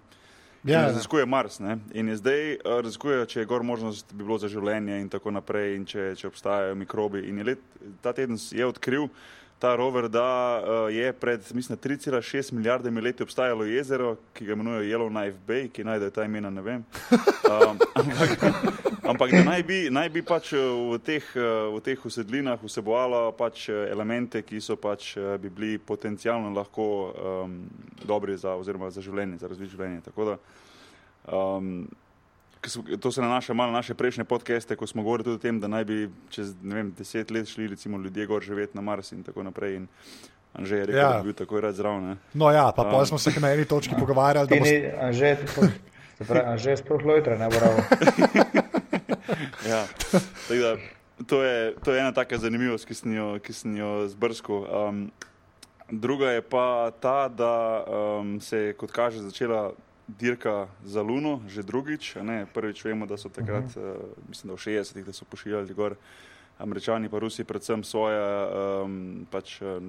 [0.63, 1.79] Ja, raziskuje Mars ne?
[1.93, 5.33] in je zdaj uh, raziskuje, če je gor možnost, bi bilo za življenje in tako
[5.33, 7.23] naprej, in če, če obstajajo mikrobi.
[7.29, 7.63] In je let,
[8.05, 9.07] ta teden je odkril
[9.61, 15.37] ta rover, da uh, je pred 3,6 milijardami leti obstajalo jezero, ki ga imenujejo Yellowknife
[15.47, 16.83] Bay, ki najde ta imena, ne vem.
[17.11, 18.45] Um, ampak,
[19.03, 21.29] ampak da naj bi, naj bi pač eh, v teh,
[21.75, 27.57] v teh usedlinah vsebovalo pač elemente, ki so pač bi bili potencialno lahko um,
[28.01, 30.37] dobri za, za življenje, za razvoj življenja.
[31.29, 31.85] Um,
[32.99, 35.67] to se nanaša malo na naše prejšnje podcaste, ko smo govorili tudi o tem, da
[35.67, 39.43] naj bi čez vem, deset let šli recimo, ljudje gor živeti na Mars in tako
[39.43, 39.75] naprej.
[39.75, 39.87] In
[40.53, 41.09] Anže je rekel, ja.
[41.09, 42.17] da bi bil tako rad zraven.
[42.33, 44.47] No ja, pa um, smo se na eni točki pogovarjali.
[44.47, 44.69] Da boš...
[45.01, 45.37] Anže,
[46.45, 47.77] Anže je sploh lojtra, ne bravo.
[49.71, 49.87] ja,
[50.49, 50.77] da,
[51.27, 53.39] to, je, to je ena taka zanimivost, ki sem jo,
[53.77, 54.67] jo zbrskal.
[54.89, 55.11] Um,
[55.91, 59.71] druga je pa ta, da um, se je, kot kaže, začela
[60.19, 62.17] dirka za Luno, že drugič.
[62.53, 63.95] Prvič vemo, da so takrat, uh -huh.
[63.95, 65.95] uh, mislim, da v 60-ih, da so pošiljali gor
[66.59, 69.83] američani, pa Rusi, predvsem svoje um, pač, uh,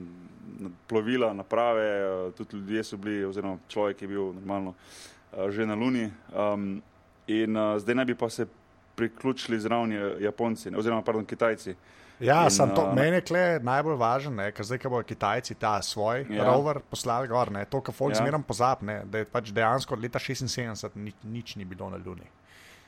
[0.86, 4.74] plovila, naprave, uh, tudi ljudje so bili, oziroma človek je bil normalno
[5.32, 6.10] uh, že na Luni.
[6.32, 6.82] Um,
[7.26, 8.46] in uh, zdaj naj bi pa se
[8.94, 11.70] priključili zraven Japonci, oziroma pardon, Kitajci.
[11.70, 11.76] Uh,
[12.22, 16.26] Ja, in, to, uh, meni je najbolj važno, ker zdaj, ko bodo Kitajci ta svoj
[16.30, 16.44] ja.
[16.46, 18.22] rover poslali gor, ne, to, kar Fox ja.
[18.22, 22.28] zmeraj pozabi, da je pač dejansko od leta 76 nič, nič ni bilo na Luni.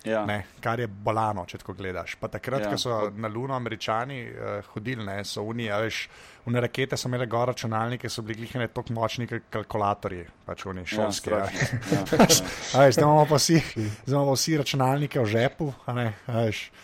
[0.04, 0.24] Ja.
[0.28, 2.18] Ne, kar je bolano, če tako gledaš.
[2.20, 2.70] Pa takrat, ja.
[2.70, 6.06] ko so na Luno američani uh, hodili, ne, so unije, veš.
[6.46, 10.82] Une rakete so imele gor računalnike, so bili glihne tako močni, kot kalkulatorji, pač oni
[10.82, 11.30] ja, šolski.
[11.30, 12.18] Ja, ja.
[12.20, 12.90] ja.
[12.92, 13.62] Zdaj imamo pa vsi,
[14.04, 15.70] vsi računalnike v žepu.
[15.96, 16.10] Ne,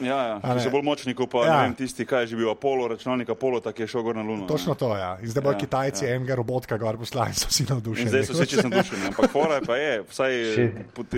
[0.01, 0.55] ja, ja.
[0.65, 1.59] so bolj močni kot pa ja.
[1.61, 4.49] vem, tisti, kaj je že bil Apollo, računalnik Apollo, tako je šel gor na Luno.
[4.49, 5.19] Točno to, ja.
[5.20, 6.16] In zdaj bodo ja, Kitajci ja.
[6.16, 8.09] enega robotka gor poslali, so vsi navdušeni.
[8.09, 9.12] In zdaj so vsi čisto navdušeni.
[9.12, 10.39] Ampak fora je pa je, vsaj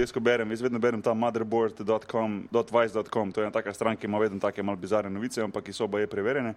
[0.02, 4.10] jaz, ko berem, jaz vedno berem ta motherboard, vice.com, to je ena taka stran, ki
[4.10, 6.56] ima vedno take malo bizarne novice, ampak ki so oboje preverjene.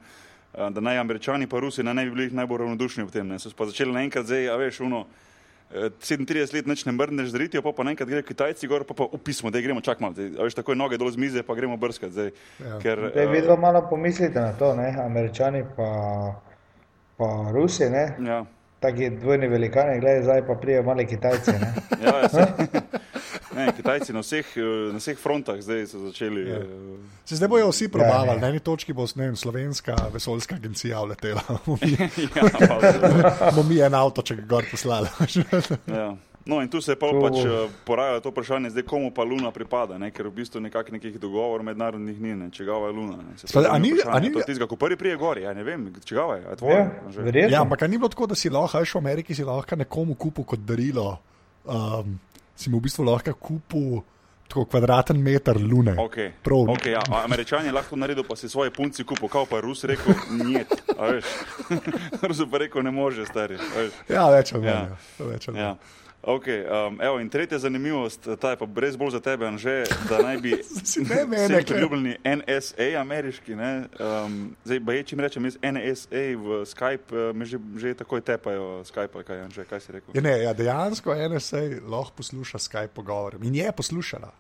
[0.54, 3.28] Uh, da naj američani pa Rusi ne bi bili najbolj ravnodušni v tem.
[3.28, 3.40] Ne.
[3.40, 5.06] So pa začeli naenkrat zdaj, a veš, uno.
[5.74, 9.08] 37 let neč ne mrneš z ritijo, pa, pa naenkrat gre Kitajci gor, pa pa
[9.12, 12.14] upismo, da gremo čak malo, da veš takoj noge dol z mize, pa gremo brskati.
[12.14, 12.30] Zdaj,
[12.62, 12.78] ja.
[12.84, 14.94] ker, uh, vidno malo pomislite na to, ne?
[15.06, 15.90] američani pa,
[17.18, 18.06] pa Rusi, ne?
[18.22, 18.46] Ja.
[18.80, 21.74] Taki dvojni velikani, gledaj, zdaj pa prijejo mali Kitajci, ne?
[22.06, 22.48] ja, ja,
[23.56, 24.46] Ne, Kitajci na vseh,
[24.94, 26.44] na vseh frontah zdaj so začeli.
[26.50, 26.60] Ja.
[27.26, 31.42] Se zdaj bojo vsi probavali, ja, na eni točki bo vem, slovenska vesoljska agencija letela.
[33.56, 35.08] Bomo mi en avto, če ga gor poslali.
[35.88, 36.16] ja.
[36.46, 37.40] No, in tu se je pa pač
[37.86, 40.12] porajalo to vprašanje, zdaj komu pa Luna pripada, ne?
[40.14, 42.52] ker v bistvu nekak nekih dogovor mednarodnih ni, ne?
[42.54, 43.18] čigava je Luna.
[43.66, 46.44] A ni, a ni, to tizga, ko prvi prije gori, ja ne vem, čigava je,
[46.46, 46.84] a tvoje?
[47.34, 50.14] Ja, ja, ampak ni bilo tako, da si lahko, veš, v Ameriki si lahko nekomu
[50.14, 51.18] kupil kot darilo.
[51.66, 52.20] Um,
[52.56, 54.02] si mu v bistvu lahko kupil
[54.48, 55.96] tako kvadraten meter lune.
[56.00, 56.32] Okay.
[56.46, 57.02] Okay, ja.
[57.24, 60.66] Američani lahko naredijo, pa si svoje punci kupil, kao pa Rus rekel, nije.
[62.28, 63.58] Rus pa rekel, ne može, stari.
[64.10, 64.96] Ja, več ali manj.
[65.56, 65.62] Ja.
[65.62, 65.76] Ja.
[66.26, 70.24] Okay, um, evo, in tretja zanimivost, ta je pa brez bolj za tebe, Anže, da
[70.26, 70.56] naj bi
[71.30, 76.64] meni, priljubljeni NSA ameriški, ne, um, zdaj pa je, če mi rečem, iz NSA v
[76.66, 80.18] Skype, uh, me že, že takoj tepajo Skype, kaj, Anže, kaj si rekel?
[80.18, 84.34] Ja, ne, ja, dejansko NSA lahko posluša Skype pogovor in je poslušala.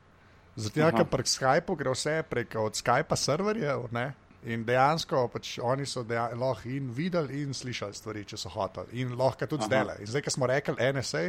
[0.55, 4.09] Zato, ker prek Skype gre vse prek od Skypa serverjev, ne,
[4.45, 9.01] In dejansko pač oni so dejansko lahko in videli in slišali stvari, če so hoteli.
[9.01, 9.97] In lahko tudi zdaj.
[9.99, 11.27] In zdaj, ko smo rekli NSA,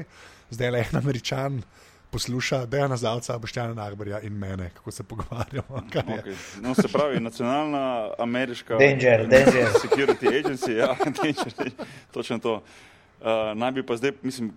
[0.50, 1.62] zdaj le en američan
[2.10, 5.82] posluša Dejana Zalca, Boštjana Nagbarja in mene, kako se pogovarjamo.
[5.86, 6.34] Okay.
[6.60, 9.68] No, se pravi, nacionalna ameriška danger, danger.
[9.82, 11.70] security agency, ja, danger,
[12.12, 12.54] točno to.
[12.54, 14.52] Uh, naj bi pa zdaj, mislim,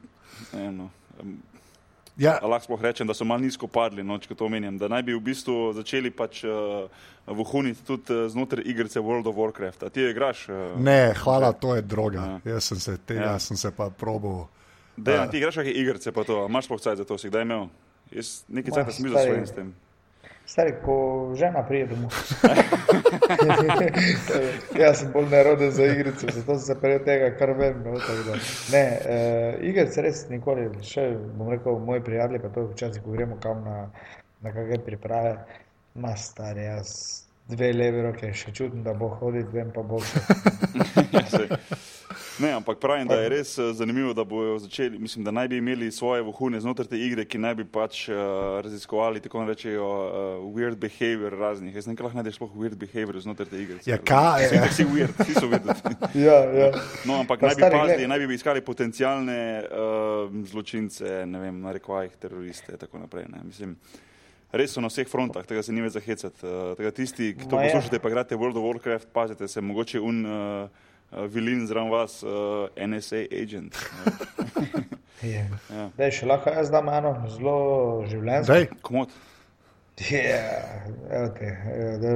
[0.54, 0.90] eno.
[2.20, 2.36] Ja.
[2.44, 4.78] Lahko sploh rečem, da so malo nizko padli, no, če to omenjam.
[4.78, 6.92] Da naj bi v bistvu začeli pač uh,
[7.26, 9.88] vohuniti tudi uh, znotraj igrice World of Warcraft.
[9.88, 10.46] A ti igraš?
[10.52, 12.26] Uh, ne, hvala, to je droga.
[12.44, 12.56] Ja.
[12.56, 13.40] Jaz sem se tega ja.
[13.40, 14.44] sem se pa probil.
[14.98, 17.48] Da, ja, ti igraš kakšne igrice, pa to, imaš sploh cajt za to, si kdaj
[17.48, 17.70] imel?
[18.12, 19.72] Jaz nekaj cajt sem bil za svojim s tem.
[20.50, 20.96] Stari, ko
[21.38, 22.10] žena pride domov.
[24.82, 27.84] Jaz sem bolj neroden za igrice, zato sem se prej tega kar vem.
[27.86, 27.92] No,
[28.74, 31.06] ne, uh, igrice res nikoli, še
[31.38, 33.78] bom rekel, moji prijatelji, pa to včasih, ko gremo kam na,
[34.42, 35.34] na kakšne priprave,
[35.96, 36.90] ima stari, jaz
[37.50, 40.20] dve leve roke, še čutim, da bo hodil, vem pa bo še.
[42.40, 45.58] Ne, ampak pravim, da je res eh, zanimivo, da bodo začeli, mislim, da naj bi
[45.58, 48.16] imeli svoje vohune znotraj te igre, ki naj bi pač uh,
[48.64, 51.76] raziskovali tako rečejo uh, weird behavior raznih.
[51.76, 53.80] Jaz ne vem, lahko najdeš sploh weird behavior znotraj te igre.
[53.86, 54.62] Ja, kaj je?
[54.70, 55.96] Vsi weird, vsi so vedeti.
[56.28, 56.72] ja, ja.
[57.06, 62.16] No, ampak pa naj bi pazili, naj bi iskali potencijalne uh, zločince, ne vem, narekovajih
[62.22, 63.28] teroriste in tako naprej.
[63.34, 63.44] Ne.
[63.48, 63.76] Mislim,
[64.50, 66.42] Res so na vseh frontah, tega se ni več zahecati.
[66.42, 70.24] Uh, tisti, ki to poslušate, pa igrate World of Warcraft, pazite se, mogoče un.
[70.26, 73.76] Uh, vilin zraven vas, uh, NSA agent.
[75.34, 75.46] ja.
[75.98, 77.58] Dej, še lahko jaz dam eno zelo
[78.10, 78.54] življenjsko.
[78.54, 79.18] Dej, komod.
[80.00, 80.88] Yeah,
[81.28, 81.58] okay.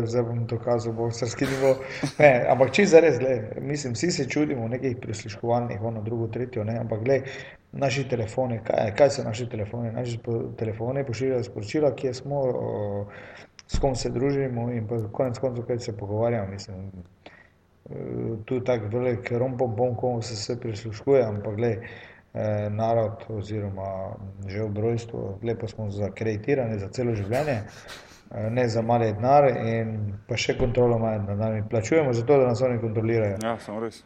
[0.08, 1.74] Zdaj bom dokazal, bo se skinilo.
[2.48, 3.18] Ampak če za res,
[3.60, 6.78] mislim, vsi se čudimo nekih prisluškovalnih, ono drugo, tretjo, ne?
[6.80, 7.28] ampak gled,
[7.76, 9.92] naši telefoni, kaj, kaj so naši telefoni?
[9.92, 10.20] Naši
[10.58, 12.72] telefoni pošiljajo sporočila, kje smo, o,
[13.68, 16.56] s kom se družimo in pa konec koncev, kaj se pogovarjamo.
[16.56, 16.88] Mislim,
[18.46, 21.80] tu tako velik rompom, bom, komu se vse prisluškuje, ampak gled,
[22.34, 24.16] eh, narod oziroma
[24.48, 27.62] že v rojstvu, lepo smo zakreditirani za celo življenje,
[28.32, 31.64] eh, ne za mali denar in pa še kontrolo imajo nad nami.
[31.70, 33.38] Plačujemo za to, da nas oni kontrolirajo.
[33.44, 34.04] Ja, samo res.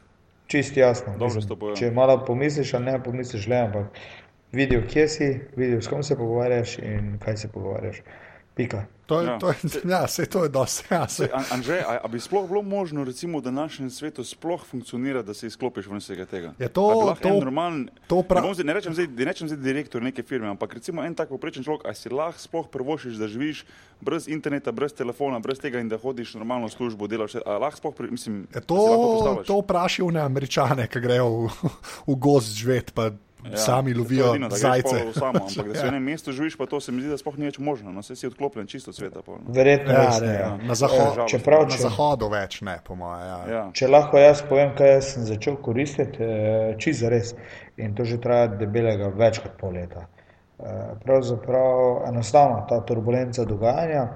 [0.47, 1.17] Čist jasno.
[1.19, 3.99] Mislim, če malo pomisliš, ne pomisliš, le, ampak
[4.51, 8.01] vidijo, kje si, vidijo, s kom se pogovarjaš in kaj se pogovarjaš.
[8.57, 8.85] Pika.
[9.07, 9.39] To je, ja.
[9.39, 9.55] to je,
[9.88, 10.84] ja, se, to je dosti.
[10.91, 11.07] Ja,
[11.51, 15.34] Anže, a, a bi sploh bilo možno, recimo, da na našem svetu sploh funkcionira, da
[15.34, 16.51] se izklopiš v vsega tega?
[16.59, 17.88] Je to normalno?
[18.11, 21.63] Ne, ne rečem zdaj, ne rečem zdaj direktor neke firme, ampak recimo en tak poprečen
[21.63, 23.63] človek, a si lahko sploh prvošiš, da živiš
[24.03, 28.11] brez interneta, brez telefona, brez tega in da hodiš normalno službo, delaš, a lahko sploh,
[28.11, 31.71] mislim, je to, to vprašal ne američane, ki grejo v,
[32.11, 32.91] v gost živeti
[33.45, 35.14] ja, sami lovijo vino, zajce.
[35.14, 37.38] Samo, ampak da se v enem mestu živiš, pa to se mi zdi, da sploh
[37.38, 37.91] ni več možno.
[37.91, 39.22] No, si odklopljen čisto sveta.
[39.27, 39.39] No.
[39.53, 40.49] Verjetno ja, ne, ja.
[40.68, 43.23] Na, zaho e, čeprav, na če, zahodu več ne, po mojem.
[43.27, 43.39] Ja.
[43.53, 43.64] Ja.
[43.73, 47.34] Če lahko jaz povem, kaj jaz sem začel koristiti, eh, čisto res.
[47.77, 50.07] In to že traja debelega več kot pol leta.
[50.59, 54.07] Eh, pravzaprav enostavno ta turbulenca dogajanja.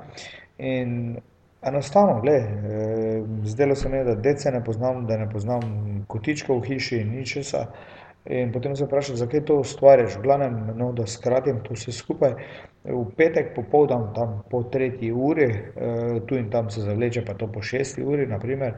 [0.57, 1.19] In
[1.61, 5.61] enostavno, gledaj, eh, zdelo se mi je, da dece ne poznam, da ne poznam
[6.07, 7.67] kotičkov v hiši in ničesar.
[8.25, 10.15] In potem se vprašam, zakaj to ustvarjaš.
[10.15, 12.33] V glavnem, no, da skratim to vse skupaj.
[12.83, 17.47] V petek popoldan, tam po tretji uri, eh, tu in tam se zavleče, pa to
[17.47, 18.73] po šesti uri, naprimer.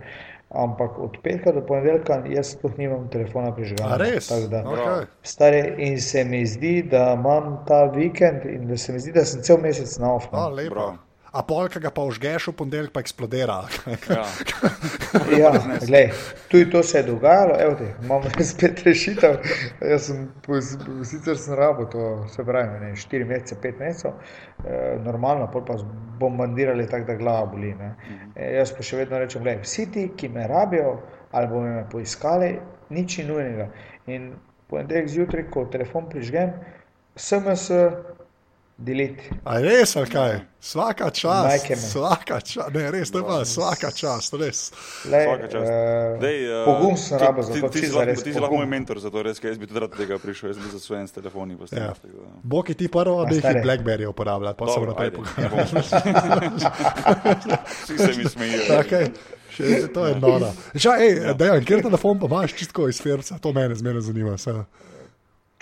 [0.50, 3.98] Ampak od petka do ponedeljka jaz sploh nimam telefona A prižganega.
[3.98, 4.30] res?
[4.50, 5.06] Da- Okay.
[5.24, 9.26] Stari, in se mi zdi, da imam ta vikend in da se mi zdi, da
[9.26, 10.28] sem cel mesec na off.
[11.34, 13.64] A polka ga pa užgeš v ponedeljek, pa eksplodira.
[14.10, 14.26] Ja.
[15.38, 15.52] Ja,
[15.86, 16.10] glej,
[16.50, 19.36] tudi to se je dogajalo, evo te, imam spet rešitev.
[19.82, 20.24] Jaz sem,
[21.06, 24.16] sicer sem rabo to, se pravi, ne, 4 mesece, 5 mesecev,
[24.66, 25.78] eh, normalno, pol pa
[26.20, 27.74] bombardirali tako, da glava boli.
[27.78, 27.94] Ne.
[28.36, 30.96] Eh, jaz pa še vedno rečem, glej, vsi ti, ki me rabijo
[31.34, 32.56] ali bomo me poiskali,
[32.94, 33.70] nič ni nujnega.
[34.14, 34.34] In
[34.70, 36.54] ponedeljek zjutraj, ko telefon prižgem,
[37.18, 37.70] SMS,
[38.78, 39.24] delete.
[39.44, 40.40] A res, ali kaj?
[40.60, 41.62] Svaka čas.
[41.92, 42.70] Svaka čas.
[42.70, 44.72] Ne, res, to je pa svaka čas, res.
[45.06, 45.66] Lej, Vsaka čast.
[45.66, 48.20] eh, Dej, uh, pogum sem ti- rabo za ti- to, ti si čisto lahko- res.
[48.20, 50.50] Ti si lahko moj mentor za to, res, ker jaz bi tudi rad tega prišel,
[50.50, 51.84] jaz bi za svoje s telefoni postavil.
[51.84, 51.94] Ja.
[51.94, 55.18] tako da- Boki ti prvo, da jih je Blackberry uporabljal, pa se Dobro, naprej ajde,
[55.18, 55.52] pogajal.
[55.52, 55.64] ne
[57.78, 58.80] Vsi se mi smejijo.
[58.80, 59.10] Okay.
[59.50, 60.50] Še, to je noro.
[60.74, 61.36] Ža, ej, ja.
[61.36, 64.36] dejan, kjer telefon pa imaš čistko iz Ferca, to mene zmeraj zanima.
[64.36, 64.64] Se.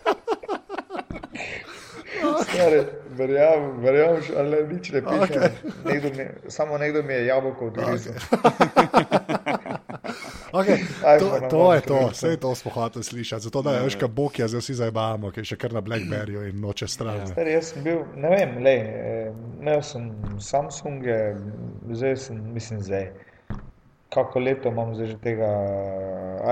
[2.53, 2.81] Stari,
[3.19, 5.23] Verjamem, verjamem, ali nič ne piše.
[5.23, 5.49] Okej.
[5.85, 8.13] Nekdo mi, samo nekdo mi je jabolko odgrizel.
[10.51, 13.43] Okay, to, iPhone to imam je to, vse to smo hoteli slišati.
[13.43, 16.47] Zato da veš, kaj Bog je, zdaj vsi zabavamo, ki je še kar na Blackberryju
[16.49, 17.19] in noče stran.
[17.19, 17.27] ne.
[17.27, 19.30] Stari, jaz sem bil, ne vem, lej, eh,
[19.61, 20.09] imel sem
[20.41, 21.17] Samsunge,
[21.91, 23.11] zdaj sem, mislim, zdaj.
[24.10, 25.49] Kako leto imam zdaj že tega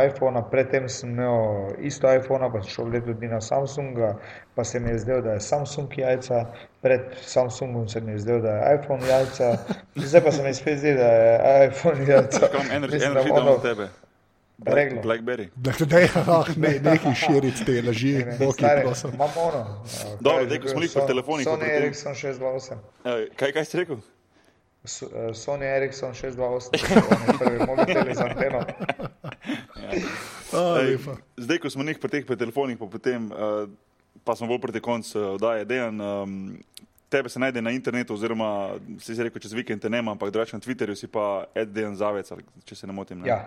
[0.08, 1.38] iPhona, predtem sem imel
[1.80, 4.16] isto iPhona, pa sem šel leto dni na Samsunga,
[4.56, 6.46] pa se mi je zdelo, da je Samsung jajca,
[6.82, 9.58] pred Samsungom se mi je zdelo, da je iPhone jajca,
[9.98, 11.32] zdaj pa se mi spet zdi, da je
[11.68, 12.40] iPhone jajca.
[12.48, 13.88] Kam energy, Mislim, da energy ono- od tebe.
[14.60, 14.94] Black.
[15.04, 15.48] Blackberry.
[15.56, 15.98] Da, da,
[16.32, 19.12] ah, ne, nekaj širiti te laži, Bog je Stari, prosim.
[19.14, 19.66] Imam ono.
[20.20, 22.74] Dobro, kaj je daj, že ko smo pri Son- telefonih, Sony Ericsson 628.
[23.06, 23.98] Eh, Kaj, kaj si rekel?
[24.88, 26.72] Eh, Sony Ericsson 628,
[27.12, 28.60] oni prvi mobiteli z anteno.
[30.54, 31.20] A, Ej, lepa.
[31.38, 33.68] Zdaj, ko smo njih pri teh pri telefonih, pa, potem, uh,
[34.24, 35.68] pa smo bolj proti koncu uh, oddaje.
[35.68, 36.56] Dejan, um,
[37.12, 40.56] tebe se najde na internetu, oziroma si si rekel, čez vikend te nema, ampak drugače
[40.56, 43.20] na Twitterju si pa Ed Dejan Zavec, ali če se ne motim.
[43.20, 43.28] Ne?
[43.28, 43.44] Ja,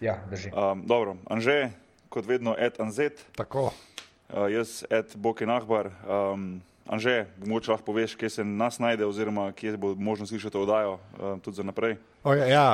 [0.00, 0.52] ja, drži.
[0.52, 1.72] Um, dobro, Anže,
[2.12, 3.72] kot vedno, Ed Anzet, Tako.
[3.72, 5.88] uh, jaz Ed Boken Ahbar.
[6.04, 10.92] Um, Anže, mogoče lahko poveš, kje se nas najde, oziroma kje bo možno slišati oddajo
[10.92, 11.96] uh, tudi za naprej.
[12.22, 12.68] Okay, ja,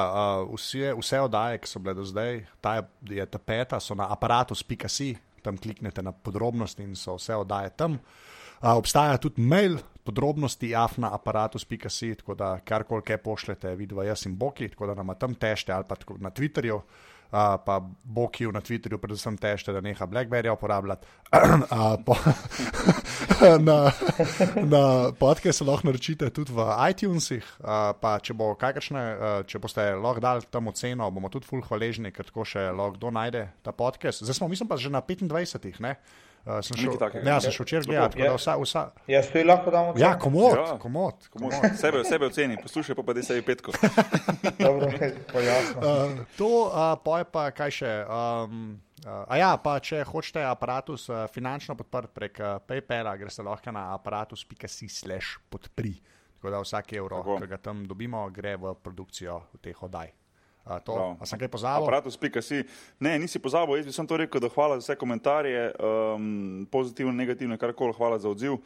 [0.45, 2.83] uh, vse, vse oddaje, ki so bile do zdaj, ta je,
[3.17, 7.97] je ta peta, so na aparatus.si, tam kliknete na podrobnosti in so vse oddaje tam.
[8.61, 14.93] Uh, obstaja tudi mail, podrobnosti afnaaparatus.si, tako da karkoli pošljete, vidva jaz in Boki, tako
[14.93, 16.77] da nam tam tešte ali pa na Twitterju.
[16.77, 21.07] Uh, pa Boki na Twitterju, predvsem tešte, da neha Blackberry uporabljati.
[21.33, 22.17] uh, po,
[23.69, 23.93] na,
[24.61, 27.47] na podcast se lahko naročite tudi v iTunesih.
[27.61, 31.65] Uh, pa če, bo kakršne, uh, če boste lahko dali tam oceno, bomo tudi fulh
[31.65, 34.27] hvaležni, ker tako še lahko kdo najde ta podcast.
[34.27, 35.81] Zdaj smo, mislim pa, že na 25.
[35.81, 35.97] Ne?
[36.43, 37.23] Uh, sem šel, takega.
[37.23, 40.57] ne, sem šel včeraj gledati, tako da vsa, vsa, Jaz tu lahko dam ja, komod,
[40.59, 40.79] Ja.
[40.79, 41.29] komod.
[41.31, 43.71] Komu, sebe, sebe oceni, poslušaj pa pa da se je petko.
[44.59, 44.89] Dobro,
[45.33, 45.79] pojasno.
[45.79, 47.93] Uh, to, uh, poje pa kaj še.
[48.11, 53.47] Um, uh, a ja, pa če hočete aparatus uh, finančno podpreti prek uh, PayPala, greste
[53.47, 55.95] lahko na aparatus.si slash podpri.
[56.41, 60.11] Tako da vsak evro, ki ga tam dobimo, gre v produkcijo teh oddaj.
[60.63, 61.17] Uh, to, Prav.
[61.19, 61.83] a sem kaj pozabil?
[61.83, 62.63] Aparatus.si.
[63.03, 67.15] Ne, nisi pozabil, jaz bi samo to rekel, da hvala za vse komentarje, um, pozitivne,
[67.19, 68.61] negativne, karkoli, hvala za odziv.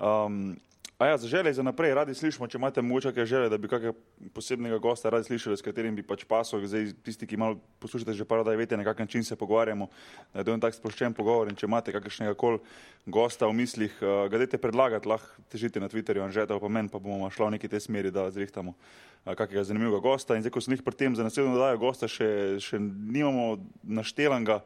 [0.00, 0.56] Um,
[1.02, 3.68] a ja, za želje za naprej, radi slišimo, če imate mogoče kakšne želje, da bi
[3.68, 3.92] kakega
[4.34, 8.26] posebnega gosta radi slišali, s katerim bi pač pasal, zdaj tisti, ki malo poslušate že
[8.28, 9.88] par, da veste, na kakšen način se pogovarjamo,
[10.32, 12.60] da je to en tak sproščen pogovor in če imate kakšnega kol
[13.06, 17.02] gosta v mislih, uh, ga dajte predlagati, lahko težite na Twitterju, anžeta pa meni, pa
[17.02, 20.38] bomo šla v neki te smeri, da zrihtamo uh, kakega zanimivega gosta.
[20.38, 24.62] In zdaj, ko sem jih pri tem za naslednjo dodajo gosta, še, še nimamo naštelanega,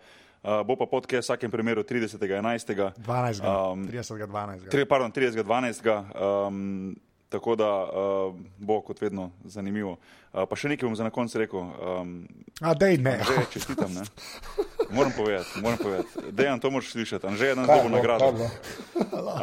[0.47, 2.95] uh, bo pa podcast v vsakem primeru 30.11.
[2.97, 3.43] 12.
[3.43, 4.23] Um, Um, 30.
[4.23, 4.71] 12.
[4.71, 5.83] Tri- Pardon, 30.12.
[6.47, 6.95] Um,
[7.29, 7.91] tako da uh,
[8.57, 9.99] bo kot vedno zanimivo.
[10.31, 11.59] Uh, pa še nekaj bom za na koncu rekel.
[11.59, 12.29] Um,
[12.63, 13.19] A dej ne.
[13.19, 14.07] že čestitam, ne?
[14.87, 16.09] Moram povedati, moram povedati.
[16.31, 17.27] Dejan, to moraš slišati.
[17.27, 18.31] Anže je nas dobil nagrado.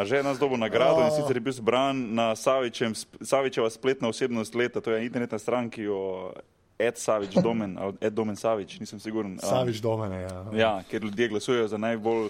[0.01, 4.55] že je nas dobil nagrado in sicer je bil zbran na Savičem, Savičeva spletna osebnost
[4.55, 6.31] leta, to je internetna stran, ki jo
[6.79, 9.39] Ed Savič Domen, ali Ed Domen Savič, nisem siguren.
[9.39, 10.21] Savič domene.
[10.21, 10.45] Ja.
[10.53, 12.29] Ja, ker ljudje glasujejo za najbolj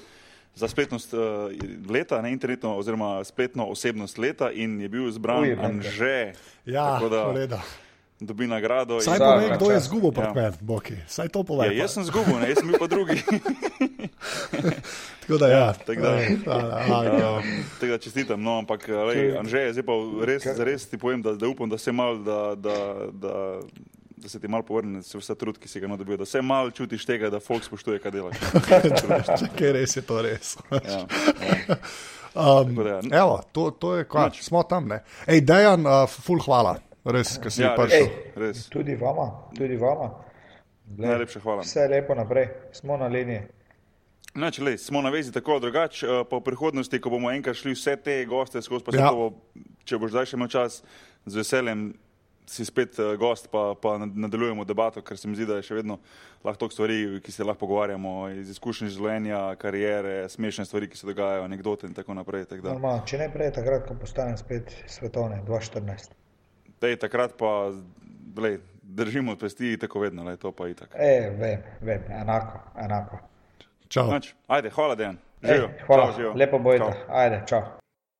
[0.56, 1.20] za spletnost uh,
[1.90, 5.66] leta, ne internetno, oziroma spletno osebnost leta in je bil izbran Benke.
[5.66, 6.34] Anže.
[6.66, 7.62] Ja, Tako da koleda.
[8.20, 9.02] dobi nagrado.
[9.02, 10.34] Saj povej, kdo je zgubil Ja.
[10.34, 10.96] pred Boki.
[11.08, 11.78] Saj to Ja, povej.
[11.78, 13.18] jaz sem zgubil, ne, jaz sem bil pa drugi.
[15.22, 15.74] Tako da, ja.
[15.74, 17.38] tako da-.
[17.38, 17.44] Um,
[17.80, 21.70] tega čestitam, no, ampak lej, Anže, zdaj pa res, zares ti povem, da, da upam,
[21.70, 22.78] da se mal, da, da,
[23.12, 23.60] da,
[24.24, 26.72] da se ti mal povrne se vse trud, ki si ga nadobil, da se mal
[26.72, 28.40] čutiš tega, da folk spoštuje, kaj delaš.
[29.40, 30.56] Čakaj, res je to res.
[30.74, 31.04] Ja,
[31.70, 31.78] ja.
[32.34, 33.00] Um, da ja.
[33.20, 34.40] evo, to, to je kva, Nič.
[34.42, 34.88] smo tam.
[34.88, 35.04] Ne?
[35.28, 38.08] Ej, Dejan, uh, ful hvala, res, ki si Ja, res, prišel.
[38.36, 38.64] res.
[38.74, 40.08] Tudi vama, tudi vama.
[40.88, 41.62] Glej, Najlepša hvala.
[41.62, 43.44] Vse lepo naprej, smo na liniji.
[44.36, 47.76] Nač, lej, smo na vezi tako drugače, eh, pa v prihodnosti, ko bomo enkrat šli
[47.78, 49.06] vse te goste skozi, pa Ja.
[49.06, 49.12] ja.
[49.14, 49.30] bo,
[49.86, 50.80] če boš zdaj še imel čas,
[51.26, 51.92] z veseljem
[52.46, 55.64] si spet eh, gost, pa, pa nad- nadaljujemo debato, ker se mi zdi, da je
[55.64, 56.00] še vedno
[56.44, 61.08] lahko toliko stvari, ki se lahko pogovarjamo, iz izkušenj življenja, karijere, smešne stvari, ki se
[61.08, 62.46] dogajajo, anekdote in tako naprej.
[62.46, 66.12] Tak Normalno, če ne prej, takrat, ko postanem spet svetovni, 2014.
[66.80, 67.72] Dej, takrat pa
[68.38, 70.92] lej, držimo pesti, tako vedno, lej, to pa itak.
[70.94, 73.22] E, vem, vem, enako, enako.
[73.88, 74.10] Čau.
[74.10, 75.18] Nač, ajde, hvala, Dejan.
[75.42, 75.70] Ej, Živijo.
[75.86, 76.34] hvala, Čau, živijo.
[76.36, 76.84] lepo bojte.
[76.84, 77.16] Čau.
[77.16, 77.83] Ajde, čau.